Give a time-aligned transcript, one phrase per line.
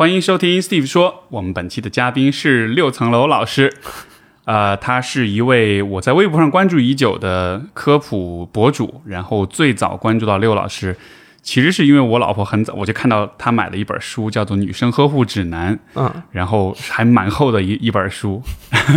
[0.00, 3.70] 欢迎收听 Steve 说，我们本期的嘉宾是六层楼老师，
[4.46, 10.96] 呃，他是一位我在微博上关注已久的科普博主，然后最早关注到六老师，
[11.42, 18.42] 其实是因为我老婆很早我就看到她买了一本书，叫做《女生呵护指南》，嗯，然后还蛮厚的一一本书，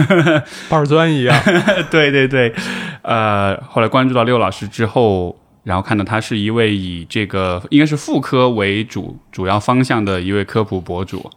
[0.69, 1.37] 板砖一样。
[1.91, 2.55] 对对对，
[3.01, 11.29] 呃，后来关注到六老师之后，然后看到他是一位以这个应该是妇科为主主要方向的一位科普博主，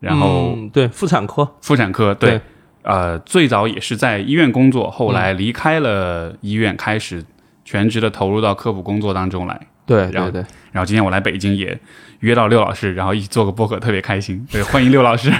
[0.00, 2.40] 然后嗯对妇产科，妇产科对，对
[2.82, 7.24] 呃，最早也是在医院工作，后来离开了医院，开始
[7.64, 9.60] 全职的投入到科普工作当中来。
[9.86, 11.78] 对然后对对，然后今天我来北京也
[12.20, 14.42] 约到六老师，然后一起做个播客，特别开心。
[14.50, 15.30] 对，欢迎六老师。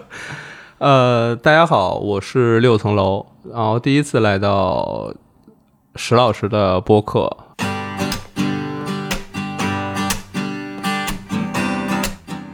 [0.76, 5.14] 呃，大家好，我是六层楼，然后第一次来到
[5.96, 7.34] 石老师的播客，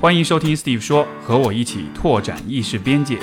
[0.01, 3.19] 欢迎收听 Steve 说，和我一起拓展意识边界。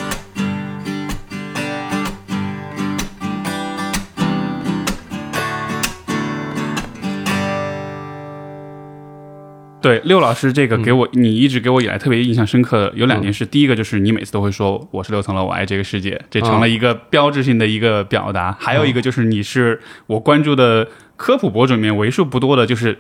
[9.82, 13.46] 对，六老师这个给我，你一直给我以来特别印象深刻的有两件事。
[13.46, 18.52] 第一个就是你每次都会说我是六层楼，我爱这个世界，这成了一个标志性的一个表达。
[18.60, 23.00] 还有一个就是你是我关注的科普博主里面为数不多的，就是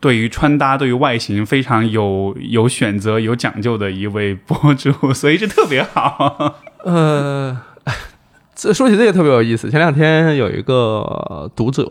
[0.00, 6.54] 对于穿搭、对于外形非常有 有选择、有讲究的一位博主，所以这特别好。
[6.84, 7.58] 呃，
[8.54, 9.70] 这说起这个特别有意思。
[9.70, 11.84] 前两天有一个读者，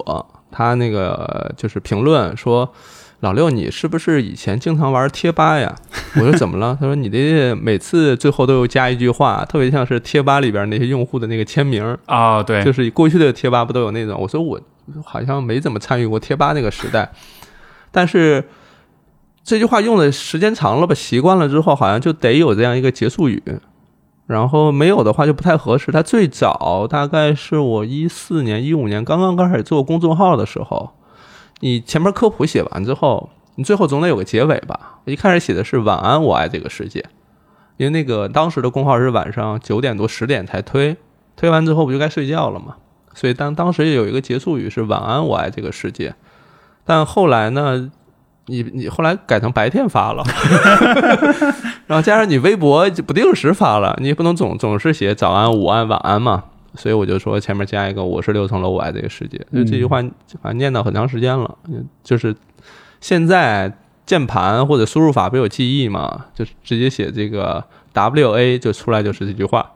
[0.51, 2.73] 他那个就是评论说
[3.19, 5.75] ：“老六，你是不是以前经常玩贴吧呀？”
[6.15, 11.97] 我说：“怎么了？”他说：“你这每次最后都有加一句话，特别像是贴吧里边那些用户的那个签名。
[12.07, 14.59] 哦，对，就是过去的贴吧不都有那种？”我说：“我
[15.03, 17.11] 好像没怎么参与过贴吧那个时代，
[17.97, 18.43] 但是。”
[19.47, 23.41] 这句话用的时间长了吧，习惯了之后，好像就得有这样一个结束语。
[24.25, 25.89] 然后没有的话就不太合适。
[25.89, 30.91] 它最早大概是我一四年、一五年刚刚开始做公众号的时候，
[31.61, 34.99] 你前面科普写完之后，你最后总得有个结尾吧？
[35.05, 37.05] 一开始写的是“晚安，我爱这个世界”，
[37.77, 40.97] 因为那个当时的公号是晚上九点多、十点才推，
[41.37, 42.75] 推完之后不就该睡觉了嘛？
[43.13, 46.13] 所以当当时有一个结束语是“晚安，我爱这个世界”，
[46.87, 47.91] 但后来呢？
[48.49, 50.23] 你你后来改成白天发了，
[51.85, 59.97] 然后加上你微博就不定时发了，你也不能总总是写早安、午安、晚安嘛，所以我就说前面加一个我是六层楼，我爱这个世界，就这句话
[60.41, 61.57] 反正念叨很长时间了，
[62.05, 62.33] 就是
[63.01, 67.61] 现在键盘或者输入法不有记忆嘛，就直接写这个
[67.91, 69.71] W A 就出来就是这句话，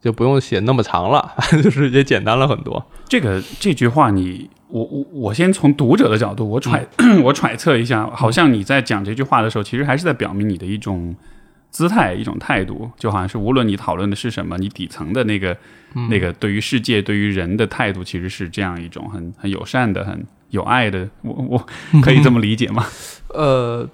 [0.00, 2.82] 就不用写那么长了， 就是也简单了很多。
[3.06, 4.48] 这个这句话你。
[4.70, 6.86] 我我我先从读者的角度，我揣、
[7.24, 11.14] 我揣测一下，好像你在讲这句话的时候，其实还是在表明你的一种
[11.70, 15.56] 姿态、一种态度，就好像是无论你讨论的是什么，你底层的那个、
[16.08, 21.08] 那个对于世界、对于人的态度，其实是这样一种很很友善的、很有爱的。
[21.22, 21.66] 我我
[22.02, 22.84] 可以这么理解吗？
[23.28, 23.88] 呃。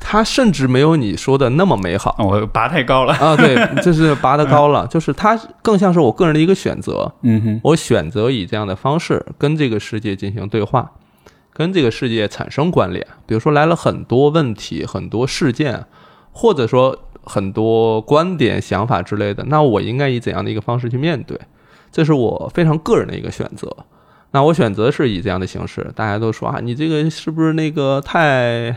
[0.00, 3.34] 它甚至没有你说的那么美好，我拔太高了啊！
[3.34, 7.10] 对， 就是拔得高了，就是它更像是我个人的一个选择。
[7.22, 10.92] 嗯哼，我选择以这样的方式跟这个世界进行对话，
[11.52, 13.04] 跟这个世界产生关联。
[13.26, 15.84] 比如说来了很多问题、很多事件，
[16.32, 21.38] 或者说很多观点、想法之类的，那我应该以怎样的一个方式去面对？
[21.90, 23.74] 这是我非常个人的一个选择。
[24.32, 25.90] 那我选择是以这样的形式。
[25.96, 28.76] 大家都说啊，你这个是不是那个太……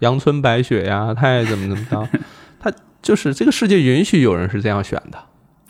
[0.00, 2.08] 阳春白雪呀，太怎么怎么着？
[2.60, 5.18] 他就是这个世界允许有人是这样选的，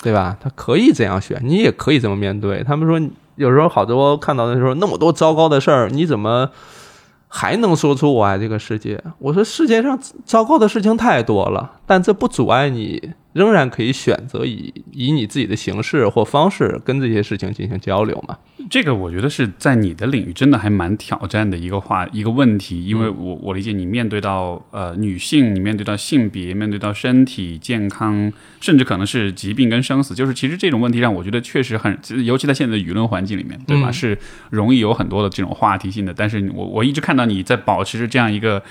[0.03, 0.37] 对吧？
[0.41, 2.63] 他可以这样选，你也可以这么面对。
[2.65, 3.01] 他们说
[3.37, 6.51] 有时候好多看到的时候那么多糟糕的事儿，你怎么
[7.29, 9.03] 还能说出我爱这个世界？
[9.19, 18.37] 我说世界上糟糕的事情太多了，但这不阻碍你仍然可以选择以以你自己的形式或方式跟这些事情进行交流嘛。
[18.69, 28.31] 这个我觉得是在你的领域真的还蛮挑战的一个话一个问题，因为我我理解你面对到呃女性，你面对到性别，面对到身体健康，
[28.61, 33.91] 甚至可能是疾病跟生死，就是其实这种问题让我觉得确实很，尤其在现在的舆论环境里面，对吧？
[33.91, 34.19] 是
[34.51, 36.13] 容易有很多的这种话题性的。
[36.13, 38.63] 但是我我一直看到你在保持着这样一个。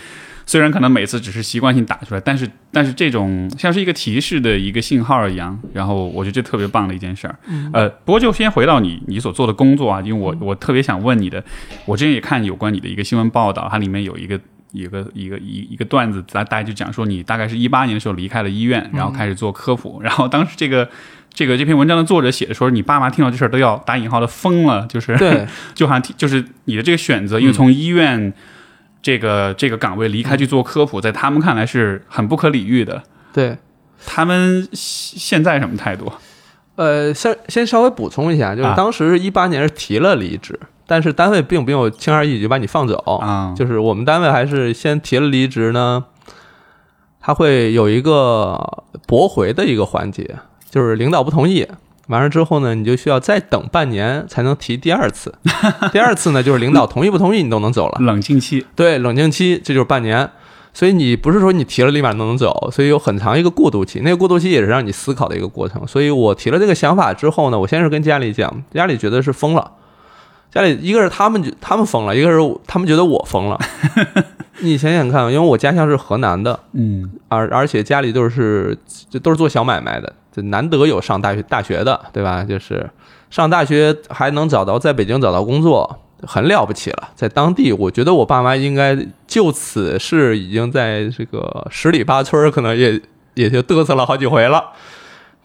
[0.47, 7.37] 虽然可能每次只是习惯性打出来，但是但是这种像是一个提示的一个信号一样，然后我觉得这特别棒的一件事儿。
[7.73, 11.43] 呃，不过就先回到你你所做的工作啊，因为我我特别想问你的，
[11.85, 14.39] 我之前也看有关你的一个新闻报道，它里面有一个
[14.71, 20.89] 一个一个一一个段子，大大家就讲说你大概是一八年的时候离开了医院，然后开始做科普， 然后当时这个
[21.33, 25.45] 这个这篇文章的作者写的说，你爸妈听到这事儿都要打引号的疯了，就是对，
[25.75, 28.33] 就好像就是你的这个选择，因为从医院。
[29.01, 33.03] 这个这个岗位离开去做科普，在他们看来是很不可理喻的。
[33.33, 33.57] 对，
[34.05, 36.11] 他们现在什么态度？
[36.75, 46.05] 呃，先先稍微补充一下，就是啊当时一八年是提了离职，但是单位并没有轻而易举就把你放走，啊就是我们单位还是先提了离职呢，
[47.19, 50.35] 他会有一个驳回的一个环节，
[50.69, 51.67] 就是领导不同意，
[52.07, 55.33] 完了之后呢，你就需要再等半年才能提第二次，
[55.93, 60.29] 第二次呢就是领导同意不同意你都能走了，冷静期，对，冷静期这就是半年。
[60.73, 65.87] 所以你不是说你提了立马都能走，所以有很长一个过渡期，那个过渡期也是让你思考的一个过程。
[65.87, 69.71] 所以我提了这个想法之后呢，我先是跟家里讲，家里觉得是疯了，
[70.51, 72.37] 家里一个是他们觉他们疯了，一个是
[72.67, 73.59] 他们觉得我疯了。
[74.61, 77.09] 你想想看，因为我家乡是河南的，嗯。
[77.27, 78.77] 而而且家里都是
[79.09, 80.13] 这都是做小买卖的，
[80.43, 82.43] 难得有上大学大学的，对吧？
[82.43, 82.89] 就是
[83.29, 87.09] 上大学还能找到在北京找到工作，很了不起了。
[87.15, 88.97] 在当地，我觉得我爸妈应该
[89.27, 93.01] 就此事已经在这个十里八村，可能也
[93.33, 94.71] 也就嘚瑟了好几回了。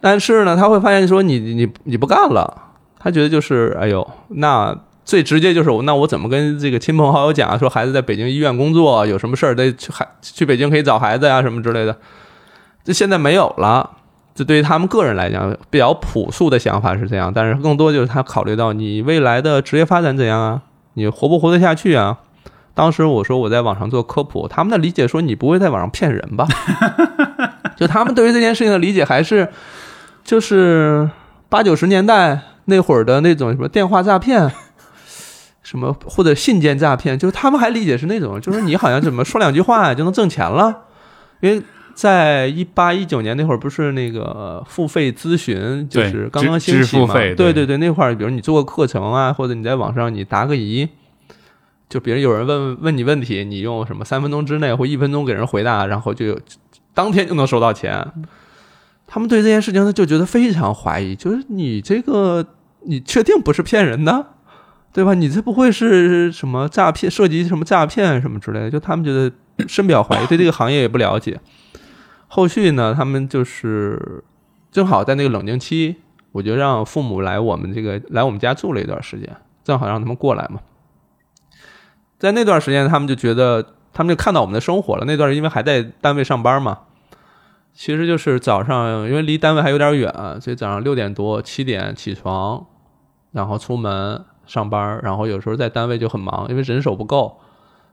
[0.00, 11.96] 但是呢，他会发现说你你你不干了，他觉得就是哎呦，那最直接就是那我怎么跟这个亲朋好友讲啊，说孩子在北京医院工作，有什么事儿得去孩去北京可以找孩子呀、什么之类的。
[12.84, 13.90] 这现在没有了。
[14.34, 20.62] 这对于他们个人来讲，比较朴素的想法是这样，但是更多就是他考虑到你未来的职业发展怎样啊，
[20.94, 22.18] 你活不活得下去啊？
[22.74, 26.48] 当时我说我在网上做科普，他们的理解说你不会在网上骗人吧？
[27.76, 29.48] 就他们对于这件事情的理解还是
[30.24, 31.10] 就是
[31.50, 34.50] 八九十年代那会儿的那种什么电话诈骗，
[35.62, 40.84] 什么或者信件诈骗，就是他们还理解是那种，就是你好像怎么说两句话就能挣钱了，
[41.40, 41.62] 因为
[41.94, 47.06] 在一八一九年那会儿，不是那个付费咨询就是刚刚兴起嘛？
[47.06, 50.88] 付费对对对对，那会儿比如你做个课程啊，或者你在网上你答个疑，
[51.88, 56.38] 就别人有人问问你问题，你用什么三分钟之内或一分钟给人回答，然后就有
[56.94, 58.06] 当天就能收到钱。
[59.06, 62.46] 他们对这件事情他就觉得非常怀疑，就是你这个
[62.86, 64.26] 你确定不是骗人的？
[64.94, 65.14] 对吧？
[65.14, 68.70] 你这不会是什么诈骗，涉及什么诈骗什么之类的？
[68.70, 69.32] 就他们觉得
[69.66, 71.40] 深表怀疑，对这个行业也不了解。
[72.34, 74.24] 后续呢，他们就是
[74.70, 75.96] 正好在那个冷静期，
[76.32, 80.60] 我就让父母来我们这个来我们家住了一段时间，正好让他们过来嘛。
[82.18, 85.04] 在那段时间，他们就觉得他们就看到我们的生活了。
[85.04, 86.78] 那段因为还在单位上班嘛，
[87.74, 92.64] 其实就是早上，因为离单位还有点远，所以早上六点多、七点起床，
[93.32, 97.40] 然后出门上班，然后有时候在单位就很忙，因为人手不够，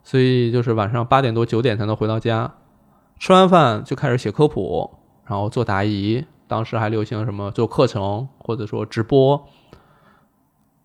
[0.01, 2.53] 所以就是晚上八点多、九点才能回到家。
[3.19, 4.89] 吃完饭就开始写科普，
[5.25, 6.25] 然后做答疑。
[6.47, 9.45] 当时还流行什么做课程或者说直播，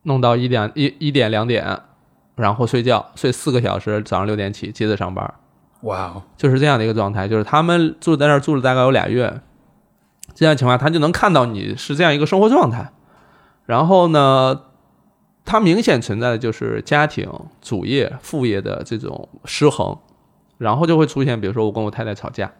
[0.02, 1.80] 弄到一点一一点两点，
[2.36, 5.32] 然后睡觉，睡四个小时，早上六点起，接着上班。
[5.80, 9.40] 哇哦，就是这样的一个状态，就是他们住在那儿住了大概有俩月，
[10.34, 12.92] 这样情况下他就能看到你是这样一个生活状态，
[13.64, 14.62] 然后呢，
[15.46, 17.30] 他明显存在的就是家庭
[17.62, 19.96] 主业副业的这种失衡，
[20.64, 22.50] 然后就会出现，比如说我跟我太太吵架，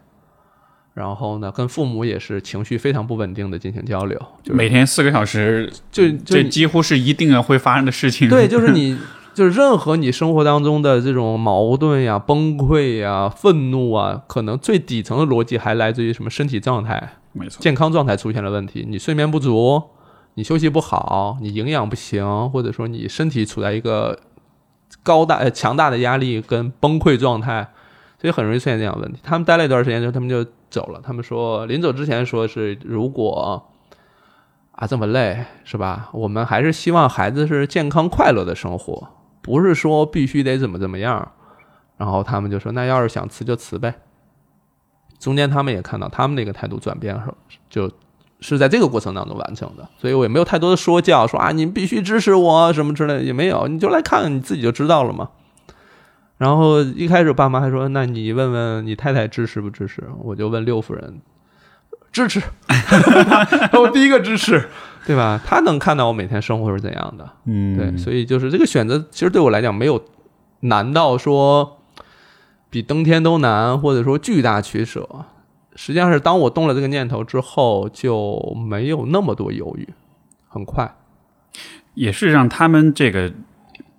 [0.93, 8.29] 然后呢跟父母也是情绪非常不稳定的进行交流，就是每天四个小时，就就这几乎是一定会发生的事情。
[8.29, 8.99] 对，就是你，
[9.33, 19.83] 就是任何你生活当中的这种矛盾呀、崩溃呀、愤怒啊，可能最底层的逻辑还来自于什么身体状态、没错，健康状态出现了问题，你睡眠不足，
[20.35, 24.21] 你休息不好，你营养不行，或者说你身体处在一个
[25.03, 27.73] 高大、呃强大的压力跟崩溃状态，
[28.25, 29.21] 所以很容易出现这样的问题。
[29.23, 31.01] 他们待了一段时间之后，他们就走了。
[31.05, 33.63] 他们说临走之前说是如果。
[34.77, 36.09] 啊，这么累是吧？
[36.13, 39.07] 我们还是希望孩子是健康快乐的生活，
[39.41, 41.31] 不是说必须得怎么怎么样。
[41.97, 43.95] 然后他们就说，那要是想辞就辞呗。
[45.21, 47.17] 中间他们也看到他们那个态度转变，
[47.71, 47.89] 就
[48.41, 55.31] 是在这个过程当中完成的，所以我也没有太多的说教，说啊你必须支持我什么之类的也没有，你就来看看你自己就知道了嘛。
[56.37, 60.03] 然后一开始爸妈还说，那你问问你太太支持不支持？
[60.21, 61.21] 我就问六夫人，
[62.11, 62.43] 支持，
[63.79, 64.69] 我第一个支持，
[65.07, 65.41] 对吧？
[65.45, 70.05] 他能看到我每天生活是怎样的，嗯，对，所以就是这个选择，其实对我来讲没有
[70.61, 71.79] 难到说
[72.69, 75.09] 比登天都难，或者说巨大取舍。
[75.77, 79.89] 实际上是当我动了这个念头之后，就没有那么多犹豫，
[80.49, 80.97] 很快。
[81.95, 83.33] 也是让他们这个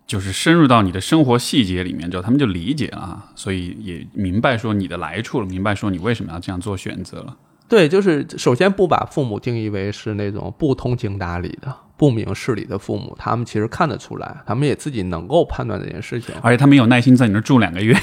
[0.07, 7.35] 就是深入到你的生活细节里面之后，他们就理解了啊，所以也明白说你的来处了，明白说你为什么要这样做选择了。
[7.67, 16.35] 对，就是首先不把父母定义为是那种不通情达理的、不明事理的父母，他们其实看得出来，他们也自己能够判断这件事情。
[16.43, 17.97] 而且他们有耐心在你那儿住两个月。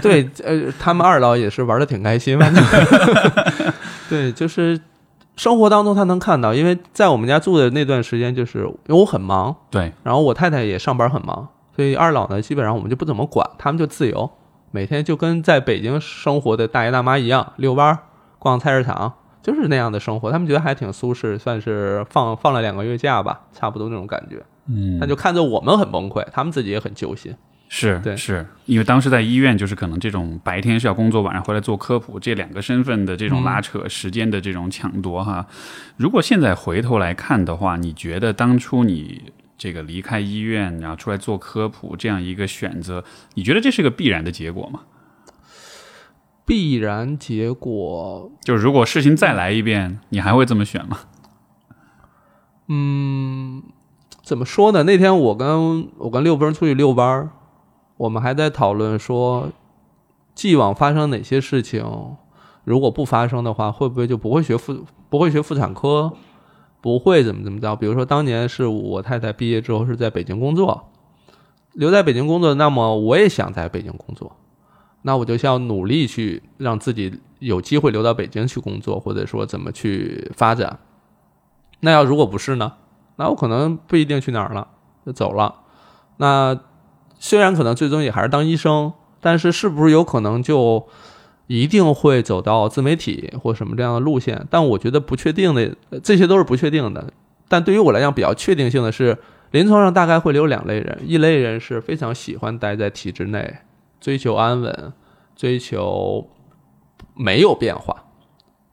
[0.00, 2.64] 对，呃，他们二老也是玩的挺开心，反正
[4.08, 4.80] 对，就是
[5.36, 14.30] 生活当中他能看到，因为在我们家住的那段时间，就是因为我很忙，对，然后我太太也上班很忙，所以二老呢，基本上我们就不怎么管，他们就自由，
[14.70, 17.98] 每天就跟在北京生活的大爷大妈一样，遛弯儿、
[18.38, 19.12] 逛菜市场，
[19.42, 20.30] 就是那样的生活。
[20.30, 24.44] 他们觉得还挺舒适，算是放放了两个月假吧，差不多那种感觉。
[24.66, 27.34] 嗯那就看着我们很崩溃，他们自己也很揪心。
[27.68, 35.46] 是对是，因为当时在医院，就是可能这种白天是要工作，晚上回来做科普，这两个身份的这种拉扯、时间的这种抢夺哈。
[35.96, 43.02] 如果现在回头来看的话，你觉得当初你这个离开医院，然后出来做科普这样一个选择，
[43.34, 44.80] 你觉得这是个必然的结果吗？
[46.46, 51.00] 必然结果，就是如果事情再来一遍，你还会这么选吗？
[52.68, 53.62] 嗯
[54.22, 54.84] 怎么说呢？
[54.84, 57.30] 那天我跟我跟六分出去遛弯儿，
[58.04, 59.48] 我们还在讨论说，
[60.34, 61.82] 既往发生哪些事情，
[62.62, 66.12] 如果不发生的话，会不会就不会学妇不会学妇产科，
[66.82, 67.74] 不会怎么怎么着？
[67.74, 70.90] 比如说当年是我太太毕业之后是在北京工作，
[71.72, 74.36] 留在北京工作，那么我也想在北京工作，
[75.00, 80.78] 那我就需要努力去让自己有机会留到北京去工作，或者说怎么去发展。
[81.80, 82.74] 那要如果不是呢？
[83.16, 84.68] 那我可能不一定去哪儿了，
[85.06, 85.54] 就走了。
[86.18, 86.60] 那
[87.24, 90.86] 虽然可能最终也还是当医生，但是是不是有可能就
[91.46, 94.46] 一定会走到自媒体或什么这样的路线？
[94.50, 97.10] 但我觉得不确定的，这些都是不确定的。
[97.48, 99.16] 但对于我来讲，比较确定性的是，
[99.52, 103.56] 临床上大概会留两类人，一类人是非常喜欢待在体制内，
[104.02, 104.92] 追求安稳，
[105.34, 106.28] 追求
[107.14, 108.04] 没有变化，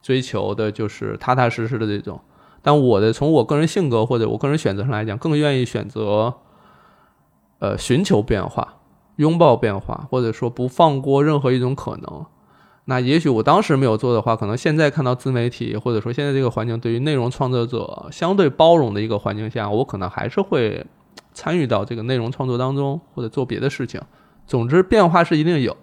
[0.02, 2.20] 追求的就是踏踏实实的这种。
[2.62, 6.34] 但我的从我个人性格或者我个人选择上来讲，更愿意选择，
[7.62, 8.80] 呃，寻求变化，
[9.18, 12.26] 拥抱变化，或者说不放过任何一种可能。
[12.86, 20.84] 那也许我当时没有做的话，可能现在看到自媒体，或者说现在这个环境对于内容创作者相对包容的一个环境下，我可能还是会
[21.34, 24.02] 参与到这个内容创作当中，或者做别的事情。
[24.48, 25.78] 总之，变化是一定有，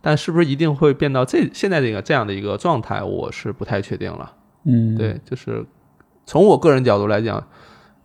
[0.00, 4.32] 但是不是一定会变到这现在这个这样的一个状态，我是不太确定了。
[4.64, 5.66] 嗯，对，就是
[6.24, 7.46] 从我个人角度来讲，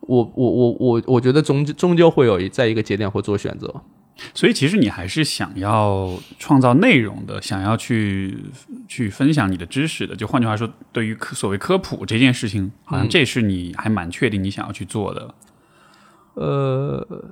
[0.02, 3.82] 我我我我我觉得终终究会有一在一个节点会做选择。
[4.34, 8.36] 所以其实你还是想要创造内容的，想要去
[8.88, 10.16] 去分享你的知识的。
[10.16, 15.36] 就换句话说，对于科所谓科普这件事情，好像这是你还蛮确定你想要去做的。
[16.34, 17.26] 呃，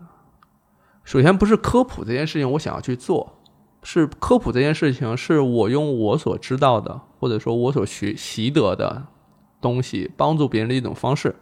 [1.04, 3.40] 首先不是科普这件事情我想要去做，
[3.82, 9.08] 是科普这件事情是我用我所知道的，或者说我所学习得的
[9.60, 11.36] 东西帮助别人的一种方式。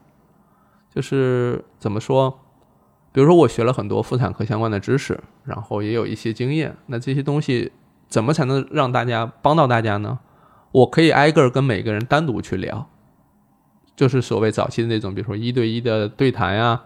[0.93, 2.39] 就是怎么说？
[3.11, 6.75] 比如说，我学了很多妇产科相关的知识，然后也有一些经验。
[6.87, 7.71] 那这些东西
[8.07, 10.19] 怎么才能让大家帮到大家呢？
[10.71, 12.87] 我可以挨个跟每个人单独去聊，
[13.95, 16.81] 就是所谓早期的那种，比如说一对一的对谈呀，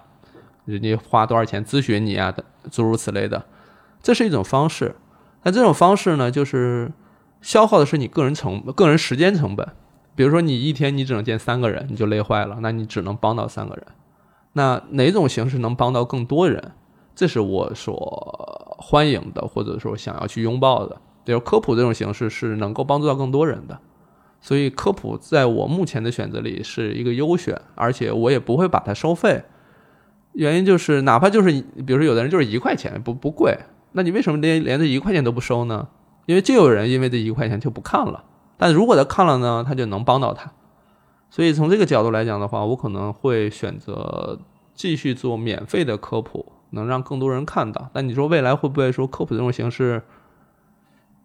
[0.66, 2.34] 人家花多少钱咨询你啊，
[2.72, 3.46] 诸如此类的，
[4.02, 4.96] 这是一种方式。
[5.44, 6.92] 那这种方式呢，就是
[7.42, 9.68] 消耗的是你个人成个人时间成本。
[10.16, 13.86] 比如说，你一天你只能见三个人，你就累坏了，那你只能帮到三个人。
[14.58, 16.72] 那哪种形式能帮到更多人？
[17.16, 20.98] 这是我所欢迎的，或者说想要去拥抱的。
[21.24, 23.80] 比如科普这种形式是能够帮助到更多人的，
[24.42, 29.44] 所以科普在我目前的选择里是一个优选，而且我也不会把它收费。
[30.34, 31.52] 原因就是，哪怕就是
[31.86, 33.58] 比如说有的人就是一块钱不不贵，
[33.92, 35.88] 那你为什么连连这一块钱都不收呢？
[36.26, 38.24] 因为就有人因为这一块钱就不看了，
[38.58, 40.52] 但如果他看了呢，他就能帮到他。
[41.30, 44.40] 所以从这个角度来讲的话，我可能会选择
[44.74, 47.90] 继续做免费的科普，能让更多人看到。
[47.94, 50.02] 但你说未来会不会说科普这种形式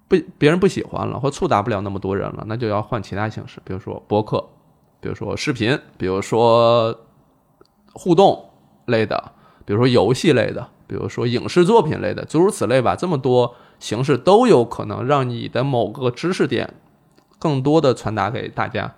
[0.09, 4.45] 不别人不喜欢了，或触达不了那么多人了，那就要换其他形式，比如说播客，
[5.01, 6.99] 比如说视频，比如说
[7.93, 8.51] 互动
[8.87, 9.33] 类的，
[9.65, 12.97] 比如说游戏类的，比如说影视作品类的，诸如此类吧。
[12.97, 16.75] 这么多形式都有可能让你的某个知识点
[17.39, 18.95] 更多的传达给大家。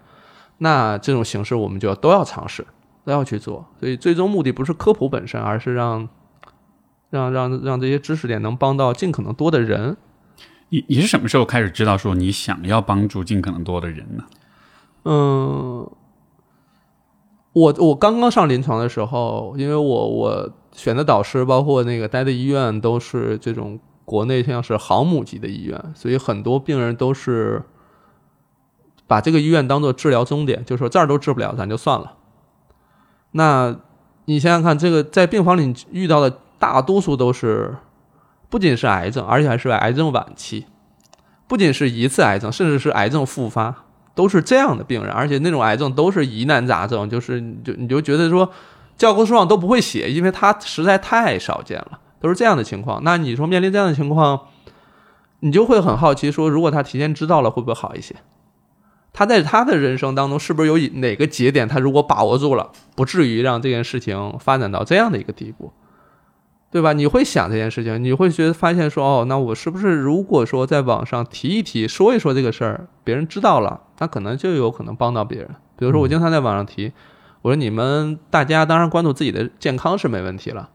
[0.58, 2.66] 那这种形式我们就要都要尝试，
[3.04, 3.66] 都要去做。
[3.80, 6.08] 所以最终目的不是科普本身，而是让
[7.11, 9.96] 让让让这些知识点能帮到尽可能多的人。
[10.70, 14.25] 你你是什么时候开始知道说你想要帮助尽可能多的人呢？
[15.04, 15.88] 嗯，
[17.52, 27.62] 我我刚刚上临床的时候，因为我我选的导师，包括那个待的医院，都是这种国内像是航母级的医院，所以很多病人都是
[29.06, 32.14] 把这个医院当做治疗终点，就说这儿都治不了，咱就算了。
[33.32, 33.76] 那
[34.25, 37.76] 你想想看，这个在病房里遇到的大多数都是
[38.49, 40.66] 不仅是癌症，而且还是癌症晚期，
[41.46, 43.84] 不仅是一次癌症，甚至是癌症复发，
[44.14, 48.50] 都是这样的病人，而且那种癌症都是疑难杂症，就是你就你就觉得说
[48.96, 53.02] 教科书上都不会写，因为它实在太少见了，都是这样的情况。
[53.04, 54.40] 那你说面临这样的情况，
[55.40, 58.14] 你就会很好奇说，如果他提前知道了，会不会好一些？
[59.16, 65.73] 他在他的人生当中，是不是有哪个节点，他如果把握住了，不至于让这件事情发展到这样的一个地步，
[66.73, 66.92] 对吧？
[66.92, 75.49] 你会想这件事情，你会觉得发现说，哦，那我是不是如果说在网上提一提，说一说这个事儿，别人知道了，他可能就有可能帮到别人。
[75.78, 76.92] 比如说，我经常在网上提，
[77.42, 80.71] 我说你们大家当然关注自己的健康是没问题了，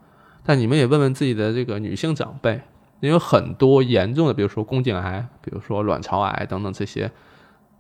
[0.46, 2.62] 但你们也问问自己的这个女性长辈，
[3.01, 7.12] 因为很多严重的，比如说宫颈癌，比如说卵巢癌等等这些。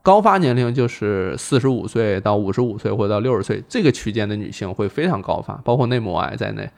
[0.01, 6.69] 高发年龄就是四十五岁到五十五岁或者到六十岁这个区间的女性会非常高发，包括内膜癌在内。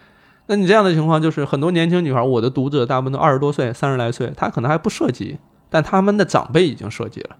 [0.47, 5.37] 那你这样的情况就是很多年轻女孩，我的读者大部分都二十多岁、三十来岁，她可能还不涉及，
[5.69, 7.37] 但他们的长辈已经涉及了，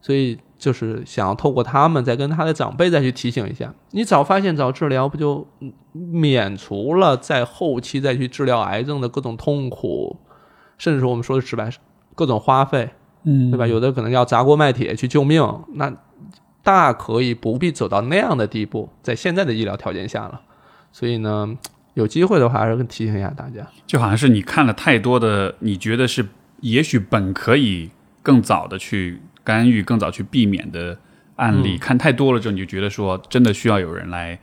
[0.00, 5.46] 所以就是想要透过他们再跟他的长辈再去提醒一下，你早发现早治疗，不就
[5.92, 10.16] 免除了在后期再去治疗癌症的各种痛苦，
[10.78, 11.68] 甚至说我们说的直白，
[12.14, 12.90] 各种花费。
[13.24, 13.66] 嗯，对吧？
[13.66, 15.42] 有的可能要砸锅卖铁去救命，
[15.74, 15.92] 那
[16.62, 20.40] 大可以不必走到那样的地步，在现在的医疗条件下了。
[20.92, 21.56] 所以呢，
[21.94, 23.66] 有机会的话，还是提醒一下大家。
[23.86, 26.26] 就好像是你看了太多的，你觉得是
[26.60, 27.90] 也许本可以
[28.22, 30.98] 更早的去干预、更早去避免的
[31.36, 34.38] 案例，看太多了之后，你就觉得说，真的需要有人来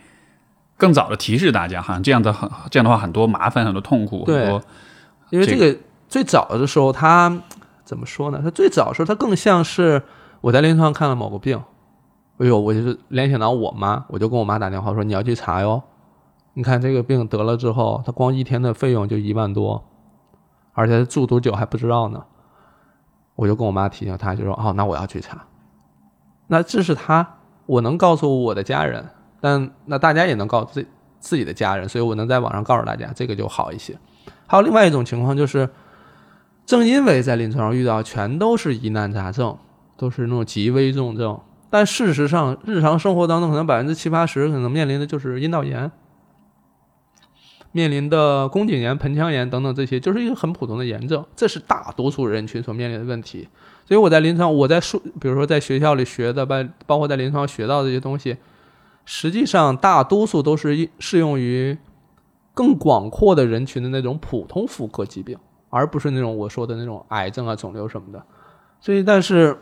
[0.77, 4.61] 更早的提示大家，好像这样的很这样的话，很多麻烦、很多痛苦，很多。
[5.29, 5.77] 因为这个
[6.09, 7.41] 最早的时候，他。
[7.85, 8.41] 怎么说呢？
[8.43, 10.01] 他最早时候，他更像是
[10.41, 11.61] 我在临床上看了某个病，
[12.39, 15.83] 哎呦，我就是联想到我妈，我就跟我妈打电话说你要去查哟。
[16.55, 19.83] 你看这个病得了之后，他光一天的费用就一万多，
[20.73, 22.23] 而且住多久还不知道呢。
[23.35, 25.45] 我就跟我妈提醒她，就说哦，那我要去查。
[26.47, 27.37] 那这是他，
[27.67, 29.05] 我能告诉我的家人，
[29.39, 30.87] 但那大家也能告自
[31.19, 33.95] 自己的家人，所以我能在网上告诉大家，这个就好一些。
[34.47, 35.69] 还有另外一种情况就是。
[36.65, 39.57] 正因为在临床上遇到全都是疑难杂症，
[39.95, 45.91] 都是那种极危重症，但事实上日常生活当中可能百分之七八十可能面临的就是阴道炎，
[47.71, 53.47] 面临的宫颈炎、盆腔炎等等这些，就是一个很普通的炎症，这是大多数人群所面临的问题。
[53.85, 58.37] 所以我在临床，我在说，比如说在学校里学的，包包括在临床学到这些东西，
[59.05, 61.77] 实际上大多数都是适用于
[62.55, 65.37] 更广阔的人群的那种普通妇科疾病。
[65.75, 68.23] 而不是那种我说的那种癌症啊、肿瘤什么的，
[68.79, 69.57] 所以但是，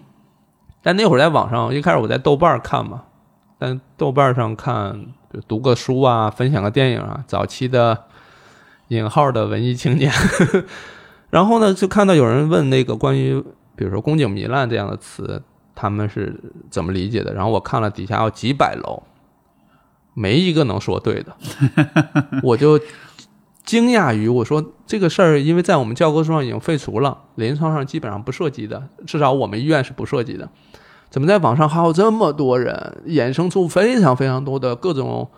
[0.82, 3.02] 但那会儿在网上，一开始我在豆瓣看嘛，
[3.58, 8.04] 但豆瓣上看就读个书啊，分享个电影啊，早期的
[8.88, 10.10] 引号的文艺青年，
[11.28, 13.38] 然后呢就看到有人问那个关于
[13.76, 15.42] 比如说宫颈糜烂这样的词，
[15.74, 17.34] 他们是怎么理解的？
[17.34, 19.02] 然后我看了底下有几百楼，
[20.14, 21.36] 没一个能说对的，
[22.42, 22.80] 我就。
[23.64, 30.48] 惊讶于我说这个事儿，因为在我们教科书上已经废除了，临床上基本上不涉及的，至少我们医院是不涉及的。
[31.10, 35.30] 怎么在网上还有这么多人衍生出非常非常多的各种？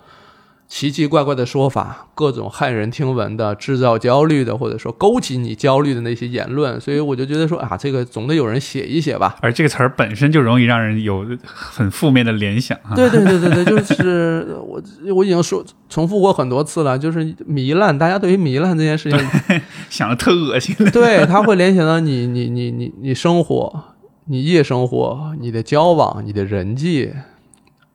[0.69, 9.37] 奇奇怪怪的说法，各种骇人听闻的、制造焦虑的，或者说勾起你焦虑的那些言论，所以我就觉得说啊，这个总得有人写一写吧。
[9.41, 12.77] 而这个词儿本身就容易让人有很负面的联想。
[12.97, 14.83] 对对对对对，就是 我
[15.15, 19.21] 我已经说重复过很多次了，就是糜烂，大家对于糜烂这件事情
[19.89, 20.75] 想的特恶心。
[20.93, 23.85] 对他会联想到你你你你你生活、
[24.25, 27.13] 你夜生活、你的交往、你的人际。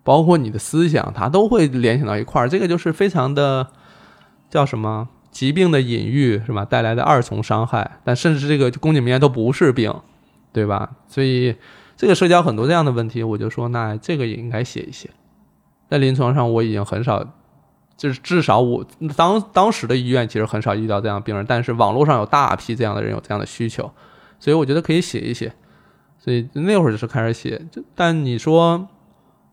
[0.04, 3.68] 包括你的思想，它都会联想到一块儿，这个就是非常的
[4.50, 6.66] 叫什么疾病的隐喻是吧？
[6.66, 9.94] 带来的二重伤害，但甚至这个宫颈糜烂都不是病，
[10.52, 10.92] 对吧？
[11.08, 11.56] 所以
[11.96, 15.10] 这个社交很多这样的问题，我就说那这个也应该写一写。
[15.88, 17.24] 在临床上我已经很少，
[17.96, 18.84] 就是至少我
[19.16, 23.92] 当当时的医院其实很少遇到这样的病人，但是网络上有大批这样的人有这样的需求，
[24.40, 25.54] 所以我觉得可以写一写。
[26.18, 28.88] 所以那会儿就是开始写，就但你说。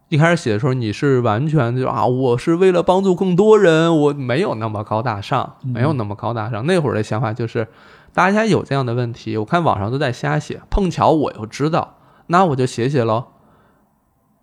[0.09, 6.65] 一开始写的时候，你是完全就啊，我是为了帮助更多人，我没有那么高大上，没有那么高大上。
[6.65, 7.69] 那会儿的想法就是，
[8.15, 13.27] 大家有这样的问题，我看网上都在瞎写，碰巧我又知道，那我就写写喽，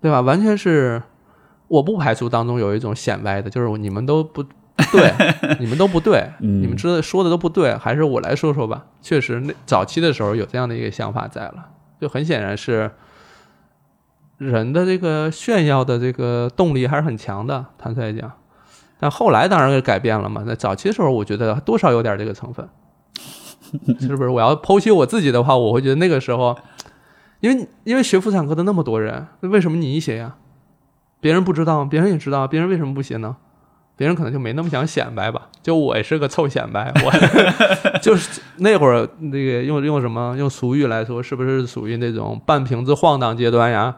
[0.01, 0.21] 对吧？
[0.21, 1.01] 完全是，
[1.67, 5.11] 我不排除当中有一种显歪的，就是你们都不对，
[5.59, 8.85] 你们都不对，你们知道说的都不对，还是我来说说吧。
[9.01, 12.91] 确实，那早期的时候有这样的一个想法在了，就很显然是。
[14.37, 18.31] 人的这个炫耀的这个动力还是很强的，坦率讲，
[18.99, 20.43] 但后来当然是改变了嘛。
[20.45, 22.67] 那早期的时候，我觉得多少有点这个成分，
[23.99, 24.29] 是不是？
[24.29, 26.57] 我要剖析我自己的话，我会觉得那个时候，
[27.39, 30.35] 因为因为学妇产科的那么多人，那为什么你写呀？
[31.21, 33.37] 别人不知道，别人也知道，别人为什么不写呢？
[33.97, 35.47] 别人可能就没那么想显摆吧。
[35.63, 37.11] 就我也是个臭显摆，我
[38.03, 43.95] 就是那会儿那个用用什么用俗语来说，是不是属于那种半瓶子晃荡阶段呀？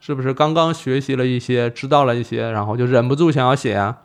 [0.00, 3.98] 是不是刚刚学习了一些，知道了一些，然后就忍不住想要写啊？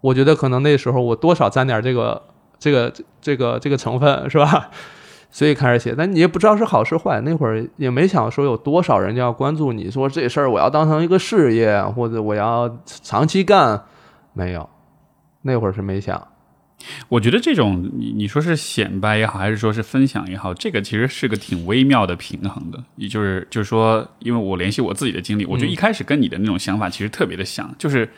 [0.00, 2.22] 我觉得可能那时候我多少沾点这个
[2.58, 4.70] 这个这个这个成分是吧？
[5.30, 7.20] 所以开始写，但你也不知道是好是坏。
[7.20, 13.84] 那会儿也没想说有多少人要关注你，说这事儿我要当成一个事业，或者我要长期干，
[14.32, 14.68] 没有。
[15.42, 16.26] 那会儿是没想。
[17.08, 22.82] 我觉得这种你你说是显摆也好，还是说是分享也好，这个其实是个挺微妙的平衡的。
[22.96, 28.08] 也就是就是说，因为我联系我自己的经历，我觉得一开始跟你的那种想法其实特别的像，就是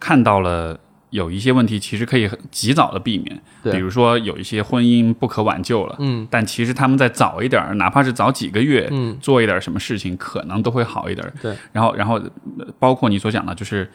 [0.00, 0.80] 看到了。
[1.10, 11.26] 有一些问题其实可以很及早的避免，比如说有一些婚姻不可挽救了，嗯，但其实他们在早一点，哪怕是早几个月，嗯，做一点什么事情，可能都会好一点。
[11.40, 12.20] 对，然后，然后
[12.78, 13.90] 包括你所讲的，就是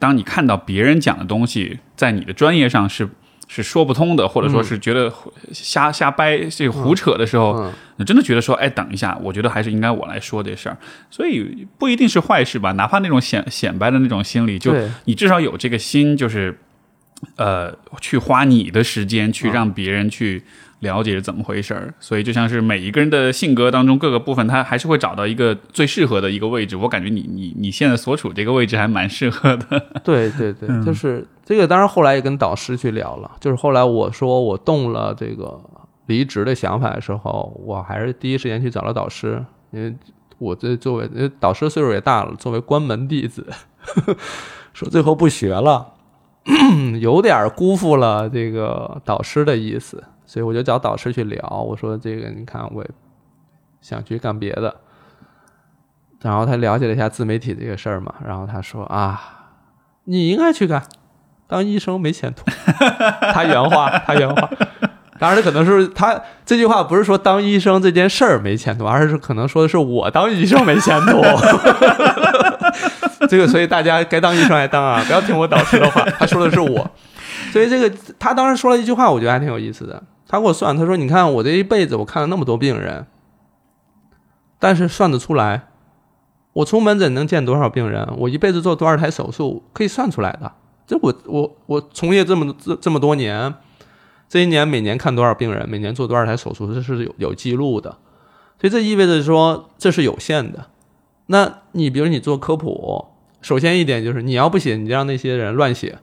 [0.00, 3.08] 当你看到别人讲的东西，在你的专业上是。
[3.48, 5.12] 是说不通的，或者说是觉得
[5.52, 10.76] 瞎瞎掰、这个胡扯的时候，你真的觉得说，哎，等一下，我觉得还是应该我来说这事儿。
[11.10, 14.74] 所以不一定是坏事吧，哪怕那种显显摆的那种心理，就
[15.04, 16.58] 你至少有这个心，就是
[17.36, 20.42] 呃，去花你的时间去让别人去。
[20.82, 26.74] 了解是怎么回事儿，所以就像是每一个人的性格当中各个部分，他还是会找到一个最适合的一个位置。
[26.74, 29.80] 我感觉你你你现在所处这个位置还蛮适合的。
[30.02, 31.66] 对对对，就是这个。
[31.66, 35.60] 当然后来也跟导师去聊了，就是后来我说我动了这个
[36.06, 39.94] 离职的想法的时候，我还是第一时间去找了导师，因为
[40.38, 43.46] 我这作为导师岁数也大了，作为关门弟子，
[44.72, 45.94] 说最后不学了，
[47.00, 50.02] 有点辜负了这个导师的意思。
[50.24, 52.82] 所以我就找导师去聊，我说这个你看，我
[53.82, 54.74] 想去干别的。
[56.20, 59.20] 然后他了解了一下自媒体这个事儿嘛，然后他说啊，
[60.04, 60.82] 你应该去干，
[61.52, 62.42] 当医生没前途。
[63.34, 64.48] 他原话， 他原话。
[65.18, 71.20] 当然，可能是他这句话不是说当医生这件事儿没前途，而是可能说的是我当医生没前途。
[73.28, 76.02] 这个，所以大家该当医生还当啊，不要听我导师的话。
[76.18, 76.90] 他说的是我，
[77.52, 80.02] 所以这个他当时说了一句话，我觉得还挺有意思的。
[80.26, 83.04] 他给我算，他说：“你看我这一辈子，我看了那么多病人，
[84.58, 85.64] 但是算得出来，
[86.54, 90.50] 我出门诊能见多少病人，我一辈子做多少台手术，可以算出来的。
[90.86, 93.54] 这我我我从业这么这这么多年，
[94.28, 97.96] 这一年每年看多少病人，每年做多少台手术，这是有有记录的。
[98.60, 100.66] 所以这意味着说这是有限的。
[101.26, 103.06] 那你比如你做科普，
[103.40, 105.98] 首先一点就是你要不写，你就让那些人乱写，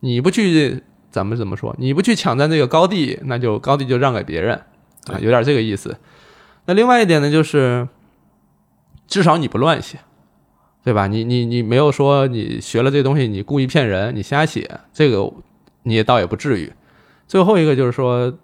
[0.00, 1.76] 你不去。”咱们怎么说？
[1.78, 4.54] 你不去抢占这个高地，那就高地就让给别人
[5.08, 5.94] 啊，有点这个意思。
[6.64, 7.86] 那另外一点呢，就是
[9.06, 9.98] 至少你不乱写，
[10.84, 11.06] 对吧？
[11.06, 15.32] 你你你没有说你学了这东西，你故意骗人，你瞎写，这个
[15.84, 16.72] 你也倒也不至于。
[17.28, 18.36] 最后一个就是说，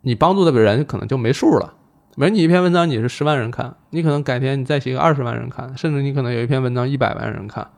[0.00, 1.74] 你帮助的人可能就没数了。
[2.16, 7.68] 比如你一篇文章你是十万人看，你可能改天你再写个二十万人看，甚至你可能有一篇文章一百万人看，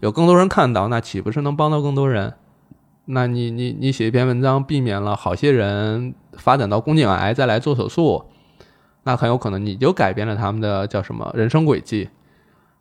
[0.00, 2.34] 有更多人看到，那岂不是能帮到更多人？
[3.04, 8.24] 那你你你写一篇文章，避免了好些人发展到宫颈癌再来做手术，
[9.02, 12.08] 那很有可能你就改变了他们的叫什么人生轨迹。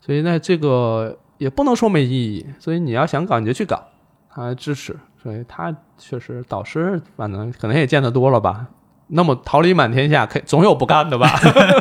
[0.06, 2.46] 所以那这个也不能说没意义。
[2.60, 3.82] 所以你要想搞你就去搞，
[4.30, 4.96] 他支持。
[5.22, 8.68] 所以他确实导师，反正可能也见得多了吧。
[9.08, 11.28] 那么桃李满天下，可总有不干的吧？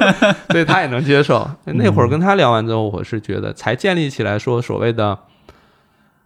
[0.51, 1.49] 所以他也能接受。
[1.65, 5.19] 那会儿跟他聊完之后，我是觉得才建立起来说所谓的。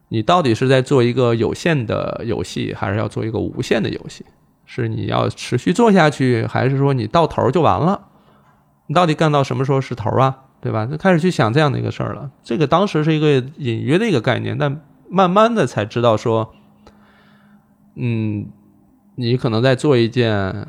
[0.09, 4.25] 你到底是在做一个有限的游戏，还是要做一个无限的游戏？
[4.65, 8.09] 是你要持续做下去，还是说你到头就完了？
[8.87, 10.45] 你到底干到什么时候是头啊？
[10.61, 10.87] 对吧？
[10.87, 12.31] 就开始去想这样的一个事儿了。
[12.43, 16.55] 这个当时是一个隐约的一个概念，但慢慢的才知道说，
[17.95, 18.47] 嗯，
[19.15, 20.69] 你可能在做一件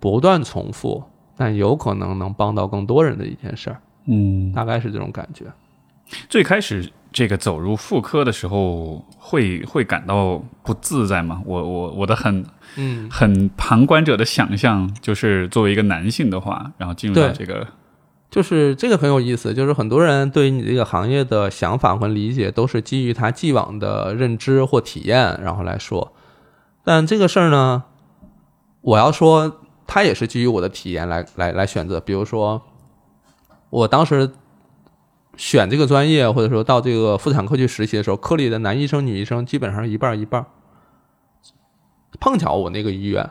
[0.00, 1.04] 不断重复，
[1.36, 3.80] 但有可能能帮到更多人的一件事儿。
[4.06, 5.44] 嗯，大概是这种感觉。
[6.28, 6.90] 最开始。
[7.12, 11.40] 这个走入妇科的时候，会会感到不自在吗？
[11.46, 12.44] 我我我的很
[12.76, 17.66] 嗯很旁观者的想象，就是作为一个男性的话，然后进入到这个，
[18.30, 26.12] 就是这个很有意思，就是很多人对于你这个行业的想法和理解，都是基于他既往的认知或体验，然后来说。
[26.84, 27.84] 但这个事儿呢，
[28.80, 32.00] 我要说，他也是基于我的体验来来来选择。
[32.00, 32.62] 比如说，
[33.70, 34.32] 我当时。
[35.38, 40.46] 选这个专业，或者说到这个妇产科去实习的时候，科里的男医生、女医生基本上一半一半。
[42.18, 43.28] 碰巧我那个医院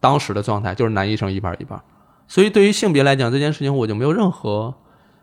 [0.00, 1.82] 当时的状态就是男医生一半一半，
[2.26, 4.74] 所以对于性别来讲，这件事情我就没有任何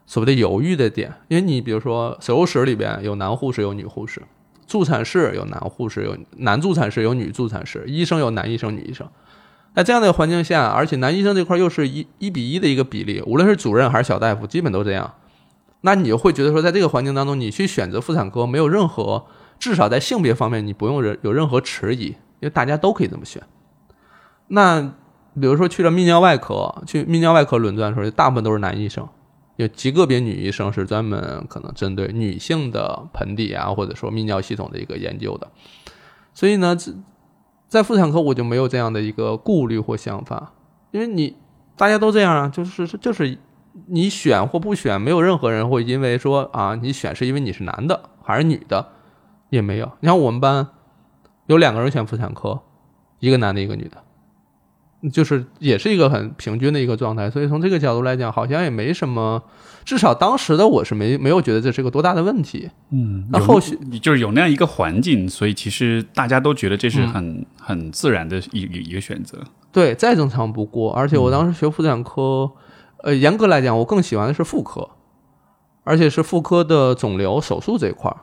[0.05, 4.21] 所谓的犹豫的点，因为你比如说手术室里边有男护士有女护士，
[4.67, 9.07] 助产室有男护士有男助产士有女助产士，医生有男医生女医生。
[9.73, 15.13] 在这样的环境下，而且男医生这块又是一一比一的一个比例，无论是主任还是小大夫，基本都这样。
[15.79, 19.25] 那你会觉得说，在这个环境当中，你去选择妇产科没有任何，
[19.57, 23.41] 至少在性别方面你不用有任何迟疑，因为大家都可以这么选。
[24.47, 24.93] 那
[25.39, 29.08] 比如说去了泌尿外科，去泌尿外科轮转的时候，大部分都是男医生，
[29.56, 35.48] 有极个别女医生是专门可能针对女性的盆底啊，或者说泌尿系统的一个研究的。
[36.34, 36.76] 所以呢，
[37.67, 40.52] 在妇产科我就没有这样的一个顾虑或想法，
[40.91, 41.38] 因为你
[41.78, 43.38] 大家都这样啊，就是就是
[43.88, 48.89] 你选或不选，没有任何人会因为说啊你选是因为你是男的还是女的，
[49.50, 49.89] 也没有。
[50.02, 50.67] 你像我们班
[51.48, 52.60] 有两个人选妇产科，
[53.20, 54.04] 一个男的，一个女的，
[55.11, 57.29] 就是也是一个很平均的一个状态。
[57.29, 59.41] 所以从这个角度来讲，好像也没什么，
[59.83, 62.69] 至少当时的我是没没有觉得这是个多大的问题。
[62.91, 69.39] 嗯，那后续你就是有那样一个环境，所以其实大家都觉得这是很、很自然的一一一个选择。
[69.71, 70.91] 对，再正常不过。
[70.93, 72.51] 而且我当时学妇产科，
[73.03, 74.89] 呃，严格来讲，我更喜欢的是妇科，
[75.83, 78.17] 而且是妇科的肿瘤手术这一块儿。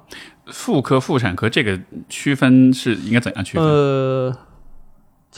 [0.46, 3.66] 妇科、妇产科这个区分是应该怎样区分？
[3.66, 4.36] 呃，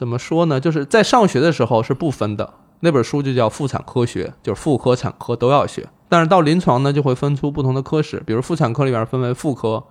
[0.01, 0.59] 怎么说呢？
[0.59, 5.87] 就是在上学的时候是不分的，那本书就叫《妇产科学》，就是妇科、产科都要学。
[6.09, 9.85] 但是到临床呢，就会分出不同的科室，比如妇产科里边分为妇科、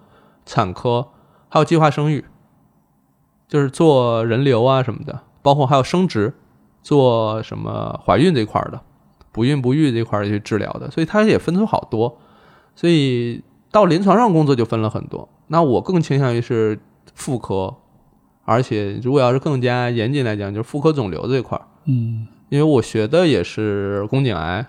[0.48, 1.10] 产科，
[1.48, 2.26] 还有计划生育，
[3.48, 6.34] 就是做人流啊什么的，包括还有生殖，
[6.82, 8.82] 做什么怀孕这块的，
[9.32, 12.17] 不孕不育这块儿去治疗的，所以它也分出好多。
[12.76, 15.30] 所以到临床上工作就分了很多。
[15.50, 16.80] 那我更倾向于是
[17.13, 17.76] 妇科，
[18.49, 24.65] 而且如果要是更加严谨来讲，就是妇科肿瘤这块儿，嗯，因为我学的也是宫颈癌、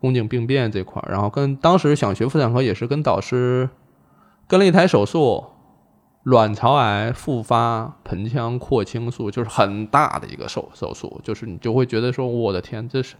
[0.00, 3.68] 宫颈病变这块儿，然后跟当时想学妇产科也是跟导师
[4.46, 5.46] 跟了一台手术，
[6.22, 13.16] 卵巢癌复发盆腔扩清术，就是很大的一个手手术，就是你就会觉得说，我的天，这是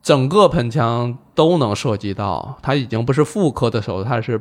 [0.00, 4.40] 整个盆腔都能涉及到，它已经不是妇科的手术，它是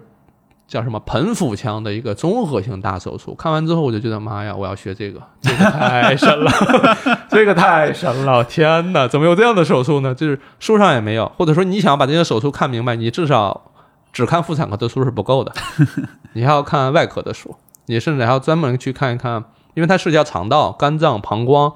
[0.67, 3.33] 叫什么盆腹腔的一个综合性大手术。
[3.35, 6.51] 看完之后，我就觉得妈呀，我要学这个， 这个太神了，
[7.29, 10.13] 这个太神了，天哪，怎么有这样的手术呢？
[10.13, 13.71] 就是书上也没有，或者说你想把这些手术看明白，你至少
[14.11, 15.53] 只看妇产科的书是不够的，
[16.33, 21.73] 你还要看外科的书，你甚至还要专门去看一看，因为它涉及到肠道、肝脏、膀胱，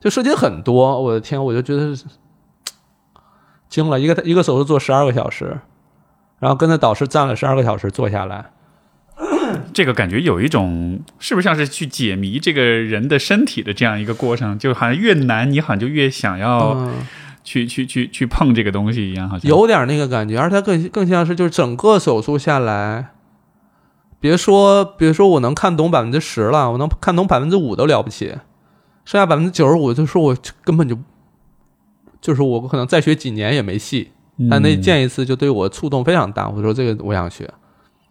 [0.00, 1.00] 就涉及很多。
[1.00, 1.94] 我的天，我就觉得
[3.68, 5.60] 惊了，一个一个手术做十二个小时，
[6.44, 8.44] 然后跟着导师站了十二个小时坐下来。
[9.72, 14.58] 这个感觉有一种是不是像是去解谜这个人的身体的这样一个过程？
[14.58, 17.06] 就好像越难，你好像就越想要嗯，
[17.42, 23.12] 去、去去去碰这个东西一样，好像有点那个感觉，而它更更像是就是整个手术下来，
[24.20, 28.34] 别说别说我能看懂百分之十了，我能看懂百分之五都了不起，
[29.06, 30.98] 剩下百分之九十五就说我根本就
[32.20, 34.10] 就是我可能再学几年也没戏。
[34.50, 37.48] 但那嗯见一次就对我触动非常大，我说这个我想学，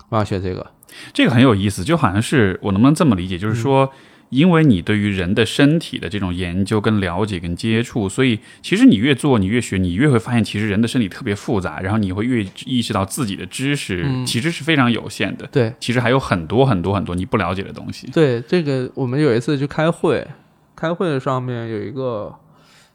[0.09, 0.65] 我想学这个。
[1.11, 3.89] 这个很有意思，就好像是我能不能这么理解，就是说，
[4.29, 18.07] 因为你对于人的身体的这种研究、跟了解、跟接触，所以其实你越做，你越学，你越会发现，其实人的身体特别复杂，然后你会越意识到自己的知识嗯其实是非常有限的，对其实还有很多很多很多你不了解的东西。
[18.11, 20.27] 对，这个我们有一次去开会，
[20.75, 22.31] 开会的上面有一个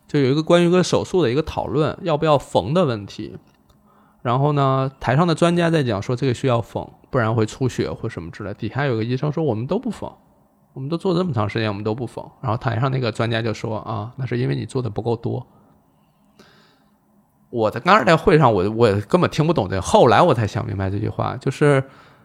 [0.08, 3.36] 就有一个关于一个手术的一个讨论，要不要缝的问题。
[4.22, 8.52] 然后呢，台上的专家在讲说这个需要缝，不然会出血或什么之类。
[8.54, 10.12] 底下有个医生说我们都不缝，
[10.72, 12.28] 我们都做这么长时间，我们都不缝。
[12.42, 15.46] 然后台上那个专家就说啊，那是因为你做的不够多。
[17.50, 21.84] 我在刚才在会上，我我根本听不懂这，后来我才想明白这句话，就是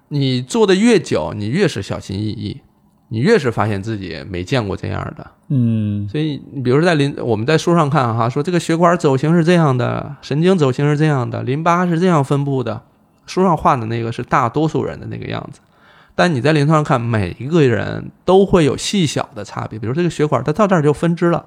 [0.09, 2.61] 你做的越久，你越是小心翼翼，
[3.13, 5.29] 你越是发现自己没见过这样的。
[5.49, 12.81] 嗯所以，你比如说在临我们在书上看哈，说这个血管走形是这样的，神经走形是这样的，淋巴是这样分布的，
[13.27, 15.59] 书上画的那个是大多数人的那个样子。
[16.15, 21.45] 但你在临床上看，每一个人都会有细小的差别，比如这个血管它到这儿就分支了，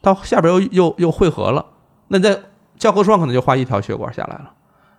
[0.00, 1.66] 到下边又又又汇合了，
[2.08, 2.38] 那你在
[2.78, 4.50] 教科书上可能就画一条血管下来了，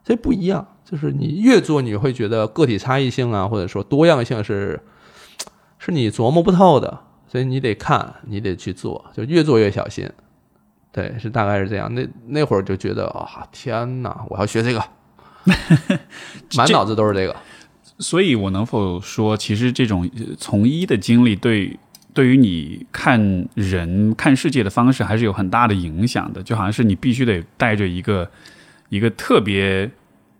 [0.03, 0.67] 所以不一样。
[0.85, 4.79] 就是你越做，你会觉得个体差异性啊，或者说多样性是
[5.83, 10.07] 是你琢磨不透的，所以你得看，你得去做，就越做越小心。
[10.91, 11.91] 对，是大概是这样。
[11.95, 14.83] 那那会儿就觉得啊，天哪，我要学这个，
[16.55, 17.35] 满脑子都是这个。
[17.97, 21.79] 所以，我能否说，其实这种呃从医的经历对
[22.13, 26.43] 对于你看人、看世界的方式还是有很大的影响的？
[26.43, 28.29] 就好像是你必须得带着一个
[28.89, 29.89] 一个特别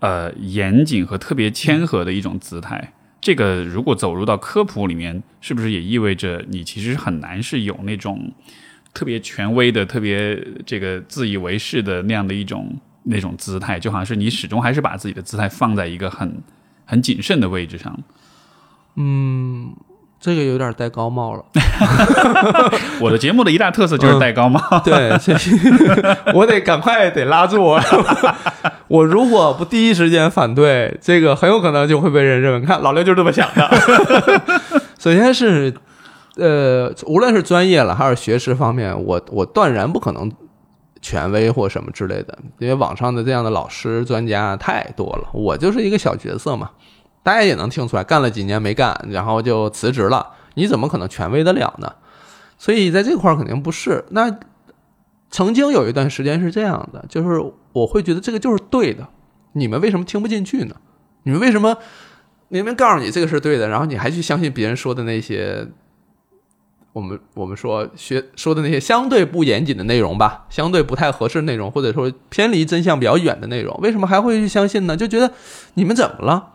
[0.01, 2.93] 呃严谨和特别谦和的一种姿态。
[3.21, 8.31] 这个如果走入到科普里面，是不是也意味着你其实很难是有那种
[8.93, 13.79] 特别权威的、特别这个自以为是的那样的一种那种姿态？
[13.79, 16.41] 就好像是你始终还是把自己的姿态放在一个很
[16.83, 17.97] 很谨慎的位置上。
[18.95, 19.73] 嗯，
[20.19, 21.45] 这个有点戴高帽了。
[22.99, 24.59] 我的节目的一大特色就是戴高帽。
[24.83, 25.33] 对，这
[26.33, 27.79] 我得赶快得拉住我。
[28.91, 33.69] 我如果不第一时间反对，这个很有可能就会被人认为，看 老刘就是这么想的。
[34.99, 35.73] 首先是，
[36.35, 40.29] 呃，无论是专业了还是学识方面，我我断然不可能
[41.01, 46.71] 权威或什么之类的，因为网上的这样的老师专家太多了，我就是一个小角色嘛。
[47.23, 51.89] 大家也能听出来，干了几年没干，然后就辞职了，你怎么可能权威得了呢？
[52.57, 54.03] 所以在这块儿肯定不是。
[54.09, 54.29] 那
[55.31, 57.41] 曾经有一段时间是这样的，就是
[57.73, 59.07] 我会觉得这个就是对的，
[59.53, 60.75] 你们为什么听不进去呢？
[61.23, 61.77] 你们为什么
[62.49, 65.67] 明明告诉你这个是对的，然后你还去相信别人说的那些，
[66.93, 74.97] 我们我们说学说的那些相对不严谨的内容吧，相对不太合适内容，或者说偏离真相比较远的内容，为什么还会去相信呢？
[74.97, 75.31] 就觉得
[75.75, 76.49] 你们怎么了？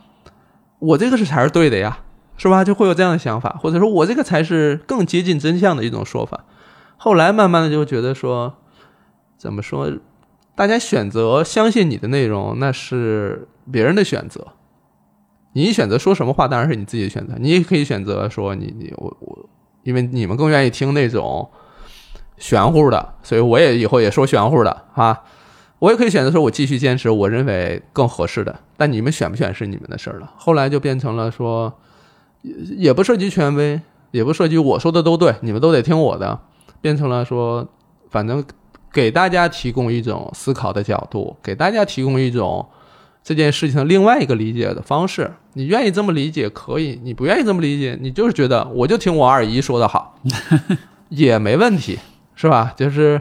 [0.78, 2.00] 我这个是才是对的呀，
[2.36, 2.62] 是吧？
[2.62, 6.44] 就会有这样的想法，或者说我这个才是更接近真相的一种说法。
[6.98, 8.58] 后来慢慢的就觉得说，
[9.37, 9.90] 怎么说？
[10.55, 14.46] 大家选择相信你的内容，那是别人的选择。
[15.53, 17.35] 你选择说什么话，当然是你自己的选择。
[17.38, 19.49] 你也可以选择说你你我我，
[19.83, 21.51] 因为你们更愿意听那种
[22.37, 25.25] 玄乎的，所以我也以后也说玄乎的啊。
[25.79, 28.61] 我也可以选择说，我继续坚持我认为更合适的。
[28.79, 30.33] 但你们选不选是你们的事儿了。
[30.37, 31.79] 后来就变成了说，
[32.40, 36.40] 也也不涉及权威，也不涉及我说的都对，你们都得听我的。
[36.81, 37.68] 变成了说，
[38.09, 38.42] 反正
[38.96, 42.66] 给大家提供一种思考的角度，给大家提供一种
[43.22, 45.30] 这件事情的另外一个理解的方式。
[45.52, 50.18] 你愿意这么理解可以，你不愿意这么理解，你就是觉得我就听我二姨说的好，
[51.11, 51.98] 也没问题，
[52.35, 52.72] 是吧？
[52.74, 53.20] 就是。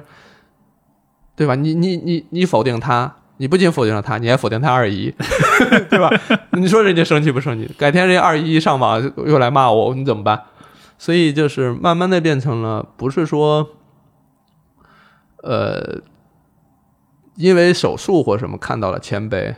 [1.38, 1.54] 对吧？
[1.54, 5.14] 你你你你否定他，你不仅否定了他，你还否定他二姨，
[5.92, 6.10] 对吧？
[6.54, 7.70] 你说人家生气不生气？
[7.78, 10.42] 改天人家二姨一上网又来骂我，你怎么办？
[10.98, 13.68] 所以就是慢慢的变成了，不是说，
[15.46, 16.02] 呃，
[17.36, 19.54] 因为手术或什么看到了谦卑，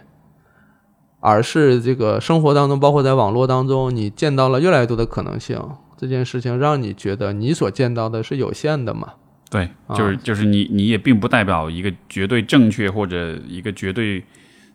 [1.22, 5.58] 而是这个生活当中，包括在网络当中，你见到了越来越多的可能性，
[5.96, 9.14] 这件事情让你觉得你所见到的是有限的嘛？
[9.50, 14.22] 对，就是就是你，你也并不代表一个绝对正确或者一个绝对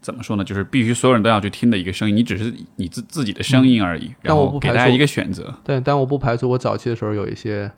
[0.00, 0.42] 怎么说呢？
[0.42, 4.10] 就是必须所有人都要去听的一个声音，你只是你自自己的声音而已。
[4.22, 5.54] 然后给大家一个选择。
[5.62, 7.70] 对，但我不排除我早期的时候有一些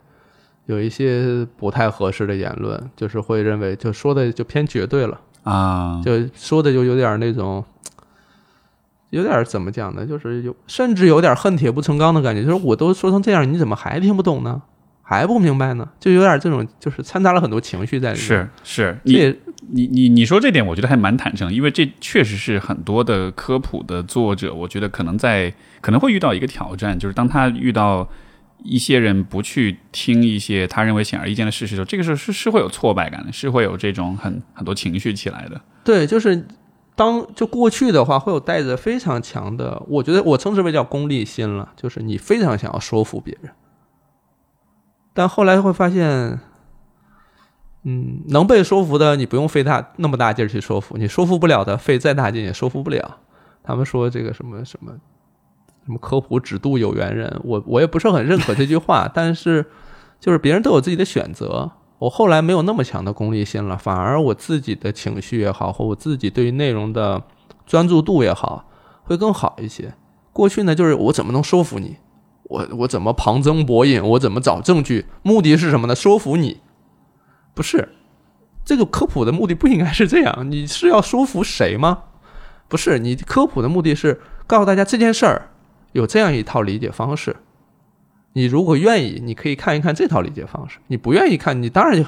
[0.65, 7.63] 有一些不太合适的言论，就是会认为就说的就偏绝对了啊，就说的就有点那种，
[9.11, 10.05] 有点怎么讲呢？
[10.05, 14.61] 就是有甚至有点恨铁不成钢的感觉，就是我都说成这样，你怎么还听不懂呢？
[15.07, 18.25] 还不明白呢，就有点这种，就是掺杂了很多情绪在里面。
[18.25, 19.35] 是是，你
[19.69, 28.09] 你你你说这点，我觉得还蛮坦诚，因为这确实是很多的科普的作者，我觉得可能在可能会遇到一个挑战，就是当他遇到
[28.65, 35.61] 一些人不去听一些他认为显而易见的事实的时候，这个时候是是会有挫败感的，是会有这种很很多情绪起来的。
[35.83, 36.47] 对，就是
[36.95, 43.51] 当就过去的话，会有带着非常强的，我觉得我称之为叫功利心了，就是你非常想要说服别人。
[45.13, 46.39] 但后来会发现，
[47.83, 53.19] 嗯，能被说服的，你不用费大那么大劲儿去说服；你说服不了的，费再大劲也说服不了。
[53.63, 54.91] 他们说这个什么什么
[55.85, 59.07] 什么科普只渡有缘人，我我也不是很认可这句话。
[59.13, 59.65] 但是，
[60.19, 61.71] 就是别人都有自己的选择。
[61.99, 67.23] 我后来没有那么强的功利心了，反而我自己的情绪也好，或我自己对于内容的
[67.65, 68.69] 专注度也好，
[69.03, 69.93] 会更好一些。
[70.33, 71.97] 过去呢，就是我怎么能说服你？
[72.43, 74.03] 我我怎么旁征博引？
[74.03, 75.05] 我怎么找证据？
[75.23, 75.95] 目的是什么呢？
[75.95, 76.61] 说服你？
[77.53, 77.89] 不是，
[78.65, 80.51] 这个科普的目的不应该是这样。
[80.51, 82.03] 你是要说服谁吗？
[82.67, 85.49] 不是，你科普的目的是告诉大家这件事儿
[85.95, 87.37] 有这样一套理解方式。
[88.33, 92.05] 你如果愿意，你可以看一看这套理解方式；你不愿意看，你当然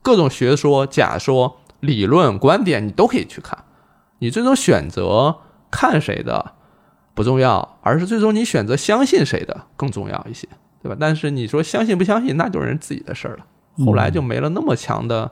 [0.00, 3.64] 各种学说、假说、理论、观点，你都可以去看。
[4.20, 5.36] 你最终选择
[5.70, 6.54] 看谁的？
[7.12, 10.48] 不重要，而是最终你选择相信谁的更重要一些，
[10.82, 10.96] 对吧？
[10.98, 13.44] 但是你说相信不相信，那就是人自己的事儿了。
[13.84, 15.30] 后来就没了那么强的。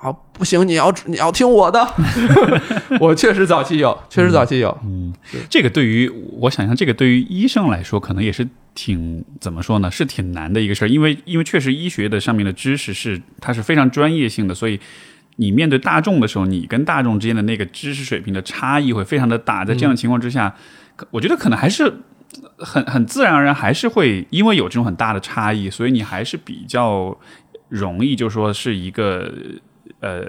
[0.00, 1.86] 啊，不行，你要你要听我的。
[2.98, 4.74] 我确实早期有，确实早期有。
[4.82, 5.12] 嗯，
[5.50, 9.90] 这个对于我想象，这个对于医生来说，可能也是挺怎么说呢？
[9.90, 14.80] 是挺难的一个事儿，因为因为确实医学的上面的知识是它是非常专业性的，所以
[15.36, 19.66] 你面对大众的时候，你跟大众之间的那个知识水平的差异会非常的大。
[19.66, 20.54] 在这样的情况之下，
[21.10, 21.92] 我觉得可能还是
[22.56, 27.14] 很很自然而然，还是会因为有这种很大的差异，所以你还是比较
[27.68, 29.30] 容易，就说是一个。
[30.00, 30.24] 呃，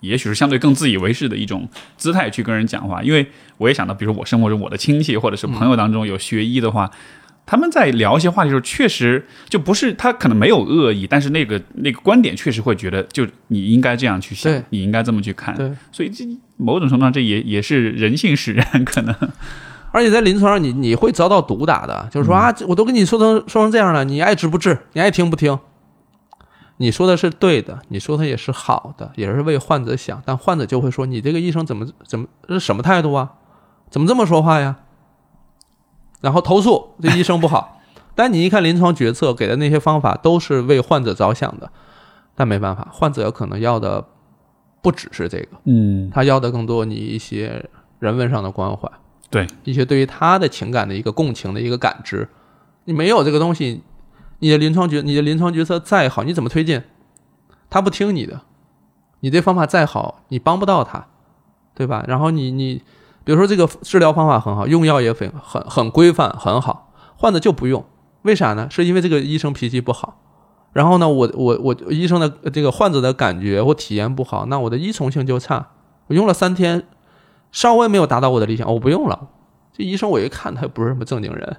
[0.00, 3.26] 也许是相对更自以为是的一种姿态去跟人讲话，因为
[3.58, 6.90] 我也想到，比如我生活中我的亲戚或者是朋友当中有学医的话，
[7.46, 16.24] 他们在聊一些话题的时候，确实就不是他可能没有恶意，但是那个那个观点确实会觉得，就你应该这样去想，你应该这么去看，对，所以这
[16.56, 19.14] 某种程度上这也也是人性使然，可能，
[19.92, 25.58] 而且在临床上你你会遭到毒打的，就是说啊，我都跟你说成说成这样了，你爱治不治，你爱听不听。
[26.78, 33.34] 你说的是对的，你说的也是好的，也是为患者想，但患者就会说：“你这个医生怎么怎么是什么态度啊？
[33.90, 34.76] 怎么这么说话呀？”
[36.20, 37.80] 然后投诉这医生不好。
[38.16, 41.70] 但你一看临床决策给的那些方法都是为患者着想的，
[42.34, 44.04] 但没办法，患者可能要的
[44.82, 47.68] 不只是这个，嗯，他要的更多你一些
[48.00, 48.90] 人文上的关怀，
[49.30, 52.28] 对一些对于他的情感的一个共情的一个感知，
[52.84, 53.82] 你没有这个东西。
[54.38, 56.82] 你的临床决，你的临床决策再好，你怎么推进？
[57.70, 58.42] 他不听你的，
[59.20, 61.06] 你这方法再好，你帮不到他，
[61.74, 62.04] 对吧？
[62.06, 62.82] 然后你你，
[63.24, 67.84] 比如说这个治疗方法很好，用药也很很很规范很好，患者就不用，
[68.22, 68.68] 为啥呢？
[68.70, 70.20] 是因为这个医生脾气不好。
[70.72, 75.70] 然后呢，我我我医生的这个患者的感觉或体验不好，那我的依从性就差。
[76.06, 76.86] 我用了三天，
[77.50, 79.28] 稍微没有达到我的理想，我不用了。
[79.72, 81.56] 这医生我一看，他也不是什么正经人，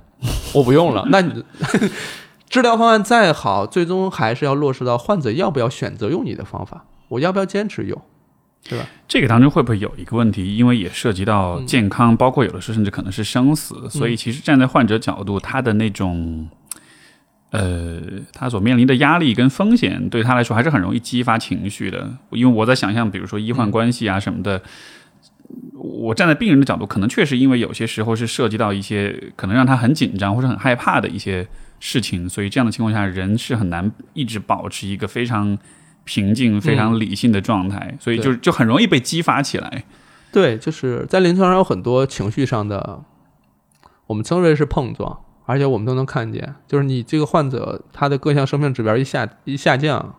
[0.53, 1.05] 我不用了。
[1.09, 1.43] 那你。
[2.47, 8.01] 治疗方案再好，最终还是要落实到患者要不要选择用你的方法，我要不要坚持用，
[8.63, 8.85] 对吧？
[9.07, 10.55] 这个当中会不会有一个问题？
[10.55, 16.47] 因为也涉及到健康，包括有的时候甚至可能是生死，所以其实站在患者角度，他的那种，
[17.49, 17.99] 呃，
[18.31, 22.13] 他所面临的压力跟风险，对他来说还是很容易激发情绪的。
[22.29, 24.61] 因为我在想象，比如说医患关系啊什么的，
[25.73, 31.47] 我站在病人的角度，可能确实因为有些时候是涉及到一些可能让他很紧张或者很害怕的一些。
[31.87, 35.55] 事情，所以这样的情况下，人是很难一直保持一个非常
[36.03, 39.83] 平静、非常理性的状态，所以就就很容易被激发起来。
[40.31, 43.03] 对，就是在临床上有很多情绪上的，
[44.07, 50.15] 我们称之为是碰撞，而且我们都能看见，就是你这个患者他的各项生命指标一下一下降，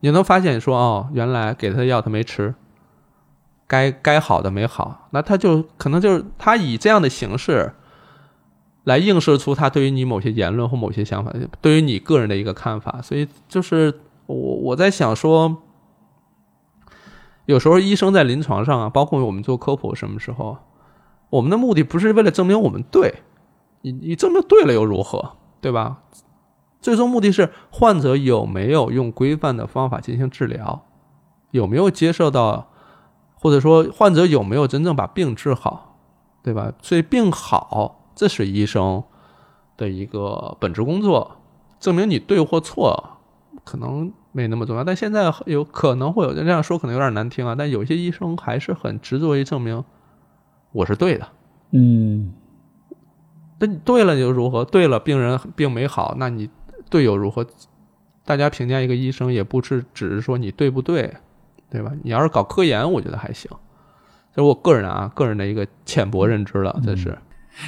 [0.00, 2.54] 你能发现说哦，原来给他的药他没吃，
[3.66, 7.72] 该该好的没好，那他就可能就是他以这样的形式。
[8.86, 13.02] 来映射出他对于你某些言论或某些想法，对于你个人的一个看法。
[13.02, 13.92] 所以，就是
[14.26, 15.56] 我我在想说，
[17.46, 20.58] 有时候医生在临床上啊，包括我们做科普，什么时候，
[21.30, 23.22] 我们的目的不是为了证明我们对，
[23.80, 26.02] 你你证明对了又如何，对吧？
[26.80, 30.84] 最终目的是患者有没有用规范的方法进行治疗，
[31.50, 32.70] 有没有接受到，
[33.34, 35.96] 或者说患者有没有真正把病治好，
[36.44, 36.72] 对吧？
[36.80, 37.95] 所以病好。
[38.16, 39.04] 这是医生
[39.76, 41.36] 的一个本职工作，
[41.78, 43.18] 证明你对或错
[43.62, 47.54] 可能没那么重要，但现在有可能会有人这样说，可能有点难听啊。
[47.56, 49.84] 但有些医生还是很执着于证明
[50.72, 51.28] 我是对的。
[51.72, 52.32] 嗯，
[53.58, 54.64] 那你对了又如何？
[54.64, 56.48] 对了，病人病没好，那你
[56.88, 57.46] 对又如何？
[58.24, 61.14] 大家评价一个医生也不是只是说你对不对，
[61.70, 61.92] 对吧？
[62.02, 63.50] 你要是搞科研，我觉得还行。
[64.34, 67.16] 这是我个人啊，个人的一个浅薄认知了，这是。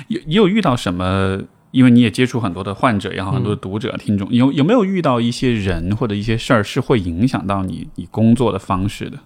[0.09, 1.43] 有你有遇到什么？
[1.71, 9.19] 因为你也接触很多的患者也好，很多的读者听众，有有没有遇到一些人或者一些事儿是会影响到你你工作的方式的？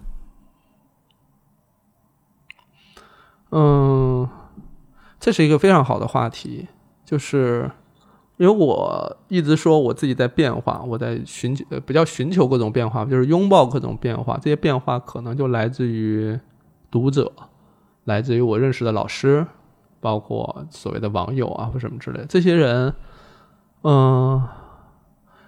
[3.50, 4.28] 嗯，
[5.20, 6.66] 这是一个非常好的话题，
[7.04, 7.70] 就是
[8.38, 14.36] 因为我一直说我自己在变化，我在寻求呃，比较寻求各种变化，就是拥抱各种变化。
[14.42, 16.36] 这些变化可能就来自于
[16.90, 17.30] 读者，
[18.02, 19.46] 来自于我认识的老师。
[20.02, 22.92] 包括所谓的网友啊或什么之类，这些人，
[23.84, 24.42] 嗯，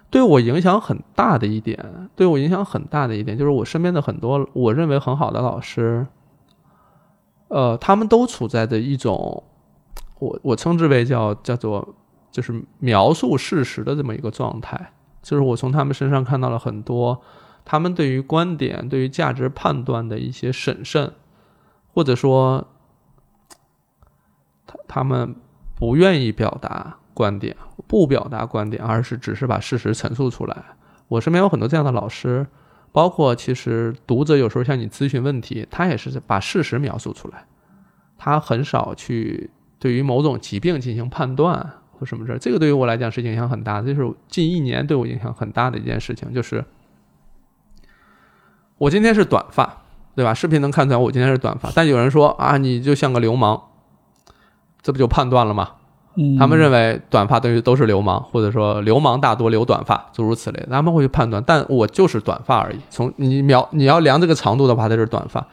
[0.09, 6.07] 对我影响很大的一点，对我影响很大的一点，就是我身边的很多我认为很好的老师，
[7.49, 9.43] 呃，他们都处在的一种，
[10.19, 11.93] 我我称之为叫叫做
[12.31, 17.19] 就是描述事实的这么一个状态，就是我从他们身上看到了很多
[17.65, 21.11] 他们对于观点、对于价值判断的一些审慎，
[21.93, 22.67] 或者说。
[24.87, 25.35] 他们
[25.75, 27.55] 不愿意表达观点，
[27.87, 30.63] 不表达观点，而是只是把事实陈述出来，
[31.07, 32.45] 我身边有很多这样的老师，
[32.91, 37.45] 包括其实读者有时候向你咨询问题，他也是把事实描述出来，
[38.17, 39.49] 他很少去
[39.79, 42.37] 对于某种疾病进行判断或什么事儿。
[42.37, 46.63] 这个对于我来讲是影响很大的，这是近一年对我影响很大的一件事情，就是
[48.77, 49.83] 我今天是短发，
[50.15, 50.33] 对吧？
[50.33, 53.61] 视频能看出来我今天是短发，但有人说啊，你就像个流氓，
[54.85, 55.69] 这不就判断了吗？
[56.15, 61.43] 嗯他们认为短发等于都是流氓，或者说流氓大多留短发，诸如此类，他们会去判断。
[61.45, 62.77] 但我就是短发而已。
[62.91, 65.45] 从你描你要量这个长度的话，它就是短发。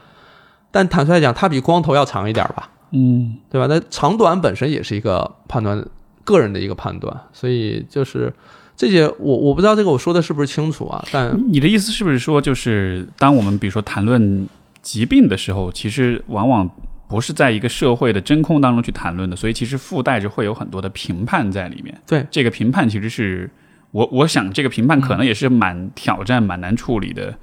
[0.70, 3.66] 但坦率来讲，它比光头要长一点吧，嗯对吧？
[3.68, 5.82] 那长短本身也是一个判断
[6.24, 8.32] 个人的一个判断，所以就是
[8.76, 11.04] 这些，我我不知道这个我说的是不是清楚啊？
[11.10, 14.46] 但你的意思是不是说，就是当我们比如说谈论
[14.80, 16.70] 疾病的时候，其实往往
[17.12, 22.00] 不是在一个社会的真空当中去谈论的，所以其实附带着会有很多的评判在里面。
[22.06, 23.50] 对这个评判，其实是
[23.92, 27.34] 我我想这个评判可能也是蛮挑战、蛮难处理的。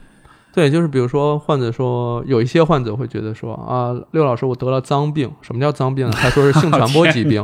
[0.52, 5.32] 对，就是比如说患者说，有一些患者会觉得说啊，六老师，我得了脏病。
[5.42, 6.14] 什么叫脏病呢？
[6.20, 7.42] 他说是性传播疾病。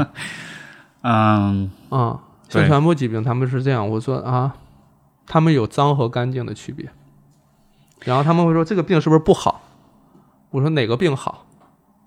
[1.03, 2.19] 嗯，啊，
[2.49, 3.87] 对性传播疾病，他们是这样。
[3.87, 4.55] 我说啊，
[5.27, 6.89] 他们有脏和干净的区别。
[8.03, 9.61] 然后他们会说这个病是不是不好？
[10.49, 11.44] 我说哪个病好？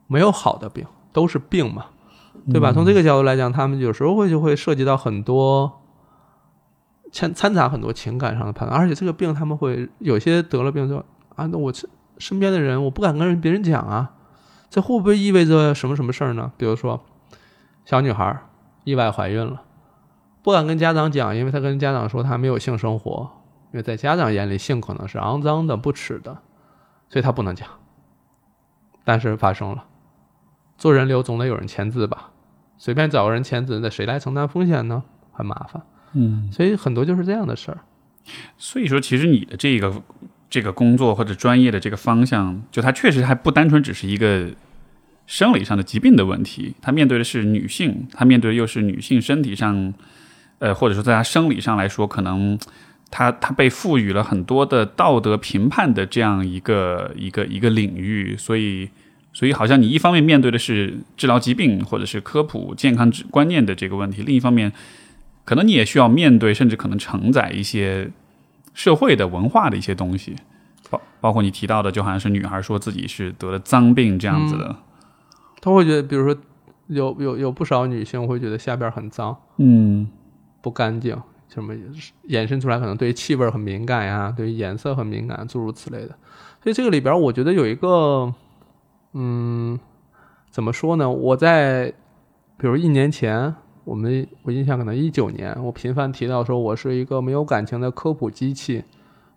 [0.09, 1.87] 没有好的病，都是病嘛，
[2.51, 2.73] 对吧？
[2.73, 5.81] 从这个角度来讲，他们有时候会就会涉及到很多
[7.13, 10.97] 掺掺杂很多情感上的判断，而且这个病他们会有些得了病就
[11.37, 11.89] 啊，那我身
[12.19, 14.11] 身边的人我不敢跟别人讲啊，
[14.69, 16.51] 这会不会意味着什么什么事儿呢？
[16.57, 17.01] 比如说
[17.85, 18.43] 小女孩
[18.85, 19.63] 意外怀孕了，
[20.43, 23.31] 不敢跟家长讲，因为她跟家长说她没有性生活，
[23.73, 26.39] 因为在家长眼里性可能是肮脏的、不耻的，
[27.11, 27.69] 所以她不能讲。
[29.05, 29.85] 但是发生了，
[30.79, 32.31] 做人流总得有人签字吧？
[32.79, 35.03] 随便找个人签字，那谁来承担风险呢？
[35.33, 35.83] 很麻烦。
[36.15, 37.79] 嗯，所以很多就是这样的事儿。
[38.57, 39.93] 所以说，其实你的这个
[40.49, 44.51] 这个工作或者专业的这个方向，就它确实还不单纯只是一个
[45.27, 49.93] 生理上的疾病的问题，它面对的是女性，它面对的又是女性身体上，
[50.61, 52.57] 呃，或者说在她生理上来说，可能
[53.11, 58.89] 她她被赋予了很多的道德评判的这样一个一个一个领域，所以。
[59.39, 64.73] 所以，好像你一方面面对的是治疗疾病或者是科普健康观念的这个问题，另一方面，
[65.45, 68.11] 可能你也需要面对，甚至可能承载一些
[68.75, 70.35] 社会的文化的一些东西，
[70.91, 74.75] 包包括你提到的，就好像是女孩说自己是得了脏病这样子的，
[75.61, 76.37] 他会觉得，比如说
[76.89, 80.09] 有有有不少女性会觉得下边很脏、嗯。
[80.61, 81.17] 不干净，
[81.49, 81.73] 什么
[82.25, 86.09] 延伸出来可能对气味很敏感呀，对于颜色很敏感，诸如此类的。
[86.61, 88.35] 所以这个里边，我觉得有一个，
[89.13, 89.79] 嗯，
[90.51, 91.11] 怎么说呢？
[91.11, 91.93] 我在
[92.57, 93.55] 比如一年前，
[93.85, 98.85] 我们我印象可能一九年，我频繁提到说我是一个没有感情的科普机器，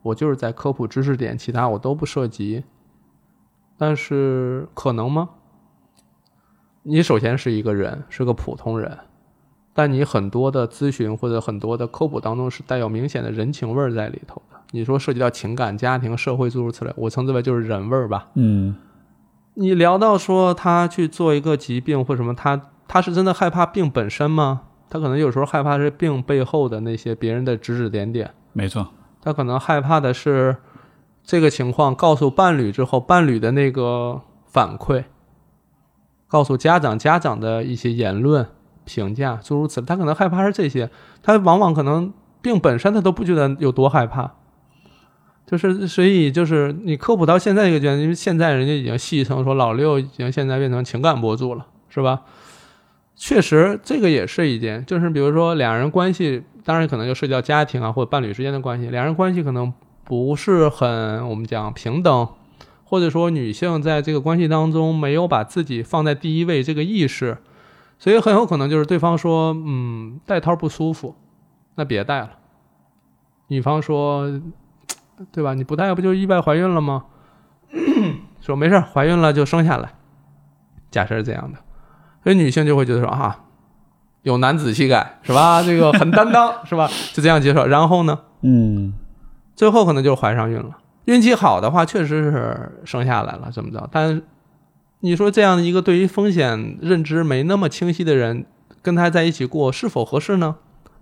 [0.02, 2.64] 我就是在科普知识点，其他我都不涉及。
[3.78, 5.30] 但是可能吗？
[6.84, 8.98] 你首先是一个人，是个普通人，
[9.74, 14.58] 但你很多的咨询或者很多的科普当中是带有明显的人情味儿在里头的。
[14.72, 18.28] 你说涉及到情感、家庭、社会诸如此类，我称之为就是人味儿吧。
[18.34, 18.76] 嗯
[19.56, 24.62] 你聊到说他去做一个疾病或什么，他他是真的害怕病本身吗？
[24.90, 28.90] 他可能有时候害怕是病背后的那些别人的指指点点，没错，
[29.22, 30.58] 他可能害怕的是
[31.24, 35.06] 这个情况告诉伴侣之后，伴侣的那个反馈，
[36.28, 38.46] 告诉家长，家长的一些言论
[38.84, 40.90] 评价，诸如此类，他可能害怕是这些，
[41.24, 44.34] 他往往可能病本身他都不觉得有多害怕。
[45.52, 52.22] 就是，所以就是你科普到现在这个阶段，因为现在人家已经戏称说老六已经现在变成情感博主了，是吧？
[53.18, 59.74] 确实，这个也是一件，就是比如说两人关系，当然可能就涉及到家庭啊或者伴侣之间的关系，两人关系可能
[60.06, 62.30] 不是很我们讲平等，
[62.86, 67.38] 或者说女性在这个关系当中没有把自己放在第一位这个意识，
[68.00, 71.14] 所以很有可能就是对方说，嗯，带套不舒服，
[71.76, 72.32] 那别带了。
[73.48, 74.32] 女方说，
[75.32, 75.54] 对吧？
[75.54, 77.06] 你不带不就意外怀孕了吗？
[78.42, 79.94] 说没事，怀孕了就生下来。
[80.90, 81.60] 假设是这样的，
[82.24, 83.46] 所以女性就会觉得说啊，
[84.24, 85.64] 有男子气概是吧？
[85.64, 86.90] 这个很担当是吧？
[87.14, 87.66] 就这样接受。
[87.66, 88.94] 然后呢，嗯
[89.56, 90.78] 最后可能就是怀上孕了。
[91.06, 93.88] 运气好的话，确实是生下来了，怎么着。
[93.92, 94.22] 但
[95.00, 98.46] 你说这样一个对于风险认知没那么清晰的人，
[98.82, 100.58] 跟他在一起过是否合适呢？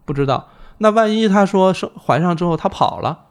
[0.06, 0.50] 不知道。
[0.78, 3.26] 那万一他说生怀上之后他跑了，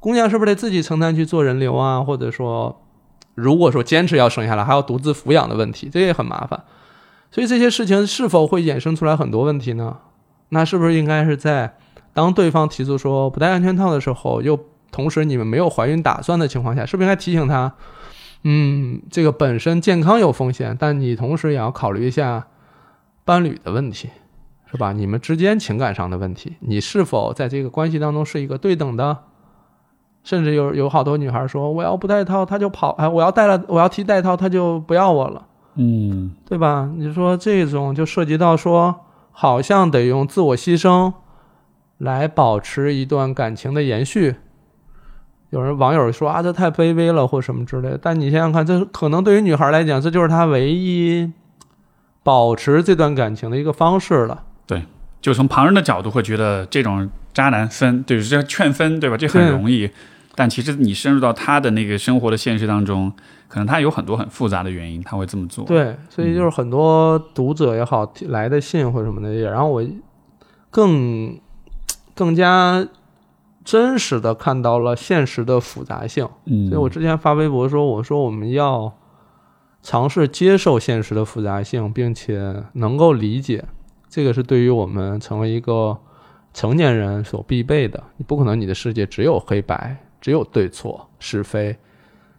[0.00, 2.00] 姑娘是不是得自己承担去做人流啊？
[2.00, 2.82] 或者说，
[3.34, 6.64] 如果说坚持要生下来，还要独自抚养的问题，这也很麻烦。
[7.30, 9.98] 所以这些事情是否会衍生出来很多问题呢？
[10.48, 11.76] 那是不是应该是在
[12.12, 14.58] 当对方提出说不戴安全套的时候，又
[14.90, 17.74] 同时你们没有怀孕打算的情况下，是不是应该提醒他？
[18.42, 22.46] 嗯，这个本身健康有风险，但你同时也要考虑一下
[23.26, 24.08] 伴侣的问题，
[24.70, 24.92] 是吧？
[24.92, 29.18] 你们之间情感上的问题，你是否在这个关系当中是一个对等的？
[30.22, 35.46] 甚至有有好多女孩说，我要不戴套他就跑，哎，我要戴了，我要提戴套他就不要我了，
[35.76, 36.90] 嗯对吧？
[36.96, 38.94] 你说这种就涉及到说，
[39.32, 41.12] 好像得用自我牺牲
[41.98, 44.36] 来保持一段感情的延续。
[45.50, 47.98] 有人网友说啊，这太卑微了，或什么之类的。
[48.00, 51.32] 但你想想看，这可能对于女孩来讲，这就是她唯一
[52.22, 54.44] 保持这段感情的一个方式了。
[54.66, 54.84] 对
[55.20, 59.16] 就从旁人的角度会觉得这种渣男分，对，这劝分，对吧？
[59.16, 59.88] 这很容易，
[60.34, 63.12] 但其实你深入到他的那个生活的现实当中，
[63.48, 69.84] 可能他有很多很复杂的原因，他会这么做。，对，所以就是很多读者也好来的信或者什么的，也让我
[70.70, 71.38] 更
[72.14, 72.86] 更加
[73.64, 76.28] 真实的看到了现实的复杂性。
[76.46, 78.92] 嗯，所以我之前发微博说，我说我们要
[79.82, 83.64] 尝试接受现实的复杂性，并且能够理解，
[84.08, 85.98] 这个是对于我们成为一个
[86.52, 88.02] 成年人所必备的。
[88.16, 91.76] 你不可能你的世界只有黑白，只有对错是非，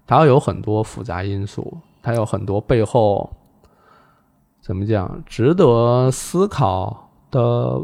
[0.06, 3.32] 它要有很多复杂因素，它有很多背后
[4.62, 7.82] 怎么讲值得思考的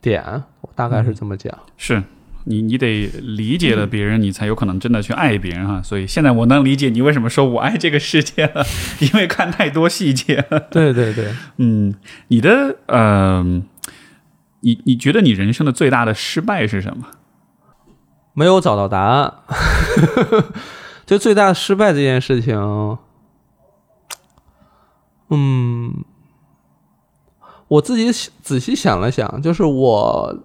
[0.00, 1.56] 点，我大概是这么讲。
[1.76, 2.02] 是
[2.44, 5.82] 你，你得理解了别人，你才有可能真的去爱别人哈。
[5.82, 8.64] 所以现在我能理解你为什么说我爱这个世界了，
[9.00, 10.60] 因为看太多细节了。
[10.70, 11.32] 对对对。
[11.56, 11.94] 嗯，
[12.28, 13.62] 你的呃，
[14.64, 17.06] 你你觉得你人生的最大的失败是什么？
[18.32, 19.34] 没有找到答案。
[21.06, 22.58] 就最大的失败这件事情，
[25.28, 26.02] 嗯，
[27.68, 28.10] 我自己
[28.40, 30.38] 仔细想了想，就是我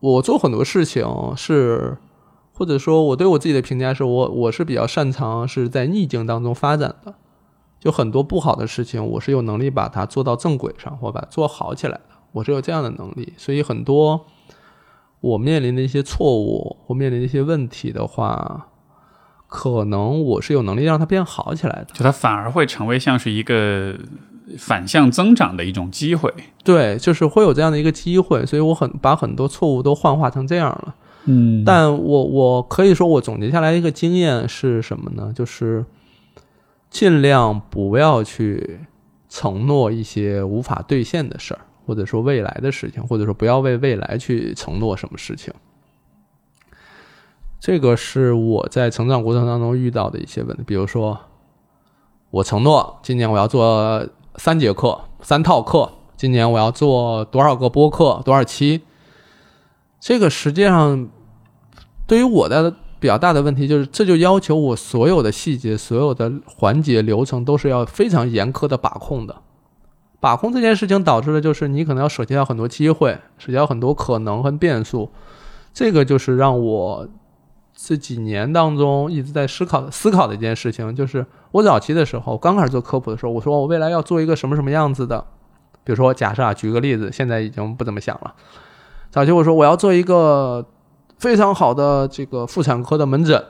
[0.00, 1.06] 我做很多事情
[1.36, 1.98] 是，
[2.54, 7.14] 或者说我对我自己的评价是我我是比较擅长是在逆境当中发展的，
[7.78, 14.26] 就很多不好的事情，我是有能力把它做到正轨上，或把它做好起来的，我是有这样的能力，所以很多。
[15.20, 18.68] 我面临的一些错误或面临的一些问题的话，
[19.48, 21.86] 可能我是有能力让它变好起来的。
[21.94, 23.98] 就它反而会成为像是一个
[24.58, 26.32] 反向增长的一种机会。
[26.62, 30.94] 对，就是会有这样的一个机会，所以我很把很多错误都幻化成这样了。
[31.24, 35.32] 嗯但我我可以说，我总结下来一个经验是什么呢？
[35.34, 35.84] 就是
[36.90, 38.80] 尽量不要去
[39.28, 45.54] 承诺一些无法兑现的事儿，或者说未来的事情，或者说不要为未来去承诺什么事情。
[47.58, 51.18] 这个是我在成长过程当中遇到的一些问题，比如说，
[52.30, 54.06] 我承诺今年我要做
[54.36, 58.82] 三节课、三套课，今年我要做多少个播客、多少期。
[59.98, 61.08] 这个实际上
[62.06, 69.42] 对于我的比较大的问题就是，这就要求我所有的细节、所有的环节流程都是要非常严苛的把控的。
[70.26, 75.08] 把控这件事情导致的就是你可能要舍弃掉很多机会，舍弃掉很多可能和变数。
[75.72, 77.06] 这个就是让我
[77.72, 85.24] 这几年当中一直在思考思考的一件事情，就是我早期的时候刚开始做科普的时候，我说我未来要做一个什么什么样子的，
[85.84, 88.34] 比如说假设啊，举个例子，现在已经不怎么想了。
[89.12, 90.66] 早期我说我要做一个
[91.18, 93.44] 非常好的这个妇产科的门诊，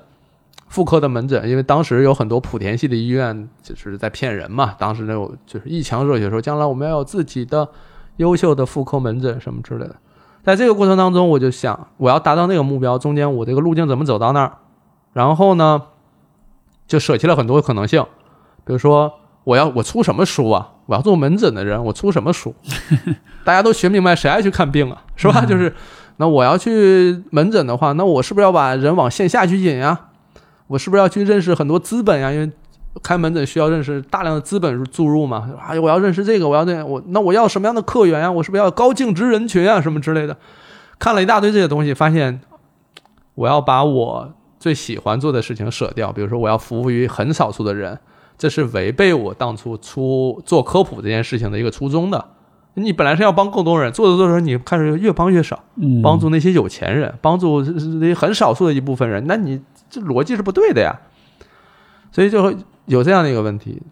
[0.69, 7.69] 妇科的门诊，因为当时有很多莆田系的医院就是在骗人嘛，当时那种就是一腔热血说将来我们要有自己的
[8.17, 9.97] 优秀的妇科门诊什么之类的。
[10.43, 14.59] 在这个过程当中，我就想我要达到那个目标，中间我这个路径怎么走到那儿，
[15.13, 15.83] 然后呢，
[16.87, 18.05] 就舍弃了很多可能性，
[18.65, 19.13] 比如说
[19.45, 20.73] 我要我出什么书啊？
[20.87, 22.55] 我要做门诊的人，我出什么书？
[23.45, 25.03] 大家都学明白，谁爱去看病啊？
[25.17, 25.41] 是吧？
[25.47, 25.75] 就是，
[26.19, 30.11] 那我要去门诊的话，那我是不是要把人往线下去引呀？
[30.67, 32.33] 我是不是要去认识很多资本呀？
[32.33, 32.51] 因为
[33.03, 35.51] 开门诊需要认识大量的资本注入嘛。
[35.67, 38.31] 哎，我要认识这个，我要那我那我要什么样的客源呀？
[38.31, 39.81] 我是不是要高净值人群啊？
[39.81, 40.37] 什么之类的？
[40.99, 42.41] 看了一大堆这些东西，发现
[43.35, 47.99] 我要把我最喜欢做的事情舍掉，比如说我要服务于很少数的人。
[48.39, 52.23] 这是违背我当初出做科普这件事情的一个初衷的。
[52.75, 59.59] 你本来是要帮更多人，做着做着你开始越帮越少，嗯帮助那些有钱人，帮助那很少数的一部分人，那你
[60.01, 61.01] 这逻辑是不对的呀。
[62.13, 63.83] 所以就会有这样的一个问题。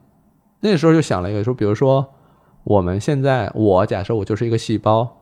[0.61, 2.15] 那时候就想了一个，说比如说
[2.63, 5.19] 我们现在，我假设我就是一个细胞，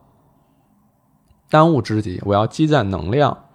[1.49, 3.45] 当务之急我要积攒能量，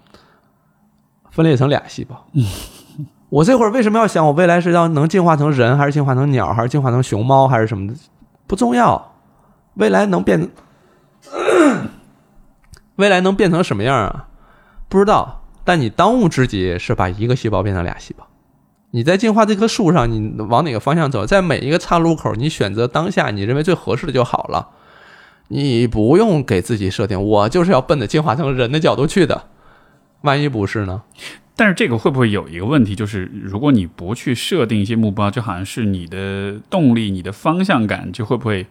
[1.31, 2.27] 分裂成俩细胞。
[3.31, 7.95] 我这会儿为什么要想我未来是要能进化成人，还是进化成鸟，还是进化成熊猫，还是什么的？
[8.47, 9.15] 不重要，
[9.75, 10.51] 未来能变，
[12.97, 14.29] 未来能变成什么样啊？
[14.89, 15.38] 不知道。
[15.69, 18.27] 但你当务之急是把一个细胞变成俩细胞。
[18.93, 21.27] 你在进化这棵树上，你往哪个方向走？
[21.27, 24.71] 在每一个岔路口，你选择当下你认为最合适的就好了。
[25.49, 29.45] 你不用给自己设定，我就是要奔着进化成人的角度去的。
[30.23, 31.03] 万一不是呢？
[31.55, 38.67] 但是这个会不会有一个问题，就是如果你不去设定一些目标，就好像是你的动力、你的方向感就会不会？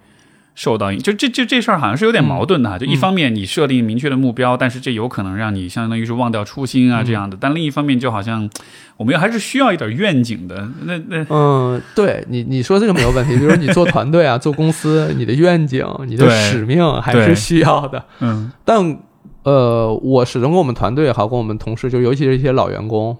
[0.57, 2.79] 受到影，就这这这事儿好像是有点矛盾的哈。
[2.79, 7.37] 就一方面你设定明确的目标，但是这有可能让你相当于是忘掉初心啊这样的。
[7.39, 8.49] 但另一方面就好像
[8.97, 10.67] 我们还是需要一点愿景的。
[10.81, 13.37] 那那嗯，对你你说这个没有问题。
[13.37, 18.03] 比如你做团队啊，做公司，你的愿景、你的使命还是需要的。
[18.21, 18.97] 嗯， 但
[19.43, 23.15] 呃，我始终跟我们团队也好，跟我们同事，就尤其是一些老员工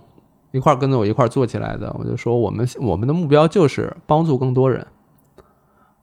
[0.53, 4.88] 一块跟着我一块做起来的，我就说我们我们的目标就是帮助更多人。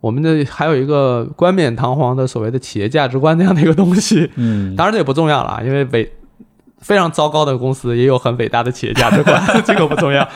[0.05, 6.13] 我们的还有一个冠冕堂皇的所谓的企业价值观那样的一个东西，嗯，当然这也不重要了，因为伟
[6.77, 10.29] 非常糟糕的公司也有很伟大的企业价值观， 这个不重要。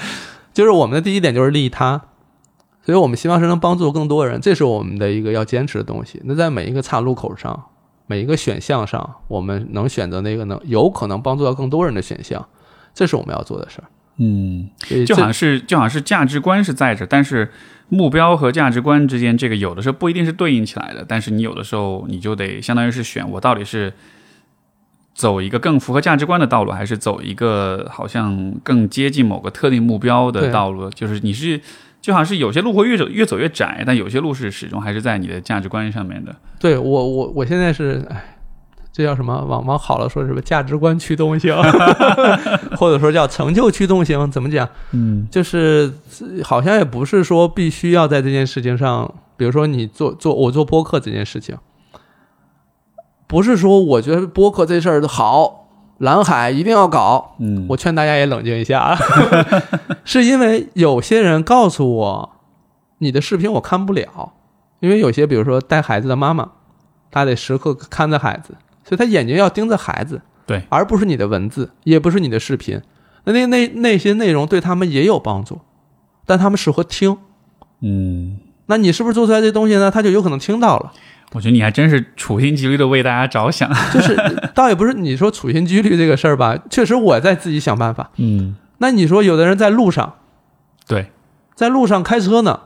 [0.55, 2.01] 就是我们的第一点就是利他，
[2.83, 6.19] 所以我们希望是能帮助更多人，这是我们的一个要坚持的东西。
[6.25, 7.65] 那在每一个岔路口上，
[8.07, 12.49] 每一个选项上，我们能选择那个能有可能帮助到更多人的选项，
[12.95, 13.85] 这是我们要做的事儿。
[14.19, 14.69] 嗯，
[15.07, 17.51] 就好像是就好像是价值观是在这，但是。
[17.91, 23.91] 目标和价值观之间，这个有的时候不一定是对应起来的，但是你有的时候你就得相当于是选，我到底是
[25.15, 30.91] 走一个更符合价值观的道路，还是走一个好像更接近某个特定目标的道路？
[30.91, 31.59] 就是你是
[32.03, 36.37] 就好像是有些路会越走越走越窄，但有些路是始终还是在你的价值观上面的。
[36.61, 38.35] 对我，我我现在是哎。
[38.99, 39.45] 这叫什么？
[39.45, 41.55] 往往好了说什么价值观驱动型，
[42.77, 44.29] 或者说叫成就驱动型？
[44.33, 44.69] 怎么讲？
[44.91, 45.93] 嗯，就是
[46.43, 51.57] 好像也不是说必须要在这件事情上，比如说你做做我做播客这件事情，
[53.29, 55.69] 不是说我觉得播客这事儿好，
[55.99, 57.37] 蓝海一定要搞。
[57.39, 58.99] 嗯，我劝大家也冷静一下，
[60.03, 62.31] 是因为有些人告诉我，
[62.99, 64.33] 你的视频我看不了，
[64.81, 66.51] 因为有些比如说带孩子的妈妈，
[67.13, 68.57] 她得时刻看着孩子。
[68.89, 72.81] 所以他眼睛要盯着孩子，对，而不是你的文字，也不是你的视频。
[73.25, 75.61] 那那那那些内容对他们也有帮助，
[76.25, 77.19] 但他们适合听。
[77.83, 79.91] 嗯，那你是不是做出来这东西呢？
[79.91, 80.93] 他就有可能听到了。
[81.33, 83.71] 我觉得你还真是处心积虑的为大家着想。
[83.93, 84.17] 就是，
[84.55, 88.11] 倒也不是你说处心积虑这个事儿吧，确实我在自己想办法。
[88.17, 90.15] 嗯，那你说有的人在路上，
[90.87, 91.11] 对，
[91.55, 92.61] 在路上开车呢。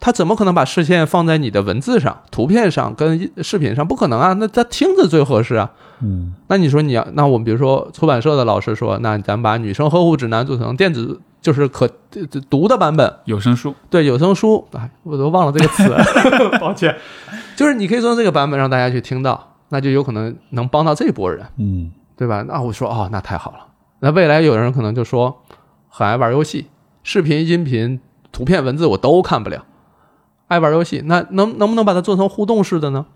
[0.00, 3.86] 他怎么可能把视线放在你的文字上、图片上跟视频上？
[3.86, 4.32] 不可能啊！
[4.32, 5.70] 那他听着最合适啊。
[6.00, 11.86] 嗯，那你说你要，那我们比如说出版社的老师说，那咱把《女生呵护指南》做成电子，就是可
[12.48, 13.74] 读的版本，有声书。
[13.90, 14.66] 对，有声书。
[14.72, 15.94] 哎，我都忘了这个词，
[16.58, 16.96] 抱歉。
[17.54, 22.42] 就是你可以做成这个版本，让大家去听到，那就有可能能帮到这波人，嗯，对吧？
[22.48, 23.58] 那我说哦，那太好了。
[23.98, 25.42] 那未来有人可能就说，
[25.90, 26.68] 很爱玩游戏，
[27.02, 28.00] 视频、音频、
[28.32, 29.66] 图片、文字我都看不了。
[30.50, 33.06] 爱玩游戏，那能能不能把它做成互动式的呢？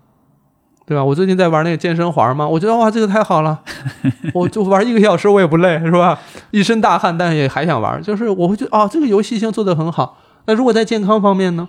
[0.85, 1.03] 对吧？
[1.03, 3.61] 我最近在玩那个健身环嘛，我觉得哇，这个太好了，
[4.33, 6.17] 我就玩一个小时我也不累，是吧？
[6.51, 8.01] 一身大汗，但也还想玩。
[8.01, 10.17] 就是我会觉得啊，这个游戏性做得很好。
[10.45, 11.67] 那如果在健康方面呢？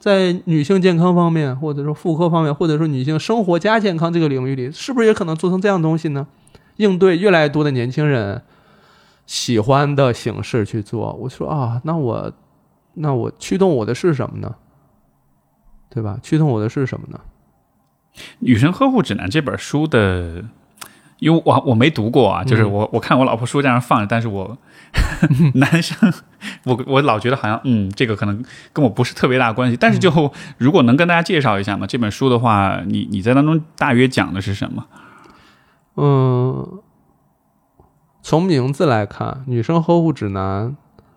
[0.00, 6.26] 在女性健康方面，或者说妇科方面，或者说女性生活加健康这个领域里，是不是也可能做成这样东西呢？
[6.76, 8.40] 应对越来越多的年轻人
[9.26, 11.12] 喜欢的形式去做。
[11.20, 12.32] 我说啊，那我
[12.94, 14.54] 那我驱动我的是什么呢？
[15.90, 16.18] 对吧？
[16.22, 17.20] 驱动我的是什么呢？
[18.40, 20.44] 《女生呵护指南》这本书的，
[21.18, 24.58] 因为我我没读过啊，就是我我看我老婆书架上放着，但是我
[25.54, 26.12] 男生，
[26.64, 29.76] 我我老觉得好像嗯，这个可能跟我不是特别大关系。
[29.76, 34.86] 但是就如果能跟大家介绍一下嘛，这本书的话，你你在当中大约讲的是什么？
[35.94, 36.80] 嗯，
[38.22, 40.70] 从名字来看，《女生呵护指南》，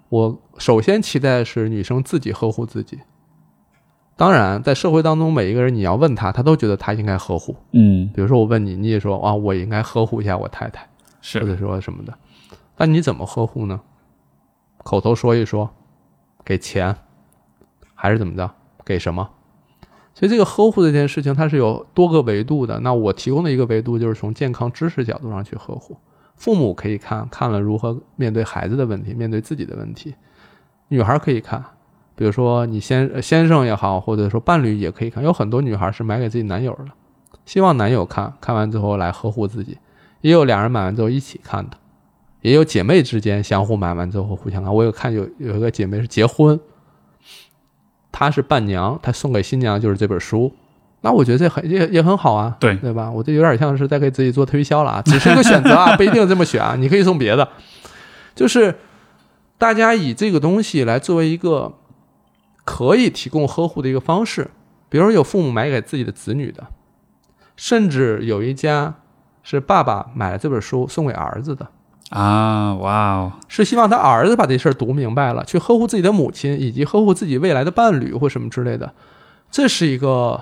[0.10, 3.00] 我首先期待的是女生自己呵护自己。
[4.22, 7.56] 当然，在社会当中，每一个人你要问他，他都觉得他应该呵护。
[7.72, 10.88] 嗯，比如说我问你，你也说啊，我应该呵护一下我太太，
[11.22, 12.14] 是或者说什么的。
[12.78, 13.82] 那你怎么呵护呢？
[14.84, 15.72] 口头说一说，
[16.46, 16.96] 给钱，
[17.96, 18.52] 还是怎么着？
[18.86, 19.28] 给什么？
[20.14, 22.80] 所以这个呵护这件事情，它是有多个维度的。
[22.82, 25.98] 那我提供的一个维度就是从健康知识角度上去呵护。
[26.36, 30.14] 父母可以看看了如何面对孩子的问题，面对自己的问题。
[30.90, 31.66] 女孩可以看。
[32.22, 36.92] 比如说，你先先生也好，或者说伴侣也可以看，有很多女孩是买给自己男友的，
[37.48, 39.74] 希望男友看看完之后来呵护自己；
[40.22, 41.76] 也有两人买完之后一起看的，
[42.42, 44.72] 也有姐妹之间相互买完之后互相看。
[44.72, 46.60] 我有看有有一个姐妹是结婚，
[48.12, 50.54] 她是伴娘，她送给新娘就是这本书，
[51.02, 53.10] 那我觉得这很也也很好啊，对对吧？
[53.10, 57.50] 我这有点像是在给自己做推销了啊，只是一个选择啊， 不一定这么选啊，你可以送别的。
[58.36, 58.76] 就是
[59.58, 61.74] 大家以这个东西来作为一个
[62.64, 64.52] 可以提供呵护的一个方式，
[64.90, 66.68] 比如有父母买给自己的子女的，
[67.56, 68.96] 甚至有一家
[69.44, 71.68] 是爸爸买了这本书送给儿子的，
[72.10, 78.94] 啊，哇哦，是希望他儿子把这事儿读明白了，去呵护自己的母亲，以及呵护自己未来的伴侣或什么之类的。
[79.50, 80.42] 这是一个，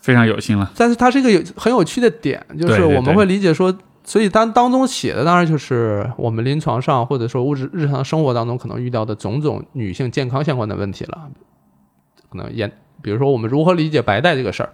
[0.00, 0.70] 非常有心了。
[0.76, 3.76] 但是它是一个有很有趣的点，就是我们会理解说，
[4.06, 11.28] 所以当当中写的当然就是我们临床上或者说物质日常生活当中可能遇到的种种女性健康相关的问题了，
[12.30, 14.72] 可能颜，比如说我们如何理解白带这个事儿。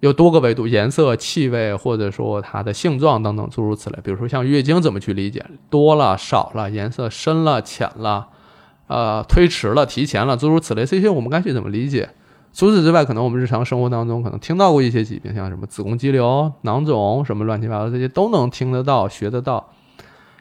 [0.00, 3.98] 有多个维度，颜色、气味，或者说它的性状等等，诸如此类。
[4.02, 8.26] 比如说像月经怎么去理解，多了、少了，颜色深了、浅了，
[8.88, 12.10] 呃，推迟了、提前了，诸如此类，这些我们该去怎么理解？
[12.52, 19.70] 除此之外，可能我们日常生活当中可能听到过一些疾病，像什么子宫肌瘤、囊肿，什么乱七八糟这些都能听得到、学得到。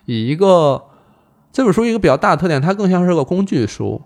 [0.05, 0.83] 以一个
[1.53, 4.01] 这本书一个比较大的特点，它更像是个工具书，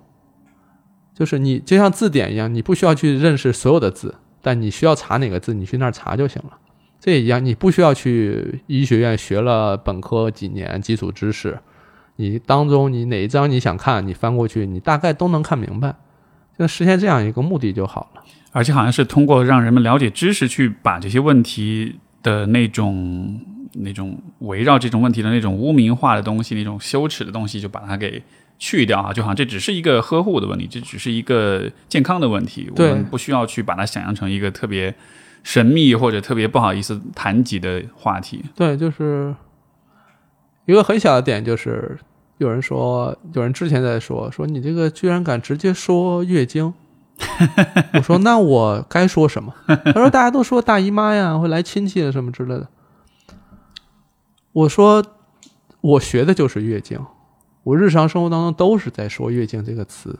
[1.16, 6.58] 就是你就像字典一样，你不需要去认识所有的字，但你需要查哪个字，你去那儿查就行了。
[7.00, 11.60] 这也一样，你不需要去医学院学了本科几年基础知识，
[12.18, 15.96] 你当中你哪一章你想看，你翻过去，你大概都能看明白。
[16.58, 18.24] 就实现这样一个目的就好了。
[18.52, 23.40] 而且好像是通过让人们了解知识，去把这些问题的那种、
[23.74, 28.24] 那种围绕这种问题的那种污名化的东西、那种羞耻的东西，就把它给
[28.58, 29.12] 去掉啊！
[29.12, 34.96] 就好像这只是一个呵护的问题，这只是一个健康的问题，我们不需要去把它想象成一个特别
[35.44, 38.42] 神秘或者特别不好意思谈及的话题。
[38.56, 39.36] 对，就是
[40.66, 42.00] 一个很小的点，就是
[42.38, 46.74] 有人说，有人之前在说，说你这个居然敢直接说月经，
[47.94, 49.54] 我说那我该说什么？
[49.68, 52.68] 他说大家都说大姨妈呀，会来亲戚啊什么之类的。
[54.52, 55.04] 我说
[55.82, 57.00] 我学的就是月经，
[57.64, 60.20] 我日常生活当中都是在说月经这个词，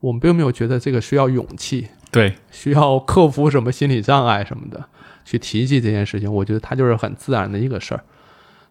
[0.00, 4.84] 我们并没有觉得这个需要勇气，对，需要克服什么心理障碍什么的
[5.24, 8.02] 去提及这件事情，我觉得它就是很自然的一个事儿。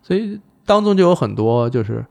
[0.01, 2.05] 所以当中就有很多就是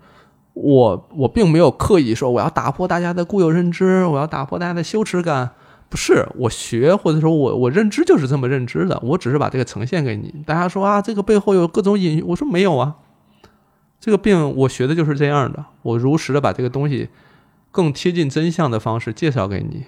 [0.62, 5.50] 我我并没有刻意说我要打破大家的固有认知，我要打破大家的羞耻感，
[5.88, 10.34] 不是我学或者说我我认知就是这么认知的，我只是把这个呈现给你。
[10.44, 12.96] 大家说啊，这个背后有各种隐，我说没有啊，
[13.98, 17.08] 这个病我学的就是这样的，我如实的把这个东西
[17.70, 19.84] 更贴近真相的方式介绍给你。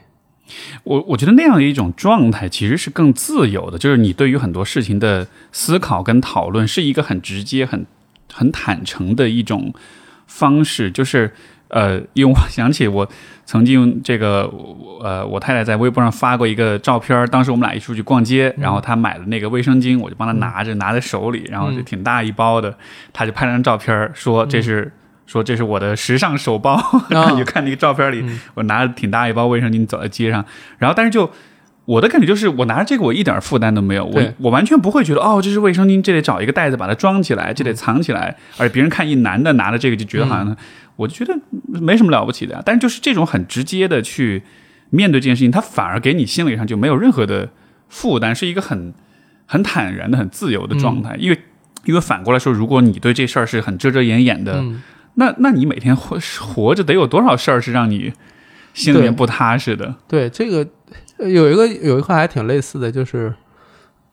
[0.85, 7.87] 我我觉得那样的一种状态其实是更自由的，就是你对于很多事情的思考跟讨论是一个很直接、很
[8.33, 9.73] 很坦诚的一种
[10.33, 10.91] 方式。
[10.91, 11.31] 就是
[11.69, 13.09] 呃，因为我想起我
[13.45, 14.51] 曾经这个
[15.03, 22.77] 呃，我太太在微博上发过一个照片儿，当时我们俩一起出去逛街，然后她买了那个卫生巾，我就帮她拿着，拿在手里，然后就挺大一包的，
[23.13, 24.91] 她就拍了张照片儿，说这是。
[25.25, 26.79] 说这是我的时尚手包，
[27.09, 28.23] 然后你就看那个照片里，
[28.53, 30.45] 我拿着挺大一包卫生巾走在街上，
[30.77, 31.31] 然后但是就
[31.93, 40.57] 我的感觉就是，我拿着这个我一点负担都没有，我我完全不会觉得哦，这是卫生巾，这得找一个袋子把它装起来，这得藏起来，而别人看一男的拿着这个就觉得好像，
[40.97, 41.39] 我就觉得
[41.81, 42.63] 没什么了不起的呀。
[42.65, 44.43] 但是就是这种很直接的去
[44.91, 47.51] 面对这件事情，它反而给你心理上就没有任何的
[47.89, 48.95] 负担，是一个很
[49.47, 51.15] 很坦然的、很自由的状态。
[51.19, 51.39] 因为
[51.85, 54.83] 因为反过来说，如果你对这事儿是很遮遮掩掩的，嗯。
[55.15, 58.11] 那那你每天活活着得有多少事儿是让你
[58.73, 59.95] 心里面不踏实的？
[60.09, 60.67] 对，这个呃
[61.29, 63.35] 有一个有一块还挺类似的，就是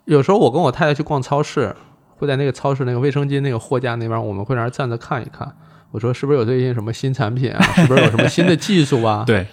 [0.05, 1.75] 有时候我跟我太太去逛超市，
[2.17, 5.51] 会在那个超市那个卫生巾那个货架那边，我们会在那儿站着看一看。
[5.91, 7.61] 我说是不是有最近什么新产品啊？
[7.73, 9.23] 是不是有什么新的技术啊？
[9.27, 9.47] 对，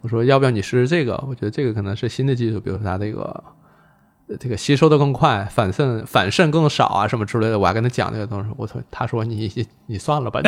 [0.00, 1.12] 我说要不要你试试这个？
[1.28, 3.44] 我觉得这个可能是新的技术，比如说它这个呃
[4.38, 7.58] 这个吸收的更快，反渗反渗更少啊，什么之类的。
[7.58, 10.40] 我还跟他讲这个东西，我说他说你 你你算了吧，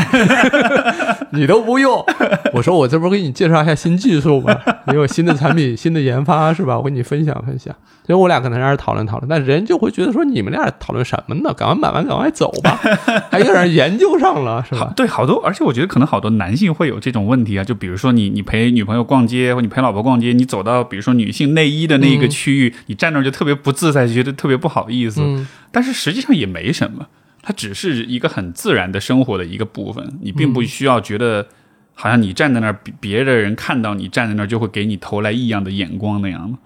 [1.30, 2.04] 你 你都不用。
[2.52, 4.58] 我说我这不是给你介绍一下新技术吗？
[4.88, 6.76] 也有新的产品、新的研发是吧？
[6.76, 7.74] 我跟你分享分享。
[8.06, 11.54] 所以我俩可能在那讨论讨论，但人就会觉得说你们俩讨论什么呢？
[11.54, 12.78] 赶快买完赶快走吧，
[13.32, 14.92] 还有点研究上了是吧？
[14.94, 25.20] 对，好多，而且我觉得可能好多男性会有这种问题啊，就比如说你你陪女朋友逛街，或你陪老婆逛街，你走到比如说女性内衣的那一个嗯区域，你站那儿就特别不自在，觉得特别不好意思。
[25.22, 27.06] 嗯，但是实际上也没什么，
[27.42, 31.46] 它只是一个很自然的生活的一个部分，你并不需要觉得
[31.94, 36.56] 好像你站在那儿，别别的人看到你站在那儿就会给你投来异样的眼光那样。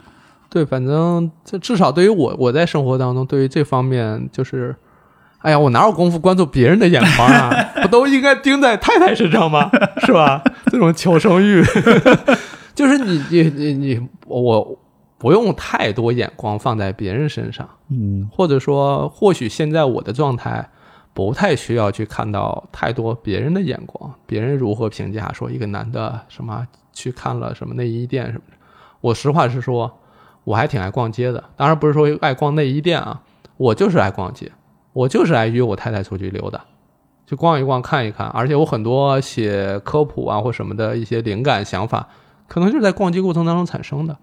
[0.50, 4.74] 对，反正这至少对于我，我在生活当中对于这方面就是，
[5.40, 7.50] 哎呀，我哪有功夫关注别人的眼光啊？
[7.82, 9.70] 不都应该盯在太太身上吗？
[10.06, 10.42] 是吧？
[10.72, 11.62] 这种求生欲，
[12.74, 14.78] 就是你你你你我
[15.18, 20.70] 不用太多眼光放在别人身上，嗯或者说，或许现在我的状态
[21.12, 28.56] 不太需要去看到太多别人的眼光，别人如何评价说一个男的什么去看了什么内衣店什么的。
[29.00, 29.98] 我实话实说，
[30.44, 33.20] 我还挺爱逛街的，当然不是说爱逛内衣店啊，
[33.56, 34.52] 我就是爱逛街，
[34.92, 36.64] 我就是爱约我太太出去溜达。
[37.26, 42.08] 去逛一逛，看一看，而且我很多写科普啊或什么的一些灵感想法，
[42.46, 44.16] 可能就是在逛街过程当中产生的。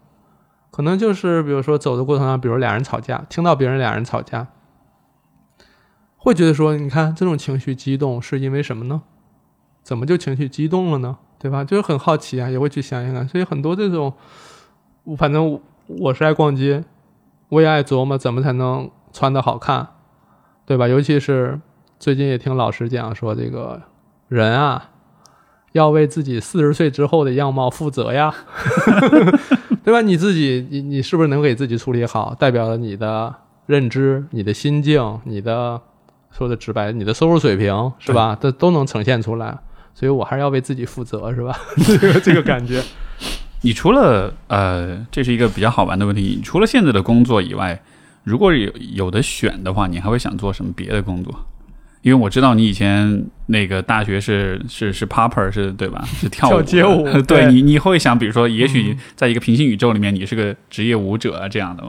[0.75, 4.47] 可能就是比如说走的过程当中，比如俩人吵架，听到别人俩人吵架，
[6.17, 9.03] 会觉得说，你看这种情绪激动是因为什么呢？
[9.83, 11.17] 怎么就情绪激动了呢？
[11.39, 11.63] 对吧？
[11.63, 13.25] 就是很好奇啊，也会去想一想。
[13.25, 14.13] 所以很多这种，
[15.17, 16.83] 反正我我是爱逛街，
[17.47, 19.87] 我也爱琢磨怎么才能穿的好看，
[20.65, 20.89] 对吧？
[20.89, 21.61] 尤其是
[21.97, 23.81] 最近也听老师讲说，这个
[24.27, 24.89] 人啊，
[25.75, 28.33] 要为自己四十岁之后的样貌负责呀。
[29.83, 30.01] 对吧？
[30.01, 32.33] 你自己，你你是不是能给自己处理好？
[32.39, 35.79] 代表了你的认知、你的心境、你的
[36.31, 38.37] 说的直白，你的收入水平是吧？
[38.39, 39.57] 这都能呈现出来。
[39.93, 41.59] 所以我还是要为自己负责，是吧？
[41.85, 42.81] 这 个这个感觉。
[43.61, 46.21] 你除了呃，这是一个比较好玩的问题。
[46.37, 47.81] 你除了现在的工作以外，
[48.23, 51.33] 如果有有的选的话，你还会想做什么别的工作？
[52.05, 56.03] 因为我知道你以前那个大学是是是 popper 是对吧？
[56.21, 61.83] 是跳跳街舞 对对你你会想，比如说，也许在一个平行宇宙里面，你是个职业舞者啊这样的。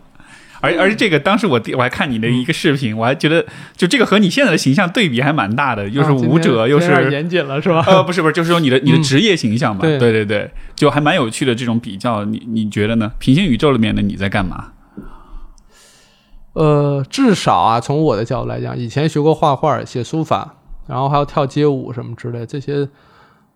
[0.62, 3.44] 而而且这个当时我我还看你的一个视频，我还觉得
[3.76, 7.84] 就这个和你现在的形象对比还蛮大的，又是舞者，又是严谨了，是吧？
[7.86, 12.24] 呃不是不是，就是说你的你的嗯职业形象嘛，对对对对，就还蛮有趣的这种比较。
[12.24, 13.12] 你你觉得呢？
[13.18, 14.68] 平行宇宙里面的你在干嘛？
[16.56, 20.54] 呃，至少啊，从我的角度来讲，以前学过画画、写书法，
[20.86, 22.88] 然后还有跳街舞什么之类，这些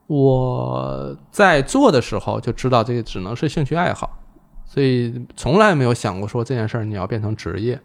[0.07, 4.19] 我在做的时候就知道这个只能是兴趣爱好，
[4.67, 7.81] 所以从来没有想过说这件事儿你要变成职业，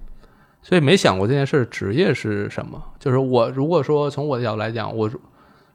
[0.61, 2.83] 所以没想过这件事职业是什么。
[2.99, 5.09] 就是我如果说从我的角度来讲，我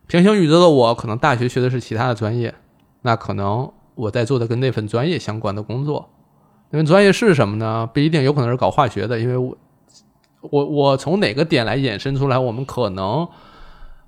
[0.06, 2.54] 平行宇宙的我可能大学学的是其他的专业，
[3.00, 6.10] 那可能我在做的跟那份专业相关的工作。
[6.70, 7.88] 那份专业是什么呢？
[7.92, 9.56] 不一定，有可能是搞化学的，因为我
[10.40, 13.26] 我我从哪个点来衍生出来，我们可能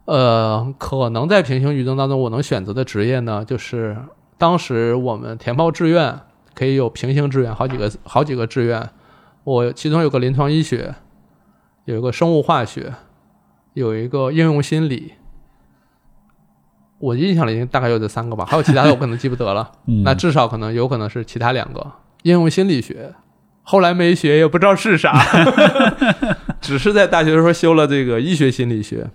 [0.05, 3.97] 呃可能在平行宇宙当中我能选择的职业呢，就是
[4.39, 6.21] 当时我们填报志愿
[6.55, 8.91] 可以有平行志愿，好几个好几个志愿，
[9.45, 10.95] 我其中有个临床医学，
[11.85, 12.95] 有一个生物化学，
[13.75, 15.15] 有一个应用心理。
[16.99, 19.73] 我印象里大概有这三个吧，还有其他的我可能记不得了。
[19.89, 21.85] 嗯那至少可能有可能是其他两个
[22.23, 23.14] 应用心理学，
[23.62, 25.12] 后来没学也不知道是啥，
[26.61, 29.11] 只是在大学的时候修了这个医学心理学，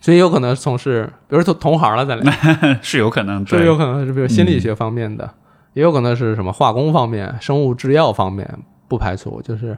[0.00, 2.32] 所以有可能从事，比如说同行了，咱俩。
[2.82, 5.28] 是有可能，这对有可能是比如心理学方面的，
[5.72, 9.40] 也有可能是什么化工方面、生物制药方面，不排除。
[9.42, 9.76] 就是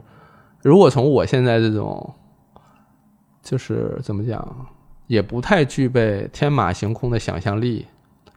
[0.61, 2.13] 如果从我现在这种，
[3.41, 4.67] 就是怎么讲，
[5.07, 7.85] 也不太具备天马行空的想象力，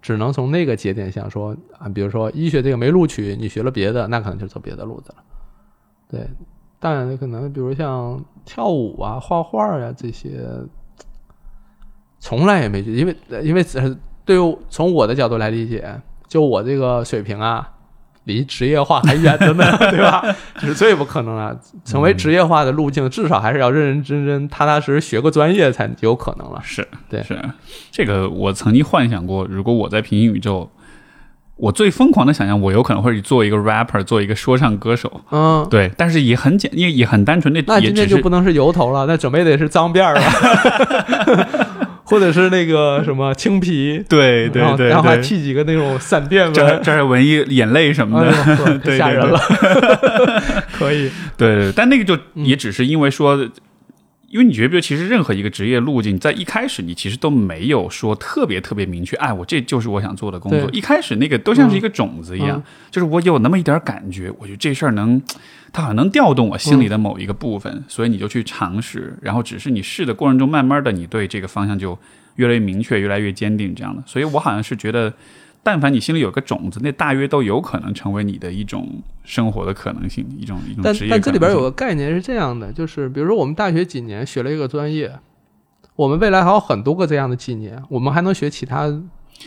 [0.02, 5.16] 只能从那个节点想说啊，比如说医学这个没录取，你学了别的，那可能就走别的路子了。
[6.08, 6.26] 对，
[6.78, 10.40] 但可能比如像跳舞啊、画画呀、这些，
[12.18, 13.64] 从来也没去，因为因为
[14.24, 17.72] 对于从我的角度来理解，就我这个水平啊，
[18.24, 20.22] 离职业化还远着呢， 对吧？
[20.58, 21.54] 这是最不可能啊！
[21.84, 26.60] 成为职业化的路径，至少还是要认认真真、踏踏实实学个专业才有可能了。
[26.62, 27.38] 是，对是
[27.90, 28.28] 这个。
[28.28, 30.70] 我曾经幻想过，如果我在平行宇宙，
[31.56, 35.20] 我最疯狂的想象，我有可能会做一个 rapper，做一个说唱歌手。
[35.30, 48.30] 嗯，对，但是也很简，也也很单纯，那那今天就不能是油头了，那准备得是脏辫儿了， 或者是那个什么青皮，对对对然后还，剃几个那种闪电这纹，这儿纹一眼泪什么哎
[48.84, 48.96] 的。
[48.98, 49.38] 吓人了，
[50.76, 52.44] 可以，对对，但那个就嗯。
[52.44, 53.48] 也只是因为说，
[54.30, 60.70] 因为你觉不觉得，其实任何一个职业路径，在一开始你其实都没有说特别特别明确，哎，我这就是我想做的工作。
[60.72, 62.62] 一开始那个都像是一个种子一样，嗯
[62.92, 65.20] 就是我有那么一点感觉，我觉得这事儿能，
[65.72, 71.98] 它好像能调动我心里的某一个部分，所以你就去尝试，然后只是你试的过程中，慢慢的你对这个方向就
[72.36, 74.00] 越来越明确，越来越坚定这样的。
[74.06, 75.12] 所以我好像是觉得。
[75.62, 85.12] 但凡你心里有个种子，那大约都有可能成为你的一种生活的可能性，一种一种但职业但这里边有个概念是这样的，就是比如说我们大学几年学了一个专业，
[85.94, 88.92] 我们未来还有很多个这样的几年，我们还能学其他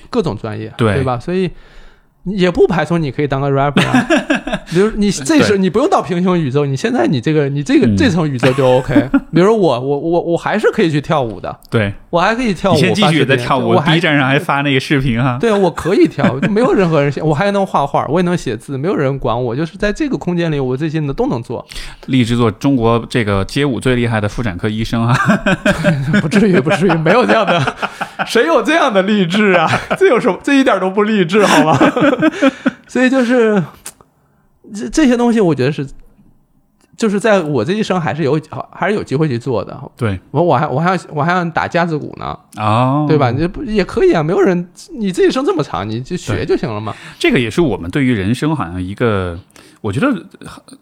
[0.10, 0.94] 各种专业，对。
[0.94, 1.20] 对吧？
[1.20, 1.52] 所以
[2.24, 4.08] 也不排除你可以当个 rapper，啊
[4.70, 9.10] 比如你这是你不用到平行宇宙，你现在你这个你这个嗯这层宇宙就 OK。
[9.34, 15.38] 比如我我我我还是可以去跳舞的，对，我还可以跳舞，你先继续在跳舞我还，B 站上还发那个视频哈。
[15.40, 21.66] 对，我可以跳，就 没有任何人嫌，我还能画画，我也能写字，没有人管我，就是在这个空间里，我这些的都能做，
[22.08, 25.16] 立志做中国这个街舞最厉害的妇产科医生啊！
[26.22, 27.76] 不至于，不至于，没有这样的，
[28.26, 29.70] 谁有这样的励志啊？
[29.98, 30.38] 这有什么？
[30.44, 31.78] 这一点都不励志，好吗？
[32.88, 33.62] 所以就是
[34.74, 35.88] 这这些东西，我觉得是，
[36.98, 38.40] 就是在我这一生还是有
[38.72, 39.80] 还是有机会去做的。
[39.96, 43.32] 对，我我还我还要我还要打架子鼓呢，哦，对吧？
[43.32, 44.24] 你这不也可以啊？
[44.24, 44.68] 没有人，
[44.98, 46.96] 你这一生这么长，你就学就行了嘛。
[47.20, 49.40] 这个也是我们对于人生好像一个，
[49.82, 50.08] 我觉得。
[50.40, 50.78] 呃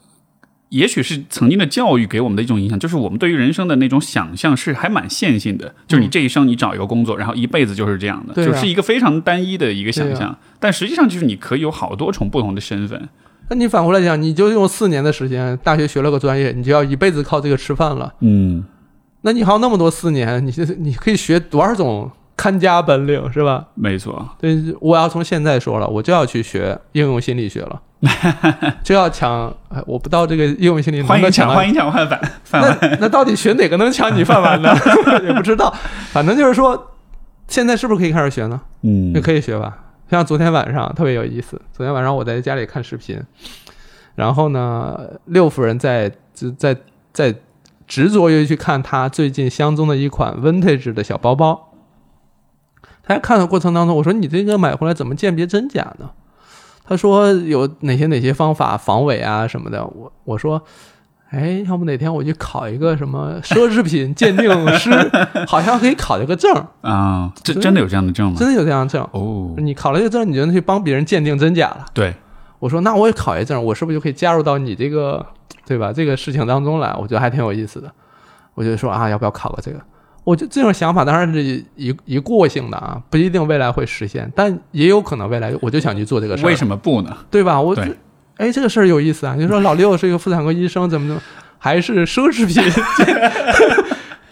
[0.72, 10.34] 也许是曾经的教育给我们的一种影响，就是我们对于人生的那种想象是还蛮线性的，就是你这一生你找一个工作，然后一辈子就是这样的，啊就是一个非常单一的一个想对象。
[10.62, 13.10] 但实际上就是你可以有好多重不同的身份。
[13.52, 18.14] 那你反过来讲，你就用四年的时间，大学学了个专业，你就要一辈子靠这个吃饭了。
[18.22, 18.64] 嗯，
[19.24, 23.66] 那你还有那么多四年，你这你可以学多少种看家本领，是吧？
[23.76, 27.82] 没错，对，我要从现在说了，我就要去学应用心理学了，
[28.82, 29.54] 就要抢。
[29.68, 32.78] 哎我不知道这个应用心理能不欢迎抢，欢迎抢饭碗饭碗。
[32.82, 34.74] 那那到底学哪个能抢你饭碗呢？
[35.28, 35.76] 也不知道，
[36.14, 36.94] 反正就是说，
[37.50, 38.62] 现在是不是可以开始学呢？
[38.84, 39.78] 嗯也可以学吧。
[40.12, 43.18] 像昨天晚上特别有意思，昨天晚上我在家里看视频，
[44.16, 46.12] 然后呢，六夫人在
[46.58, 46.76] 在
[47.14, 47.34] 在
[47.88, 51.72] 执着于去看她最近相中的一款 vintage 的小包包。
[53.04, 56.12] 她在看的过程当中，我说你这个买回来怎么鉴别真假呢？
[56.84, 59.86] 她说有哪些哪些方法防伪啊什么的。
[59.86, 60.62] 我我说。
[61.32, 64.92] 哎，要不哪天我去考一个什么奢侈品鉴定师，
[65.48, 68.36] 好像可以考一个证儿，啊，这真的有这样的证吗？
[68.38, 69.02] 真的有这样的证。
[69.14, 71.86] 哦，你考了这个证，你就能去帮别人鉴定真假了。
[71.94, 72.14] 对，
[72.60, 75.26] 我说，那我也考一证，我是不是就可以加入到你这个，
[75.66, 75.94] 对吧？
[75.94, 76.94] 这个事情当中来？
[77.00, 77.90] 我觉得还挺有意思的。
[78.54, 79.80] 我就说啊，要不要考个这个？
[80.26, 87.16] 我就这种想法当然是一一过性的啊，不一定未来会实现，但也有可能未来我就想去做这个事儿，为什么不呢？
[87.32, 87.60] 对吧？
[87.60, 87.74] 我
[88.42, 89.36] 哎，这个事儿有意思啊！
[89.38, 91.22] 你说老六是一个妇产科医生，怎么怎么，
[91.60, 92.74] 还是奢侈品鉴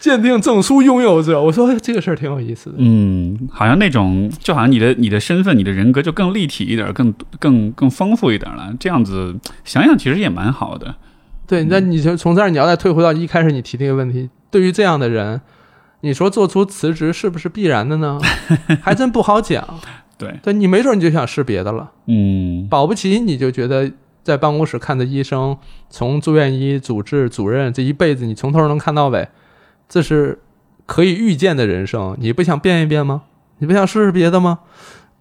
[0.00, 1.40] 鉴定证书拥有者？
[1.40, 2.76] 我说哎这个事儿挺有意思的。
[2.78, 8.74] 嗯，好像那种，就好像你的你的身份、你的人格就更立体一点，更更更丰富一点了。
[8.80, 10.96] 这样子想想，其实也蛮好的。
[11.46, 15.40] 对，那你就从这儿你要再退回到一开始你提那个问题，对于这样的人，
[16.00, 18.18] 你说做出辞职是不是必然的呢？
[18.82, 19.78] 还真不好讲。
[20.20, 23.90] 对，对你没准你就想试别的了，嗯，保不齐你就觉得
[24.22, 25.56] 在办公室看的医生，
[25.88, 29.26] 从住院医、主治、主任这一辈子你从头能看到尾，
[29.88, 30.38] 这是
[30.84, 33.22] 可以预见的人生，你不想变一变吗？
[33.58, 34.60] 你不想试试别的吗？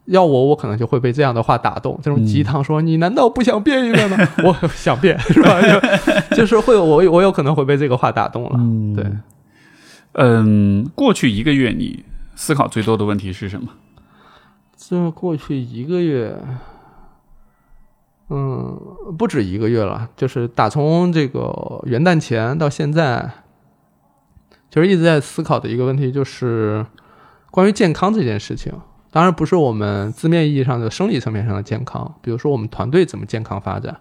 [0.05, 1.99] 要我，我可能就会被这样的话打动。
[2.01, 4.17] 这种鸡汤说、你难道不想变一变吗？
[4.43, 5.61] 我想变，是吧？
[5.61, 5.77] 就
[6.37, 8.51] 就是会有我我有可能会被这个话打动了。
[8.55, 9.05] 嗯对，
[10.13, 12.03] 嗯，过去一个月你
[12.35, 13.67] 思考最多的问题是什么？
[14.81, 16.41] 这过去一个月，
[18.29, 18.79] 嗯，
[19.17, 23.29] 不止一个月了，就是打从这个元旦前到现在，
[24.71, 26.85] 其实一直在思考的一个问题，就是
[27.51, 28.73] 关于健康这件事情。
[29.11, 33.99] 当然不是我们字面意义上的生理层面上的健康，比如说我们团队怎么健康发展，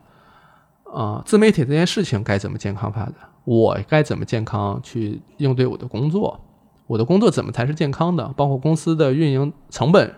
[0.95, 3.15] 啊、自媒体这件事情该怎么健康发展，
[3.45, 6.41] 我该怎么健康去应对我的工作，
[6.87, 10.15] 我的工作怎么才是健康的，包括公司的运营成本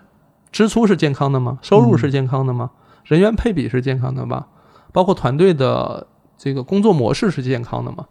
[0.51, 1.57] 支出是健康的吗？
[1.61, 2.71] 收入是健康的吗？
[3.05, 4.45] 人员配比是健康的吗？
[4.91, 8.05] 包括团队的这个工作模式是健康的吗？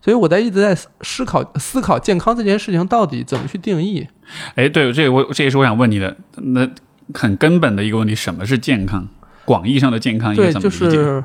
[0.00, 4.06] 所以我在一直在思考思考健康这件事情到底怎么去定义。
[4.54, 6.68] 哎，对，这我这也是我想问你的，那
[7.14, 9.08] 很根本的一个问题，什么是健康？
[9.46, 11.02] 广义上的健康应该对，就怎么理解？
[11.02, 11.24] 是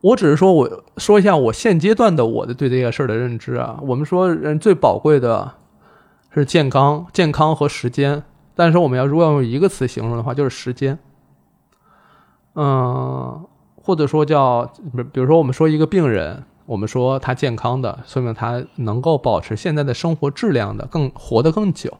[0.00, 3.78] 我只是说我说一下我现阶段的我的对这个事儿的认知啊。
[3.82, 5.52] 我们说人最宝贵的
[6.32, 8.22] 是健康、健康和时间，
[8.56, 10.98] 但是我们要如果要用一个词形容的话，就是时间。
[12.54, 13.46] 嗯，
[13.76, 14.64] 或者说叫，
[14.96, 21.98] 比比如说我们说一个病人，我们说他健康的，说明他能够保持现在的生活质量的，更活得更久。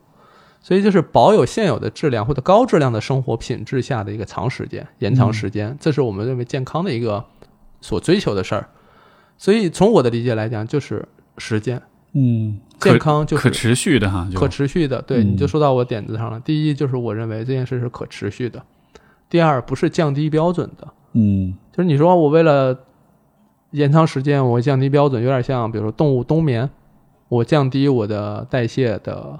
[0.58, 7.24] 所以就是保有现有的质量或者高质量的生活品质下的一个长时间、延长时间，这是我们认为健康的一个
[7.80, 8.68] 所追求的事儿。
[9.36, 11.06] 所以从我的理解来讲，就是
[11.36, 11.82] 时间
[12.18, 15.02] 嗯，健康就是可持续的哈，就可持续的。
[15.02, 16.40] 对，嗯你就说到我点子上了。
[16.40, 18.58] 第一就是我认为这件事是可持续的；
[19.28, 20.88] 第二不是降低标准的。
[21.12, 22.78] 嗯就是你说我为了
[23.72, 26.70] 延长时间，我降低标准，有点像比如说动物冬眠，
[27.28, 29.38] 我降低我的代谢的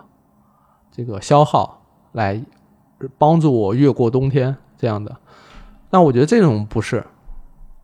[0.93, 1.81] 这个消耗，
[2.13, 2.39] 来
[3.17, 5.17] 帮助我越过冬天这样的。
[5.89, 7.03] 那我觉得这种不是，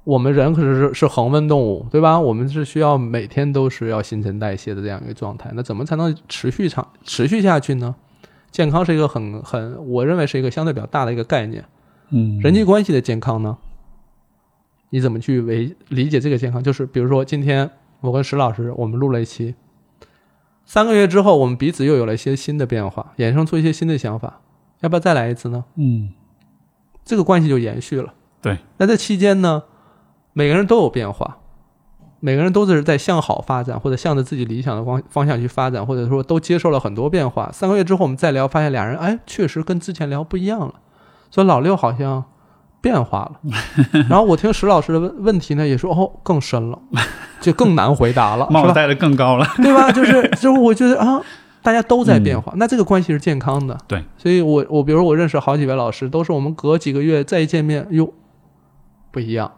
[0.05, 2.19] 我们人可是是恒温动物，对吧？
[2.19, 5.51] 我们是需要每天都是要新陈代谢的这样一个状态。
[5.55, 7.95] 那怎么才能持续长持续下去呢？
[8.51, 11.65] 健康是一个很很，我认为是一个相对比较大的一个概念。
[12.11, 13.57] 嗯人际关系的健康呢？
[14.91, 16.63] 你怎么去为理解这个健康？
[16.63, 17.71] 就是比如说，今天
[18.01, 19.55] 我跟石老师我们录了一期，
[20.67, 24.41] 三个月之后，我们彼此又有了一些新的变化，衍生出一些新的想法，
[24.81, 25.65] 要不要再来一次呢？
[25.77, 26.13] 嗯
[27.05, 28.13] 这个关系就延续了。
[28.43, 29.63] 对，那这期间呢，
[30.33, 31.39] 每个人都有变化，
[32.21, 37.51] 每个人都是在向好发展，或者向着自己理想的方方向去发展，或者说都接受了很多变化。
[37.53, 40.75] 三个月之后我们再聊，发现俩人哎，确实跟之前聊不一样了。
[41.31, 42.25] 所以老六好像
[42.81, 43.41] 变化了。
[44.09, 46.79] 然后我听石老师的问问题呢，也说哦更深了，
[47.41, 48.49] 就更难回答了？
[48.53, 49.47] 帽子戴的更高了。
[49.57, 49.91] 对吧？
[49.93, 51.21] 就是 就是，我觉得啊，
[51.63, 53.77] 大家都在变化，那这个关系是健康的。
[53.87, 58.13] 对，所以我我比如我认识好几位老师，都是我们隔几个月再一见面，哟，
[59.11, 59.53] 不一样。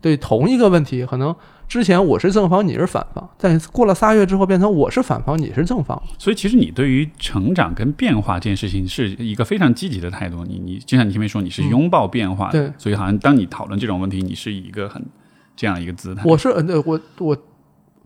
[0.00, 1.34] 对同一个问题，可能
[1.66, 6.00] 之前我是正方，你是反方，但是过了仨月之后，变成我是反方，你是正方。
[6.18, 10.44] 所以其实你对于成长跟变化这件事情是一个非常积极的态度。
[10.44, 15.04] 你你就像你前面说，你是拥抱变化的，对所以好像当你讨论这种问题，你是一个很
[15.56, 16.22] 这样一个姿态。
[16.24, 17.36] 我是呃，我我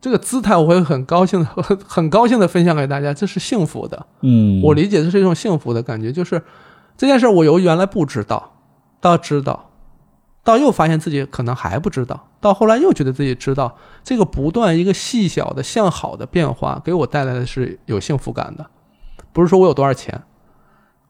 [0.00, 4.06] 这个姿态，我会很高兴的，很 很高兴的分享给大家，这是幸福的。
[4.22, 6.42] 嗯，我理解这是一种幸福的感觉，就是
[6.96, 8.54] 这件事儿我由原来不知道
[9.00, 9.71] 到知道，
[10.44, 18.66] 到又发现自己可能还不知道，到后来又觉得自己知道，这个不断一个细小的向好的变化，给我带来的是有幸福感的。
[19.32, 20.22] 不是说我有多少钱，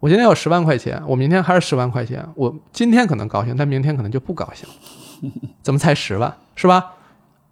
[0.01, 4.69] 我今天有十万块钱，我明天还是十万块钱，我今天可能高兴，但明天可能就不高兴。
[5.63, 6.93] 怎么才十万，是吧？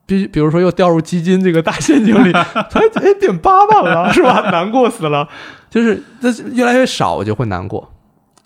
[0.04, 2.32] 比比如说又掉入基金这个大陷阱里，
[2.68, 4.50] 才哎点八万了，是吧？
[4.50, 5.28] 难过死了。
[5.70, 7.80] 就是这越来越少，我就会难过；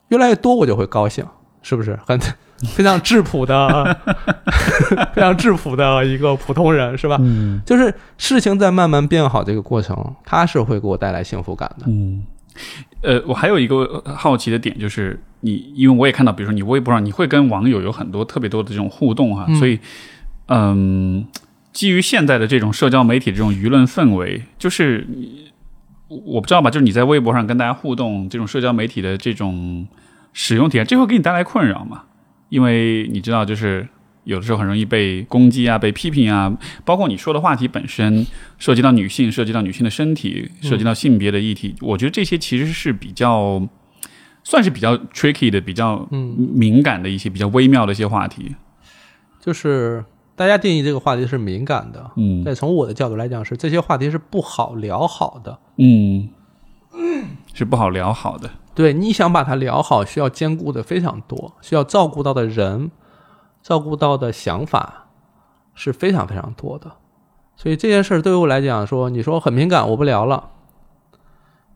[0.09, 1.25] 越来越多，我就会高兴，
[1.65, 1.99] 是不是？
[2.07, 2.17] 很
[2.77, 3.99] 非常质朴的，
[5.13, 7.17] 非常质朴的一个普通人，是吧？
[7.21, 11.87] 嗯就是事情在慢慢变好这个过程，它是会给我带来幸福感的。
[11.89, 12.23] 嗯。
[13.03, 19.79] 呃，我还有一个好奇的点，就是你，因为我也看到，比如说你微博上，你会跟网友有很多特别多的这种互动哈，嗯所以，
[20.47, 21.27] 嗯，
[21.73, 25.51] 基于现在的这种社交媒体这种舆论氛围，就是你
[26.07, 29.87] 我我不知道吧，就是你在微博上跟大家互动，这种社交媒体的这种
[30.35, 32.03] 使用体验，这会给你带来困扰吗？
[32.51, 33.89] 因为你知道，就是
[34.25, 36.55] 有的时候很容易被攻击啊，被批评啊，
[36.85, 38.27] 包括你说的话题本身
[38.59, 43.67] 涉及到女性，涉及到女性的身体，涉及到性别的议题，我觉得这些其实是比较
[44.43, 48.55] 算是比较 tricky 的、比较嗯，敏感的一些、比较微妙的一些话题。
[49.41, 50.05] 就是
[50.37, 55.59] 大家定义这个话题是敏感的，嗯但从我的角度来讲是这些话题是不好聊好的。
[55.79, 56.29] 嗯，
[57.53, 58.51] 是不好聊好的。
[58.75, 62.91] 对，你想把它聊好，需要兼顾的非常多，需要照顾到的人，
[63.63, 65.07] 照顾到的想法
[65.75, 66.93] 是非常非常多的。
[67.57, 70.51] 所以这件事儿对于我来讲说，你说很敏感，我不聊了，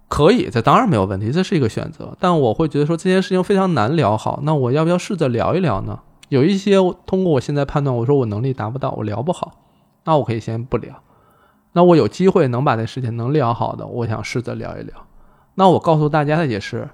[0.08, 2.16] 可以，这当然没有问题，这是一个选择。
[2.18, 6.00] 但我会觉得说这件事情非常难聊好，那我要不要试着聊一聊呢？
[6.28, 6.76] 有一些
[7.06, 9.52] 通过我现在判断，我说我能力达不到，我聊不好，
[10.04, 11.00] 那我可以先不聊。
[11.72, 14.94] 那我有机会能把这事情能聊好的，我想试着聊一聊。
[15.59, 16.89] 那我告诉大家的也是，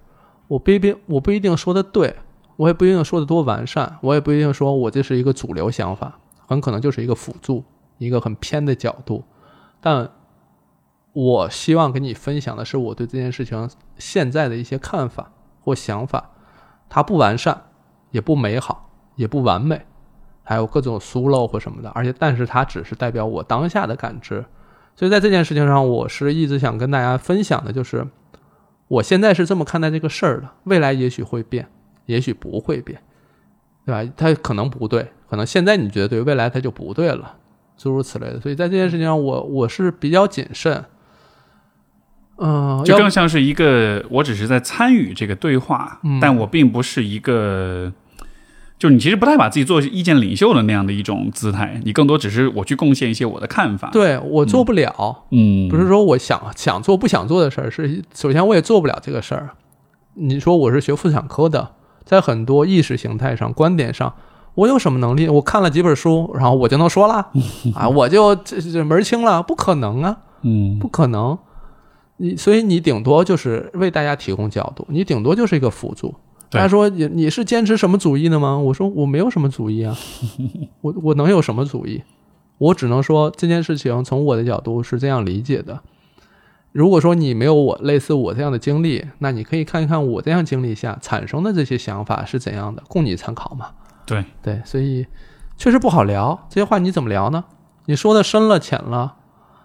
[0.49, 2.17] 我不一定我不一定说的对，
[2.57, 6.19] 我也不一定说的多完善，我也不一定说我这是一个主流想法，
[6.49, 7.63] 很可能就是一个辅助，
[7.99, 9.23] 一个很偏的角度。
[9.83, 10.11] 但
[11.13, 13.69] 我希望跟你分享的是我对这件事情
[13.99, 15.31] 现在的一些看法
[15.61, 16.31] 或想法，
[16.89, 17.65] 它不完善，
[18.13, 19.85] 也不美好，也不完美，
[20.43, 24.43] 还有各种疏漏或什么的，而且但是它只是代表我当下的感知。
[24.97, 28.07] 所以在这件事情上，我是一直想跟大家分享的，就是
[28.89, 31.69] 我现在是这么看待这个事儿的，未来也许会变，
[32.07, 33.01] 也许不会变，
[33.87, 34.13] 对吧？
[34.17, 37.37] 它可能不对，可能现在你觉得对，未来它就不对了，
[37.77, 38.41] 诸如此类的。
[38.41, 40.85] 所以在这件事情上，我我是比较谨慎，
[42.37, 47.93] 嗯、要就更像是一个，我只是在参与这个对话，嗯但我并不是一个，
[48.77, 59.51] 就你其实不太把自己做意见领袖的那样的一种姿态，你更多只是我去贡献一些我的看法。，对我做不了，嗯，不是说我想想做不想做的事儿，是首先我也做不了这个事儿。
[60.15, 61.71] 你说我是学妇产科的，
[62.05, 64.13] 在很多意识形态上、观点上，
[64.55, 65.29] 我有什么能力？
[65.29, 67.29] 我看了几本书，然后我就能说了
[67.75, 69.43] 啊，我就这这门清了？
[69.43, 71.39] 不可能啊，嗯不可能。
[72.17, 76.15] 你所以你顶多就是为大家提供角度，你顶多就是一个辅助。
[76.55, 78.57] 对大家说你你是坚持什么主义的吗？
[78.57, 79.97] 我说我没有什么主义啊，
[80.81, 82.03] 我我能有什么主义？
[82.59, 85.81] 我只能说这件事情从我的角度是这样理解的。
[86.71, 93.71] 如果说你没有我类似我这样的经历，那你可以看一看我这样经历下产生的这些想法是怎样的，供你参考嘛。
[94.07, 95.07] 对，对，所以
[95.57, 96.47] 确实不好聊。
[96.49, 97.45] 这些话你怎么聊呢？
[97.87, 99.17] 你说的深了浅了，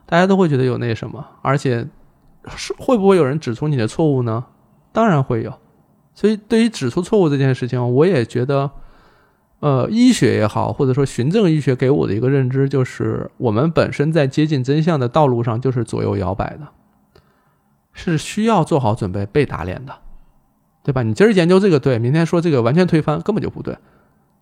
[0.06, 1.88] 大家都会觉得有那什么，而且
[2.56, 4.46] 是会不会有人指出你的错误呢？
[4.92, 5.54] 当然会有。
[6.20, 8.70] 所以对于指出错误这件事情，我也觉得，
[9.62, 16.68] 呃，医学也好，或者说循证医学给我的一个认知就是，我们本身在接近真相的道路上就是左右摇摆的，
[17.94, 19.94] 是需要做好准备被打脸的，
[20.84, 21.04] 对吧？
[21.04, 23.78] 你今儿研究这个对，明天说这个完全推翻，根本就不对，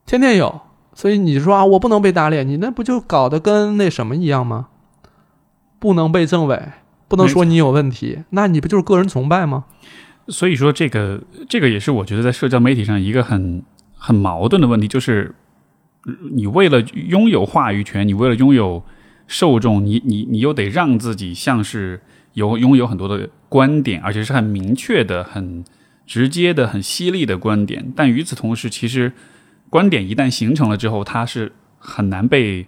[0.08, 0.60] 天天有。
[0.96, 4.70] 所以你说啊，我不能被打脸，你那不就搞得跟那什么一样吗？
[5.78, 6.70] 不能被证伪，
[7.08, 9.66] 不能说你有问题，那你不就是个人崇拜吗？
[10.30, 13.64] 所以说，这个这个也是我觉得在社交媒体上一个很
[13.96, 15.34] 很矛盾的问题，就是
[16.34, 18.84] 你为了拥有话语权，你为了拥有
[19.28, 22.02] 受众，你你你又得让自己像是
[22.34, 25.64] 有拥有很多的观点，而且是很明确的、很
[26.06, 27.92] 直接的、很犀利的观点。
[27.96, 29.14] 但与此同时，其实
[29.70, 32.68] 观点一旦形成了之后，它是很难被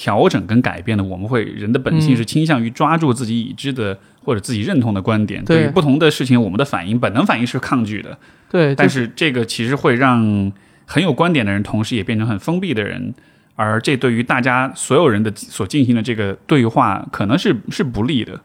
[0.00, 1.02] 调整跟改变的。
[1.02, 3.98] 我们会人的本性是倾向于抓住自己已知的。
[4.24, 8.18] 或者自己认同的观点，对于不同的事情，我们的反应本能反应是抗拒的。
[8.50, 10.52] 对，但是这个其实会让
[10.84, 13.14] 很有观点的人，同时也变成很封闭的人，
[13.54, 18.38] 而这对于大家所有人的所进行的这个对话，可能是是不利的。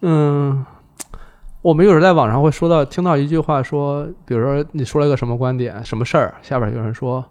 [0.00, 0.66] 嗯，
[1.62, 7.24] 我们有时候在网上会说到，听到一句话说，比如说你说了个什么观点、什么事儿，下边有人说：“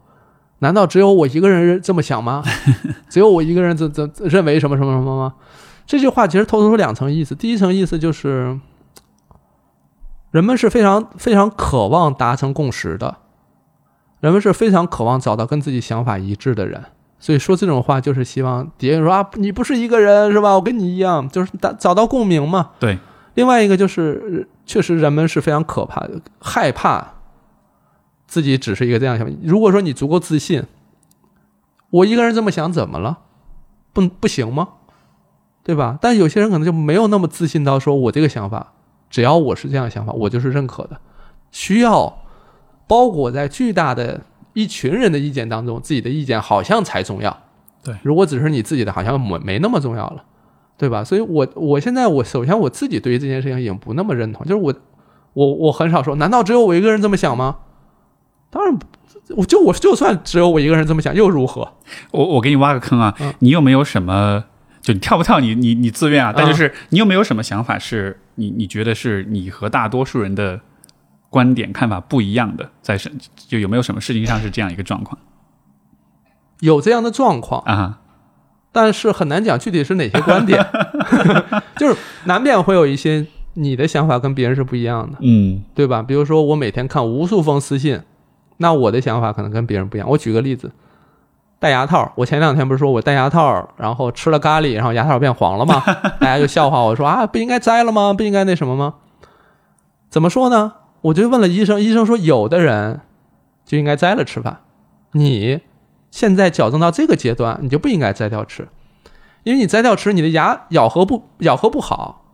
[0.63, 2.41] 难道只有我一个人这么想吗？
[3.11, 5.35] 只有我一个人怎怎认为什么什么什么吗？”
[5.85, 7.35] 这句话其实透露出两层意思。
[7.35, 8.57] 第一层意思就是，
[10.31, 13.17] 人们是非常非常渴望达成共识的，
[14.21, 16.81] 人们是非常渴望找到跟自己想法一致的人，
[17.19, 20.55] 所以说这种话就是希望别人说啊，你不是一个人是吧？
[20.55, 22.71] 我跟你一样，就是达找到共鸣嘛。
[22.79, 22.97] 对。
[23.35, 27.15] 另外一个就是，确实人们是非常可怕的，害怕
[28.33, 29.31] 自己只是一个这样想法。
[29.43, 30.63] 如果说你足够自信，
[31.91, 33.19] 我一个人这么想怎么了？
[33.93, 34.69] 不不行吗？
[35.63, 35.99] 对吧？
[36.01, 38.73] 但有些人可能就没有那么自信到说，我这个想法，
[39.11, 40.99] 只要我是这样想法，我就是认可的。
[41.51, 42.23] 需要
[42.87, 44.21] 包裹在巨大的
[44.53, 47.37] 一群人的意见当中，自己的意见好像才重要。
[47.83, 50.23] 对，如果只是你自己的，好像没没那么重要了，
[50.75, 51.03] 对吧？
[51.03, 54.73] 所以我我现在我首先我自己对于这件事情已经不那么认同，就是我
[55.33, 57.57] 我我很少说，难道只有我一个人这么想吗？
[58.53, 58.79] 当然。
[59.37, 61.75] 我就我就算只有我一个人这么想，又如何？
[62.11, 63.15] 我我给你挖个坑啊！
[63.21, 64.43] 嗯你有没有什么？
[64.81, 66.33] 就你跳不跳你你你自愿啊？
[66.35, 70.59] 但就是你有没有什么想法是你你觉得是你和大多数人的
[71.29, 72.69] 观点看法不一样的？
[72.81, 73.09] 在是
[73.47, 75.17] 就有没有什么事情上是这样一个状况
[76.59, 78.01] 有这样的状况，啊？
[78.73, 80.65] 但是很难讲具体是哪些观点，
[81.77, 86.01] 就是难免会有一些你的想法跟别人是不一样的，嗯对吧？
[86.01, 88.01] 比如说我每天看无数封私信，
[88.57, 90.09] 那我的想法可能跟别人不一样。
[90.09, 90.71] 我举个例子，
[91.59, 95.81] 戴牙套，我前两天不是说我戴牙套，然后吃了咖喱，然后牙套变黄了吗？
[96.19, 98.13] 大家就笑话我说啊，不应该摘了吗？
[98.13, 98.95] 不应该那什么吗？
[100.09, 100.73] 怎么说呢？
[101.01, 103.01] 我就问了医生，医生说有的人
[103.65, 104.61] 就应该摘了吃饭，
[105.13, 105.59] 你
[106.11, 108.69] 现在矫正到这个阶段，你就不应该摘掉吃，
[109.43, 112.25] 因为你摘掉吃，你的牙咬合不咬合不好，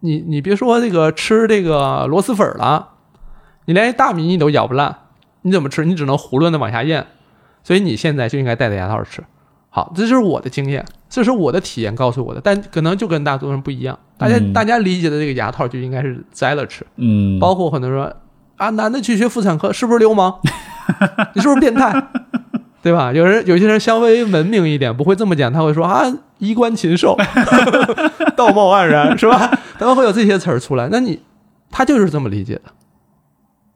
[0.00, 2.94] 你你别说这个吃这个螺蛳粉了，
[3.66, 4.96] 你连大米你都咬不烂，
[5.46, 5.84] 你怎么吃？
[5.84, 7.06] 你只能囫囵的往下咽，
[7.62, 9.22] 所以你现在就应该戴着牙套吃。
[9.70, 13.96] 好，这就是我的经验，这是我的体验告诉我的，但可能就跟大多数人不一样。
[14.18, 18.12] 大家、嗯大家理解的这个牙套就应该是摘了吃，嗯，包括很多人说
[18.56, 20.40] 啊，男的去学妇产科是不是流氓？
[21.34, 21.92] 你是不是变态？
[22.82, 23.12] 对吧？
[23.12, 26.02] 有人有些人稍微文明一点，不会这么讲，他会说啊，
[26.38, 27.16] 衣冠禽兽，
[28.34, 29.50] 道貌岸然，是吧？
[29.78, 30.88] 他们会有这些词儿出来。
[30.90, 31.20] 那你
[31.70, 32.62] 他就是这么理解的。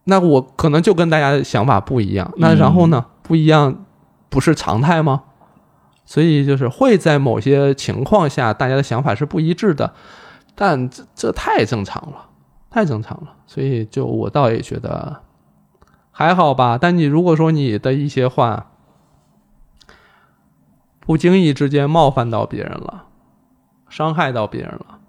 [0.05, 2.33] 那我可能就跟大家的想法不一样。
[2.37, 3.07] 那然后呢？
[3.23, 3.85] 不一样
[4.29, 5.23] 不是常态吗？
[6.05, 9.95] 所以就是会在某些情况下，大家的想法是不一致的，
[10.57, 12.27] 但这这太正常了，
[12.71, 13.35] 太正常了。
[13.47, 15.21] 所以就我倒也觉得
[16.11, 16.77] 还好吧。
[16.77, 18.73] 但你如果说你的一些话
[20.99, 23.05] 不经意之间冒犯到别人了，
[23.89, 25.00] 伤害到别人了，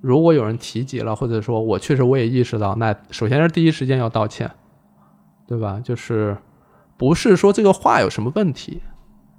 [0.00, 4.50] 如果有人提及了，或者说我确实我也意识到，那首先是第一时间要道歉，
[5.46, 5.80] 对吧？
[5.82, 6.36] 就是
[6.96, 8.80] 不是说这个话有什么问题，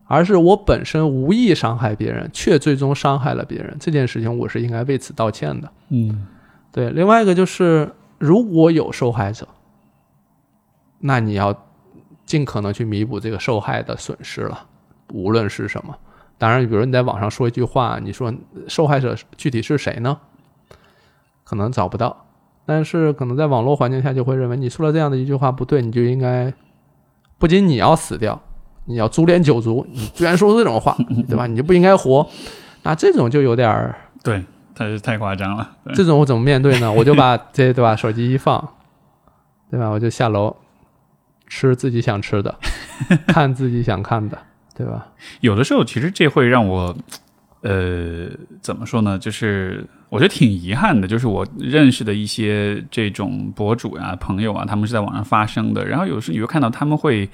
[0.06, 5.72] 而是我本身无意伤害别人，却最终伤害了别人，这件事情我是应该为此道歉的。
[5.90, 6.27] 嗯
[6.72, 9.48] 对，另外一个就是，如果有受害者，
[10.99, 11.65] 那你要
[12.26, 14.68] 尽可能去弥补这个受害的损失了，
[15.14, 15.98] 无论是什么。
[16.38, 18.34] 当然，比如你在网上说一句话，你说
[18.68, 20.19] 受害者具体是谁呢？
[21.49, 22.26] 可能找不到，
[22.65, 26.53] 但是可能在网络环境下就会认为你说了这样的一句话不对，你就应该
[27.39, 28.39] 不仅你要死掉，
[28.85, 30.95] 你要株连九族，你居然说出这种话，
[31.27, 31.47] 对吧？
[31.47, 32.27] 你就不应该活。
[32.84, 34.45] 那这种就有点儿，对，
[34.76, 35.69] 他是太夸张了。
[35.95, 36.91] 这种我怎么面对呢？
[36.93, 38.76] 我就把这对吧，手机一放，
[39.71, 39.89] 对吧？
[39.89, 40.55] 我就下楼
[41.47, 42.55] 吃自己想吃的，
[43.27, 44.38] 看自己想看的，
[44.76, 45.07] 对吧？
[45.41, 46.95] 有的时候，其实这会让我，
[47.61, 48.30] 呃，
[48.61, 49.17] 怎么说呢？
[49.17, 57.30] 就是我觉得挺遗憾的，就是我认识的一些这种博主啊、朋友啊，他们是在网上发声的，然后有时你会看到他们会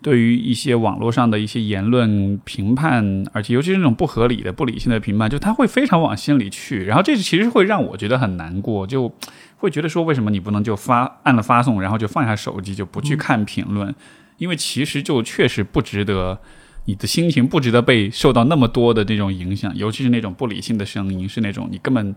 [0.00, 9.12] 对于一些网络上的一些言论评判，而且尤其是那种不合理的、不理性的评判，就他会非常往心里去，然后这其实会让我觉得很难过，就
[9.56, 13.92] 会觉得说，为什么你不能就发按了发送，然后就放下手机，就不去看评论？
[14.38, 16.40] 因为其实就确实不值得。
[16.86, 22.14] 你的心情不值得被受到那么多的这种影响，尤其是那种不理性的声音，是那种你根本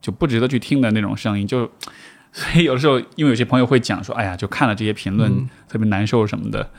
[0.00, 1.46] 就不值得去听的那种声音。
[1.46, 1.70] 就
[2.32, 6.70] 所以有的时候，因为有些朋友会讲说：“哎呀，就看了这些评论、嗯特别难受什么的。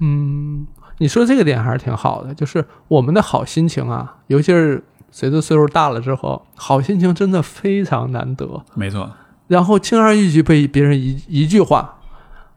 [0.00, 0.66] 嗯，
[0.98, 9.10] 你说这个点还是挺好的，就是我们的好心情啊，尤其是随着岁数大了之后，好心情真的非常难得。”没错，
[9.48, 11.98] 然后轻而易举被别人一一句话，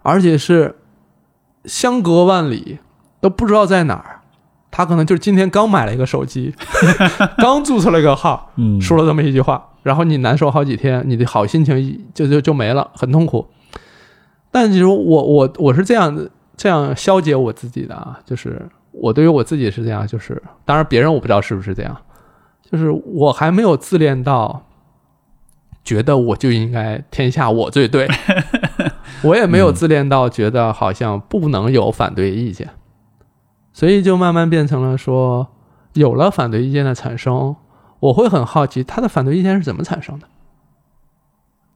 [0.03, 0.79] 而且是
[1.63, 2.79] 相隔万里
[3.21, 4.21] 都不知道在哪儿，
[4.71, 6.53] 他可能就是今天刚买了一个手机，
[7.37, 13.47] 刚注册了一个号，嗯说了这么一句话，然后你难受好几天，你的好心情就就就没了，很痛苦。
[14.51, 21.95] 但其实我我我是这样的这样消解我自己的啊，就是我对于我自己是这样，就是当然别人我不知道是不是这样，
[22.69, 24.63] 就是我还没有自恋到
[25.83, 28.07] 觉得我就应该天下我最对，
[29.23, 32.69] 我也没有自恋到觉得好像不能有反对意见，
[33.79, 35.47] 所以就慢慢变成了说，
[35.93, 37.55] 有了反对意见的产生，
[38.01, 40.27] 我会很好奇他的反对意见是怎么产生的，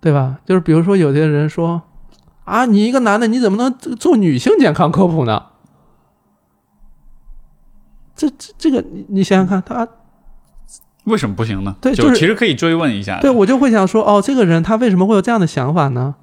[0.02, 0.42] 对吧？
[0.44, 1.84] 就是比如说有些人说
[2.44, 5.46] 啊，你一个男的你怎么能做女性健康科普呢？
[8.14, 9.88] 这这这个你你想想看，他
[11.06, 11.78] 为什么不行呢？
[11.80, 13.22] 对就就是其实可以追问一下。
[13.22, 16.16] 对我就会想说，哦，这个人他为什么会有这样的想法呢？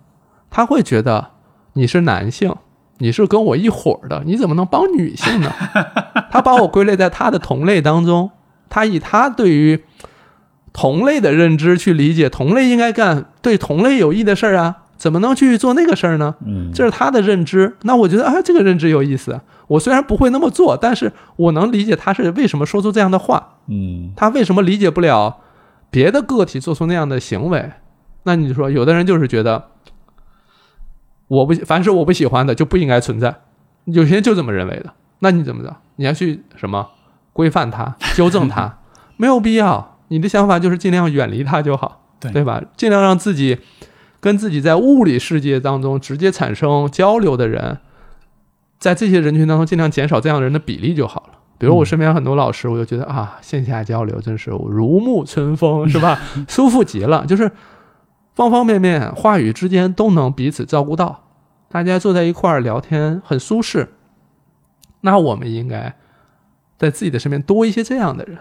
[0.51, 1.31] 他会觉得
[1.73, 2.55] 你是男性，
[3.01, 5.52] 你是跟我一伙儿的，你怎么能帮女性呢？
[6.31, 8.31] 他把我归类在他的同类当中，
[8.68, 9.82] 他以他对于
[10.72, 16.36] 同类的认知去理解同类应该干对同类有益的事儿啊，怎么能去做那个事儿呢？
[16.47, 17.77] 嗯，这是他的认知。
[17.82, 19.40] 那我觉得啊，这个认知有意思。
[19.66, 23.55] 我虽然不会那么做，但是我能理解他是为什么说出这样的话。
[23.68, 25.39] 嗯他为什么理解不了
[25.90, 27.70] 别的个体做出那样的行为？
[28.24, 29.64] 那你说，有的人就是觉得，
[31.31, 33.32] 我不凡是我不喜欢的就不应该存在，
[33.85, 34.93] 有些人就这么认为的。
[35.20, 35.77] 那你怎么着？
[35.94, 36.89] 你要去什么
[37.32, 38.78] 规范他、纠正他？
[39.16, 39.98] 没有必要。
[40.09, 42.61] 你的想法就是尽量远离他就好，对对吧？
[42.77, 43.59] 尽量让自己
[44.19, 47.78] 跟自己在物理世界当中直接产生交流的人，
[48.81, 51.39] 在这些人群当中尽量减少这样的人的比例就好了。
[51.59, 56.19] 比如我身边很多老师，我就觉得啊，线下交流真是如沐春风，是吧？
[56.48, 57.48] 舒服极了，就是
[58.40, 61.28] 方方面面话语之间都能彼此照顾到，
[61.68, 63.90] 大家坐在一块儿聊天很舒适。
[65.02, 65.94] 那我们应该
[66.78, 68.38] 在自己的身边多一些这样的人，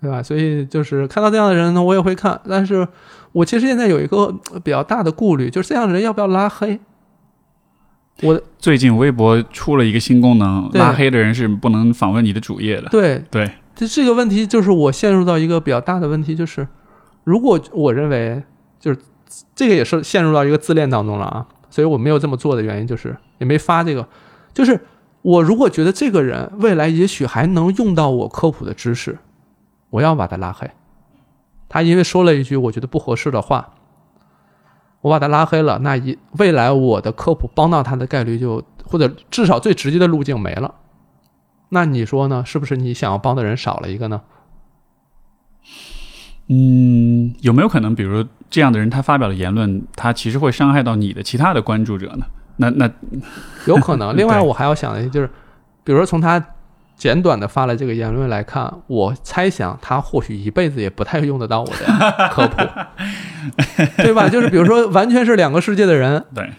[0.00, 0.22] 对吧？
[0.22, 2.88] 所以就是看到这样的人呢，我也会看，但是
[3.32, 6.80] 我其实现在有一个呃比较大的顾虑，就是这样的人要不要拉黑？
[8.22, 12.88] 我最近微博出了一个新功能，拉黑的人是不能访问你的主页的。
[12.88, 16.66] 对对，这这个问题就是我陷入到一个比较大的问题，就是
[17.24, 18.42] 如果我认为
[18.78, 19.00] 就是
[19.54, 24.08] 这个也是陷入到一个自恋当中了啊，所以我没有这么做的原因就是也没发这个，
[24.54, 24.80] 就是
[25.22, 29.18] 我如果觉得这个人未来也许还能用到我科普的知识，
[29.90, 30.70] 我要把他拉黑。
[31.68, 33.74] 他因为说了一句我觉得不合适的话，
[35.02, 40.74] 我把他拉黑了，那一未来我的科普帮到他的概率就或者至少最直接的路径没了。
[41.68, 42.42] 那你说呢？
[42.46, 44.22] 是不是你想要帮的人少了一个呢？
[46.48, 52.26] 嗯，有没有可能，比如这样的人他发表的言论，他其实会伤害到你的其他的关注者呢？
[52.56, 52.90] 那那
[53.66, 54.16] 有可能。
[54.16, 55.28] 另外，我还要想的就是，
[55.84, 56.42] 比如说从他
[56.96, 62.56] 简短的发了这个言论来看，我猜想他或许一辈子也不太用得到我的科普，
[64.02, 64.28] 对吧？
[64.28, 66.50] 就是比如说，完全是两个世界的人，对，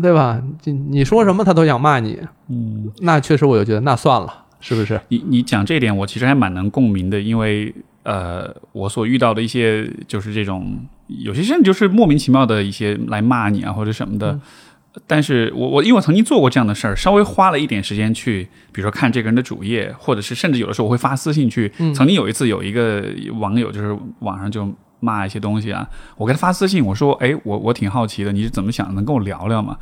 [0.00, 0.40] 对吧？
[0.64, 5.00] 你你说什么他都想骂你，嗯，那确实我就觉得那算了，是不是？
[5.08, 7.74] 你你讲这一点，我其实还蛮能共鸣的，因为
[8.08, 14.32] 呃，我所遇到的一些就是这种，有些甚至就是莫名其妙的一些来骂你啊或者什么的。
[14.32, 14.40] 嗯
[15.06, 21.70] 但是我我因为我曾经做过这样的事儿，稍微花了一点时间去，比如说看这个人的主页，或者是甚至有的时候我会发私信去。
[21.78, 23.04] 嗯曾经有一次有一个
[23.38, 24.68] 网友就是网上就
[24.98, 25.86] 骂一些东西啊，
[26.16, 28.94] 我给他发私信，我说：“哎，我我挺好奇的，你是怎么想的？
[28.94, 29.76] 能跟我聊聊吗？”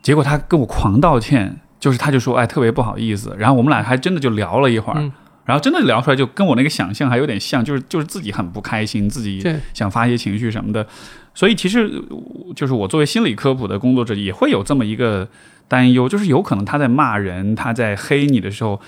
[0.00, 3.34] 结果他跟我狂道歉，就是他就说，哎，特别不好意思。
[3.36, 5.10] 然后我们俩还真的就聊了一会儿，嗯
[5.44, 9.44] 然后真的聊出来，就跟我那个想象还有点像，就是就是自己很不开心，自己
[9.74, 10.86] 想发一些情绪什么的。
[11.34, 15.28] 所以其实呃就是我作为心理科普的工作者，也会有这么一个
[15.68, 18.80] 担忧，就是有可能他在骂人，他在黑你的时候。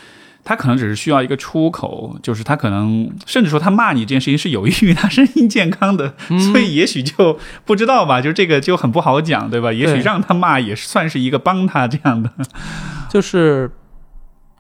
[0.47, 9.73] 他可能只是需要一个出口，就是他可能甚至说他骂你这件事情是有益于他身心健康的，嗯所以也许就不知道吧，就这个就很不好讲，对吧？
[9.73, 12.31] 也许让他骂也算是一个帮他这样的。
[13.09, 13.71] 就是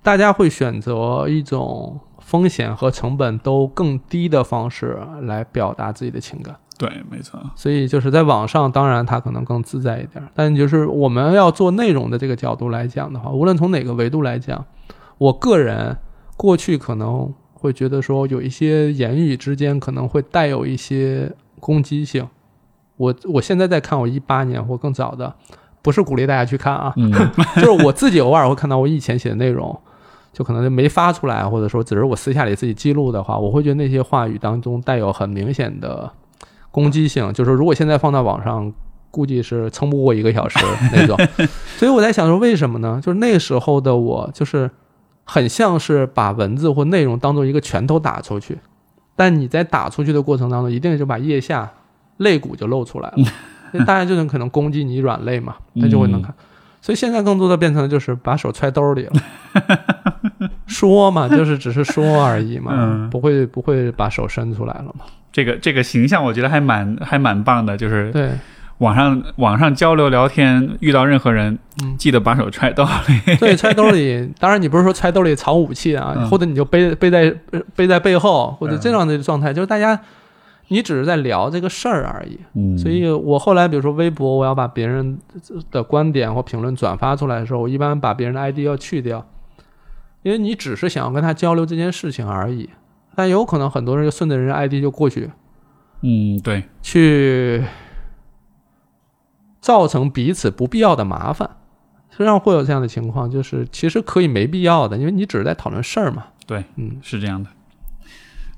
[0.05, 6.55] 大家会选择一种风险和成本都更低的方式来表达自己的情感。
[6.76, 7.40] 对，没错。
[7.56, 14.62] 所以就是在网上，当然它可能更自在一点，但就是我们要做内容的这个角度来讲的话，无论从哪个维度来讲，
[15.16, 15.97] 我个人
[16.36, 22.28] 过去可能会觉得说有一些言语之间可能会带有一些攻击性。
[22.98, 25.35] 我我现在在看我一八年或更早的，
[25.81, 27.10] 不是鼓励大家去看啊，嗯，
[27.56, 29.81] 就是我自己偶尔会看到我以前写的内容，
[30.35, 36.11] 就可能就没发出来，或者说只是我私下里自己记录的话，我会觉得那些话语当中带有很明显的
[36.70, 38.70] 攻击性，就是如果现在放到网上，
[39.11, 40.59] 估计是撑不过一个小时
[40.93, 41.16] 那种。
[41.78, 43.01] 所以我在想说，为什么呢？
[43.01, 44.69] 就是那时候的我，就是
[45.23, 48.59] 很像是把文字或内容当做一个拳头打出去，
[49.15, 51.70] 但你在打出去的过程当中，一定就把腋下
[52.16, 53.16] 肋骨就露出来了，
[53.86, 56.35] 大家就能可能攻击你软肋嘛，他就会能看。
[56.85, 59.12] 所以现在更多的变成就是把手揣兜里了，
[60.69, 63.09] 说嘛，就是只是说而已嘛，嗯。
[63.09, 65.06] 不会不会把手伸出来了嘛。
[65.32, 68.28] 这个这个形象我觉得还蛮还蛮棒的，就是对，
[68.78, 71.97] 网上网上交流聊天，遇到任何人，嗯。
[71.97, 73.36] 记得把手揣兜里。
[73.40, 76.28] 对，揣兜里，当然你不是说揣兜里藏武器啊，嗯。
[76.28, 77.35] 或者你就背背在
[77.74, 78.78] 背在背后，或者嗯。
[78.78, 79.98] 这样的状态，就是大家
[80.75, 82.39] 你只是在聊这个事儿而已。
[82.55, 85.19] 嗯所以我后来比如说微博，我要把别人
[85.71, 89.25] 的观点或评论转发出来的时候，我一般把别人的 ID 要去掉，
[90.23, 92.69] 因为你只是想要跟他交流这件事情而已。
[93.15, 95.31] 但有可能很多人就顺着人家 ID 就过去，
[96.01, 97.65] 嗯，对，去
[99.61, 101.49] 造成彼此不必要的麻烦。
[102.11, 106.27] 实际上会有这样的情况，就是其实可以没必要的，因为你只是在讨论事儿嘛。
[106.47, 107.51] 对，嗯，是这样的。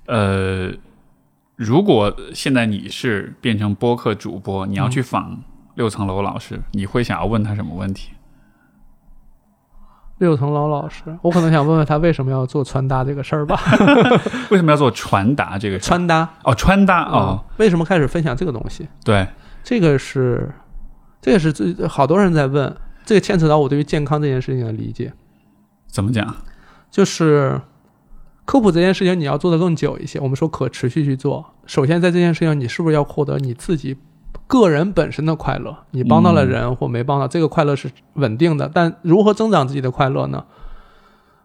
[0.07, 0.73] 呃，
[1.57, 5.43] 如果现在你是变成播客主播，你要去访
[5.75, 8.13] 六层楼老师，你会想要问他什么问题？
[10.19, 13.59] 六层楼老师，我可能想问问他为什么要做穿搭这个事儿吧？
[14.51, 15.85] 为什么要做传达这个事？
[15.85, 18.89] 穿搭哦，穿搭哦，嗯为什么开始分享这个东西？
[19.05, 19.27] 对，
[19.63, 20.51] 这个是，
[21.21, 22.75] 这个是最好多人在问，
[23.05, 25.13] 这个牵扯到我对于健康这件事情的理解，
[25.87, 26.35] 怎么讲？
[26.91, 27.61] 就是
[28.47, 30.19] 科普这件事情你要做的更久一些。
[30.21, 33.97] 我们说可持续去做，首先在这件事情你是不是要获得你自己
[34.47, 35.77] 个人本身的快乐？
[35.91, 40.45] 你帮到了人或没帮到，这个快乐是稳定的，但如何增长自己的快乐呢？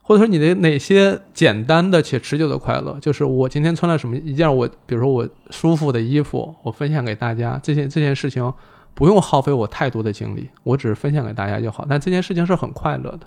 [0.03, 2.99] 或者说你的哪些简单的且持久的快乐？
[3.01, 8.53] 就是我今天穿了什么一件我，比如说我舒服的衣服，我分享给大家，这件这件事情
[8.93, 11.85] 不用耗费我太多的精力，我只是分享给大家就好。
[11.89, 13.21] 但这件事情是很快乐的，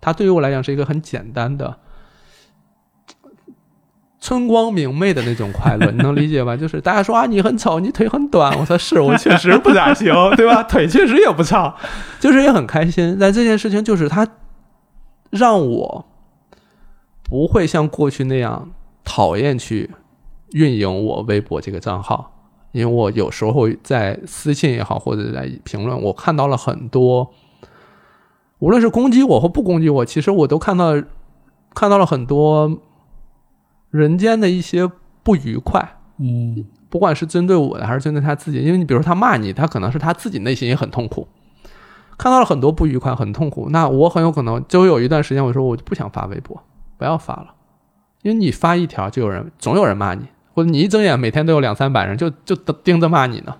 [0.00, 1.78] 它对于我来讲是一个很简单的。
[4.22, 6.54] 春光明媚的那种快乐，你能理解吧？
[6.56, 8.54] 就是大家说啊，你很丑，你腿很短。
[8.56, 10.62] 我说是我确实不咋行， 对吧？
[10.62, 11.74] 腿确实也不长，
[12.20, 13.18] 就是也很开心。
[13.20, 14.26] 但这件事情就是它
[15.30, 16.04] 让我
[17.24, 18.70] 不会像过去那样
[19.02, 19.90] 讨厌去
[20.52, 22.32] 运营我微博这个账号，
[22.70, 27.32] 因为我有时候在私信也好，或者在评论，我看到了很多，
[28.60, 30.94] 无论是攻击我或不攻击我，其实我都看到
[31.74, 32.78] 看到了很多
[33.92, 34.90] 人间的一些
[35.22, 35.96] 不愉快。
[36.18, 41.26] 嗯不管是针对我的还是针对他自己，因为你比如说他骂你，他可能是他自己内心也很痛苦，
[42.18, 43.68] 看到了很多不愉快，很痛苦。
[43.70, 46.62] 那我很有可能就有一段时间，我说我就不想发微博，
[46.98, 47.54] 不要发了，
[48.20, 53.56] 因为你发一条就有人总有人骂你，或者你一睁眼每天都有两三百人就就盯着骂你呢，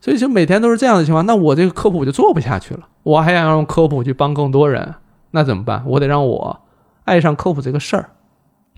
[0.00, 1.26] 所以就每天都是这样的情况。
[1.26, 4.94] 那我这个科普我就做不下去了，我还想用科普去帮更多人，
[5.32, 5.84] 那怎么办？
[5.86, 6.62] 我得让我
[7.04, 8.10] 爱上科普这个事儿，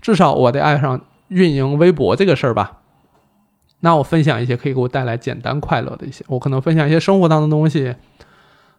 [0.01, 2.79] 至少我得爱上运营微博这个事儿吧。
[3.81, 7.93] 那我分享一些可以给我带来简单快乐的一些，我可能分享一些生活当中的东西，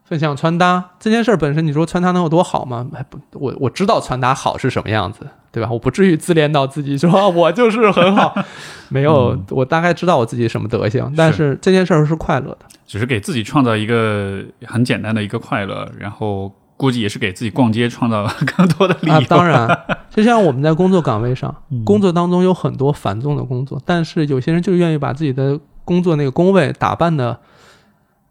[0.04, 2.88] 分享穿搭这件事儿本身，你说穿搭能有多好吗？
[2.92, 5.20] 还不，我我知道穿搭好是什么样子，
[5.52, 5.68] 对吧？
[5.70, 8.34] 我不至于自恋到自己说啊我就是很好，
[8.88, 12.58] 没有，我大概知道我自己什么德行，但是这件事儿是快乐的。
[12.86, 19.14] 只是给自己创造一个很简单的一个快乐，然后估计也是给自己逛街创造了更多的理由。
[19.14, 19.68] 啊，当然，
[20.10, 27.38] 就像我们在工作岗位上，嗯工作当中有很多繁重的工作，但是有些人就愿意把自己的工作那个工位打扮的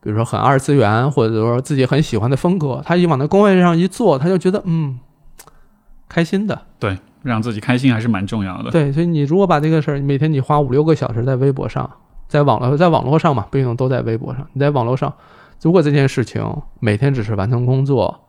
[0.02, 5.00] 比如说很二次元，或者说自己很喜欢的风格，他一往那工位上一坐，他就觉得嗯，
[6.08, 6.62] 开心的。
[6.78, 8.70] 对，让自己开心还是蛮重要的。
[8.70, 11.90] 对，所以你如果把这个事儿，每天你花五六个小时在微博上，
[12.28, 14.48] 在网络在网络上嘛，不一定都在微博上。
[14.54, 15.12] 你在网络上，
[15.64, 16.46] 如果这件事情
[16.80, 18.25] 每天只是完成工作，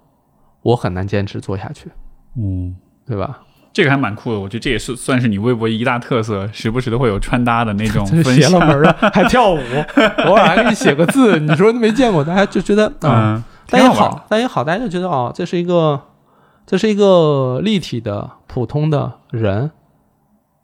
[0.67, 1.89] 我很难坚持做下去，
[2.37, 2.75] 嗯，
[3.07, 3.41] 对吧？
[3.73, 8.51] 这个还蛮酷的，我觉得这也是算是你微博一大特色，时不时的会有穿搭的那种这 分享。
[8.51, 9.59] 邪了门儿的， 还跳舞，
[10.25, 13.37] 偶尔还给你写个字，你说没见过，大家就觉得啊。
[13.37, 16.01] 嗯，但也好但也好，大家就觉得哦，这是一个，
[16.67, 19.71] 这是一个立体的普通的人，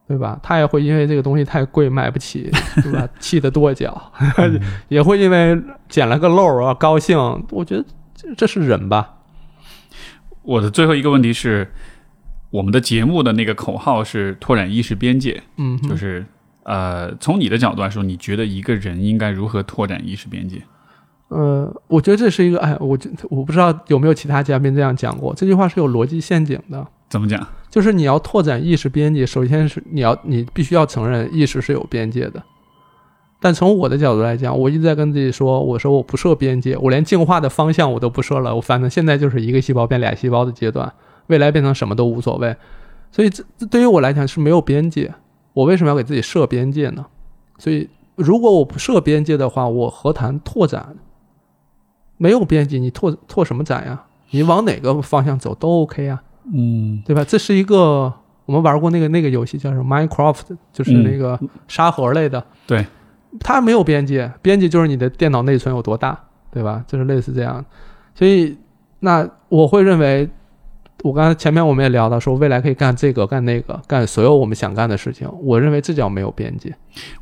[0.09, 0.41] 对吧？
[0.43, 2.51] 他也会因为这个东西太贵买不起，
[2.83, 3.07] 对吧？
[3.21, 4.11] 气得跺脚，
[4.89, 7.19] 也会因为捡了个漏儿啊高兴。
[7.51, 7.85] 我觉得
[8.15, 9.17] 这这是人吧？
[10.43, 11.71] 我的最后一个问题是，
[12.51, 16.25] 我们的节目的那个口号是拓展意识边界，嗯，就是
[16.65, 20.63] 呃，从你的角度来说，你觉得一个人应该如何拓展意识边界？
[21.29, 26.87] 呃，我觉得这是一个，哎，我觉我不知道有没有其他嘉宾这样讲过，这句话是有逻辑陷阱的。
[27.09, 27.47] 怎么讲？
[27.71, 32.43] 就是你要拓展意识边界，首先是你要你必须要承认意识是有边界的。
[33.43, 40.91] 但从我的角度来讲，我一直在跟自己说，我说我不设边界，我连进化的方向我都不设了，我反正现在就是一个细胞变俩细胞的阶段，
[41.27, 42.55] 未来变成什么都无所谓。
[43.11, 45.13] 所以这这对于我来讲是没有边界。
[45.55, 47.05] 我为什么要给自己设边界呢？
[47.59, 50.97] 所以如果我不设边界的话，我何谈拓展？
[52.17, 54.05] 没有边界，你拓拓什么展呀？
[54.31, 56.23] 你往哪个方向走都 OK 啊。
[56.55, 57.25] 嗯对吧？
[57.25, 58.13] 这是一个
[58.47, 61.39] 我们玩过那个那个游戏叫什么 Minecraft，就是那个
[61.69, 62.39] 沙盒类的。
[62.39, 62.87] 嗯对，
[63.41, 66.19] 它没有边界，边界就是你的电脑内存有多大，
[66.53, 66.85] 对吧？
[66.87, 67.65] 就是类似这样。
[68.15, 68.57] 所以，
[69.01, 70.29] 那我会认为，
[71.03, 75.29] 我刚才前面我们也聊到说，未来可以干这个干那个，干所有我们想干的事情。
[75.41, 76.73] 我认为这叫没有边界。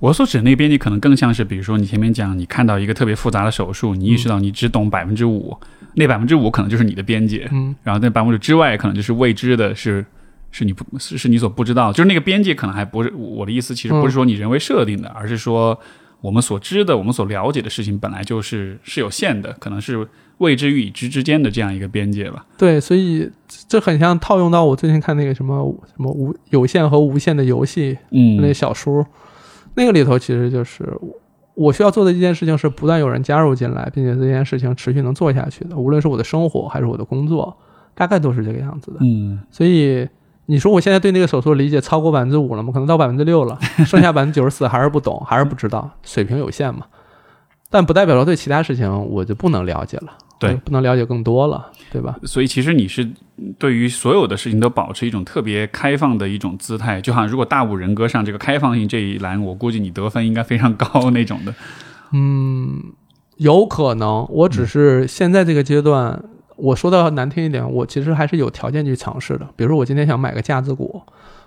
[0.00, 5.56] 我所指的那个边界，可能更像是，比如说你前面讲，你看到一个特别复杂的手术，你意识到你只懂百分之五，
[5.94, 10.04] 那百分之五可能就是你的边界，嗯，然后那百分之之外，可能就是未知的是，
[10.50, 15.78] 是你不是是你所不知道，就是那个边界可能还不是我的意思，其实不是说你人为设定的，而是说
[16.20, 20.06] 我们所知的、我们所了解的事情本来就是是有限的，可能是
[20.38, 22.44] 未知与已知之间的这样一个边界吧。
[22.58, 23.30] 对，所以
[23.68, 29.06] 这很像套用到我最近看那个什么什么无有限和无限的游戏，嗯那嗯小说，
[29.74, 30.84] 那个里头其实就是
[31.54, 37.56] 我需要做的一件事情是不断有人加入进来，并且这件事情持续能做下去的，无论是我的生活还是我的工作，
[37.94, 38.98] 大概都是这个样子的。
[39.00, 40.08] 嗯所以
[40.50, 42.72] 你说我现在对那个手术理解超过百分之五了吗？
[42.72, 43.56] 可能到百分之六了，
[43.86, 46.80] 剩下百分之九十四还是不懂，还是不知道，水平有限嘛。
[47.70, 50.08] 但不代表说对其他事情我就不能了解了，
[50.40, 52.16] 对不能了解更多了，对吧？
[52.24, 53.08] 所以其实你是
[53.60, 61.54] 对于所有的事情都保持一种特别开放的一种姿态，就好像如果大五人格上这个开放性这一栏，我估计你得分应该非常高 那种的。
[62.12, 62.82] 嗯，
[63.36, 66.24] 有可能，我只是现在这个阶段，
[66.60, 69.46] 我说的难听一点，我其实还是有条件去尝试的。
[69.56, 71.00] 比如说，我今天想买个架子鼓，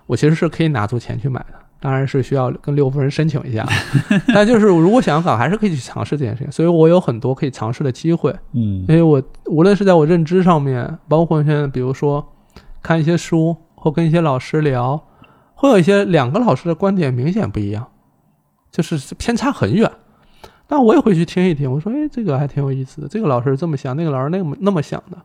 [0.08, 3.66] 我其实是可以拿出钱去买的，当然是需要跟六夫人申请一下。
[4.34, 6.52] 但就是如果想搞，还是可以去尝试这件事情。
[6.52, 12.34] 所以我有很多可以尝试的机会，嗯因为我无论是在我认知上面，包括现在比如说
[12.82, 15.02] 看一些书或跟一些老师聊，
[15.56, 17.88] 会有一些两个老师的观点明显不一样，
[18.72, 19.90] 就是偏差很远。
[20.76, 25.18] 但我也会去听一听，我说，哎，这个还挺有意思的，这个老师这么想，那个老师那么那么想的，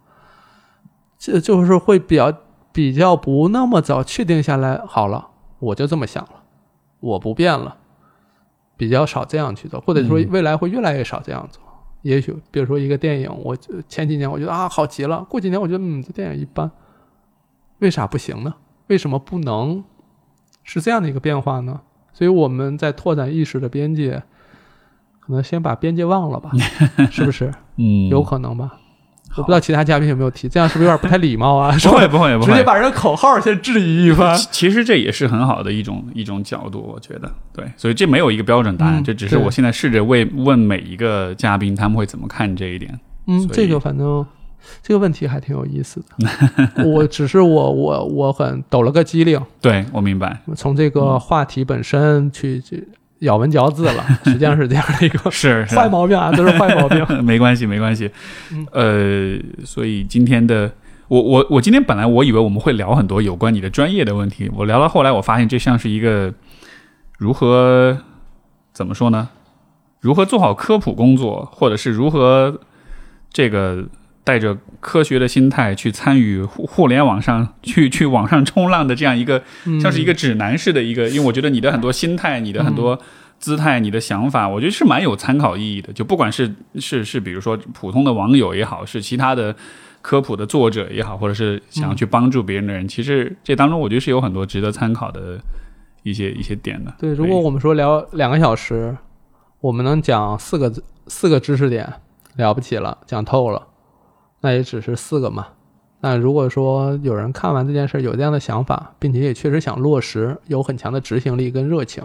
[1.16, 2.30] 这就是会比较
[2.70, 4.78] 比较不那么早确定下来。
[4.86, 6.42] 好了，我就这么想了，
[7.00, 7.78] 我不变了，
[8.76, 11.62] 比较少这样去做，或者说嗯未来会越来越少这样做。
[12.02, 13.56] 也许比如说一个电影，我
[13.88, 16.70] 前几年我觉得啊好极了，过几年我觉得嗯这电影一般，
[17.78, 18.54] 为啥不行呢？
[18.88, 19.82] 为什么不能
[20.62, 21.80] 是这样的一个变化呢？
[22.12, 24.22] 所以我们在拓展意识的边界，
[25.28, 26.50] 可能先把边界忘了吧，
[27.10, 27.52] 是不是？
[27.76, 28.72] 嗯有可能吧？
[29.36, 31.70] 我不知道其他嘉宾有没有提，这样是不是有点不太礼貌啊？
[31.80, 34.36] 不会不会不会，直接把人口号先质疑一番。
[34.36, 42.98] 其其实这也是很好的一种一种角度，我觉得对，所以这没有一个标准答案，嗯这只是我现在试着为问每一个嘉宾他们会怎么看这一点。
[43.26, 44.26] 嗯，这个反正
[44.82, 46.84] 这个问题还挺有意思的。
[46.84, 52.88] 我只是我我我很抖了个机灵，对我明白，从这个话题本身去去
[53.20, 57.05] 咬文嚼字了， 实际上是这样的一个是是坏毛病啊，都是坏毛病。
[57.24, 58.11] 没关系，没关系
[58.53, 58.66] 嗯。
[58.73, 60.70] 呃，所以今天的
[61.09, 66.32] 我我我今天本来我以为我们会聊很多有关你的专业的问题，我聊到后来，我发现这像是一个
[67.19, 67.99] 如何
[68.73, 69.31] 怎么说呢？
[70.01, 72.61] 如何做好科普工作，或者是如何
[73.32, 73.85] 这个
[74.28, 79.80] 带着科学的心态去参与互互联网上去去网上冲浪的这样一个嗯。
[79.80, 83.00] 像是一个指南式的一个，因为我觉得你的很多心态，你的很多
[83.38, 85.90] 姿态、你的想法，我觉得是蛮有参考意义的。
[85.94, 89.56] 就不管是是是，比如说普通的网友也好，是其他的
[90.02, 95.38] 科普的作者也好，或者是想要去帮助别人的人，其实这当中我觉得是有很多值得参考的
[96.02, 96.92] 一些一些点的。
[96.98, 98.94] 对，如果我们说聊两个小时，
[99.62, 100.70] 我们能讲四个
[101.06, 101.90] 四个知识点，
[102.36, 103.68] 了不起了，讲透了，
[104.40, 105.47] 那也只是四个嘛。
[106.01, 112.05] 那如果说有人看完这件事有这样的想法，并且也确实想落实，有很强的执行力跟热情，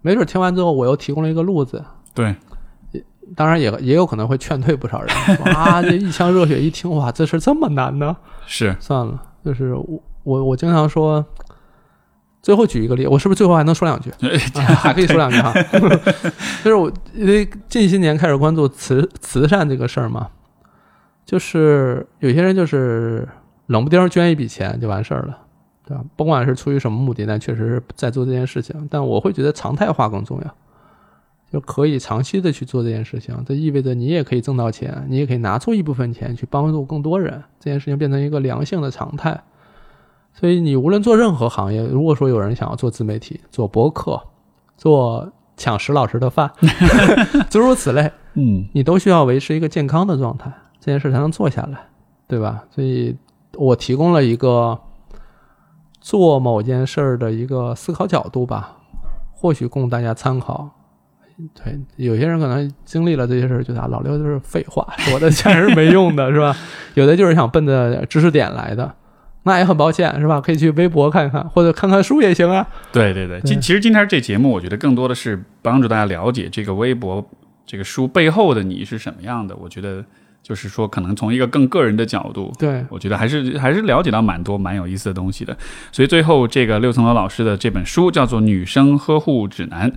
[0.00, 1.84] 没准听完之后我又提供了一个路子。
[2.14, 2.36] 对，
[3.34, 5.08] 当然也也有可能会劝退不少人。
[5.46, 8.16] 哇，这一腔热血一听，哇，这事这么难呢？
[8.46, 11.24] 是，算了，就是我我我经常说，
[12.40, 14.10] 最后举一个例，我是不是最后还能说两句？
[14.10, 15.52] 啊还可以说两句哈。
[16.62, 20.28] 就是我因为近些年开始关注慈慈善这个事儿嘛，
[21.24, 23.28] 就是有些人就是
[23.66, 25.38] 冷不丁捐一笔钱就完事儿了，
[25.86, 26.04] 对吧？
[26.16, 28.88] 甭管是出于什么目的，但确实是在做这件事情。
[28.90, 30.54] 但我会觉得常态化更重要，
[31.52, 33.36] 就可以长期的去做这件事情。
[33.46, 39.40] 这意味着你也可以挣到钱，你也可以拿出一部分钱去帮助更多人，这件事情变成一个良性的常态。
[40.32, 44.20] 所以你无论做任何行业，如果说有人想要做自媒体、做博客、
[44.76, 46.50] 做抢石老师的饭，
[47.50, 50.50] 诸如此类，嗯，你都需要维持一个健康的状态，
[50.80, 51.78] 这件事才能做下来，
[52.26, 52.64] 对吧？
[52.70, 53.14] 所以
[53.54, 54.78] 我提供了一个
[56.00, 58.78] 做某件事儿的一个思考角度吧，
[59.32, 60.70] 或许供大家参考。
[61.54, 66.54] 对，有些人可能经历了这些事儿，觉得啊，老刘就是废话，说的全是没用的，是吧？
[66.94, 68.94] 有的就是想奔着知识点来的，
[69.44, 70.38] 那也很抱歉，是吧？
[70.38, 72.68] 可以去微博看看，或者看看书也行啊。
[72.92, 73.40] 对对对。
[73.40, 77.26] 对今其实今天这节目，我觉得更多的是帮助大家了解这个微博
[77.64, 79.56] 这个书背后的你是什么样的。
[79.56, 80.04] 我觉得
[80.42, 85.56] 就是说，可能从一个更个人的角度，对，我觉得还是还是了解到蛮多蛮有意思的东西的。
[85.92, 89.90] 所以最后这个六层楼老师的这本书叫做《女生呵护指南》，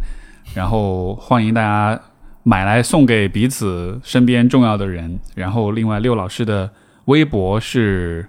[0.53, 1.99] 然后欢迎大家
[2.43, 5.19] 买来送给彼此身边重要的人。
[5.35, 6.69] 然后另外六老师的
[7.05, 8.27] 微博是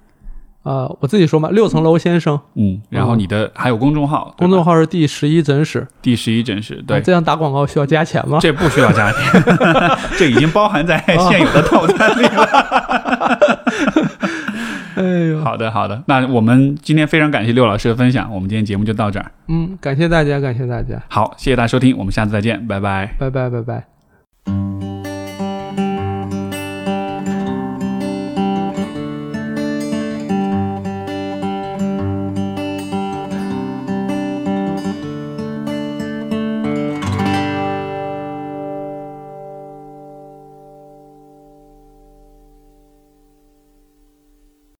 [0.65, 5.87] 呃，我自己说嘛，六层楼先生，嗯，然后你的还有公众号，公众号号是第十一诊室。
[6.03, 8.39] 第十一诊室，对啊，这样打广告需要加钱吗？
[8.41, 9.43] 这不需要加钱，
[10.19, 12.45] 这已经包含在现有的套餐里了。
[14.97, 19.31] 哎呦，好的，好的，那我们今天非常感谢六老师的分享，我们今天节目就到这儿。
[19.49, 23.15] 嗯，感谢大家，感谢大家，好，谢谢大家收听，我们下次再见，拜拜。
[23.19, 24.84] 拜拜，拜拜。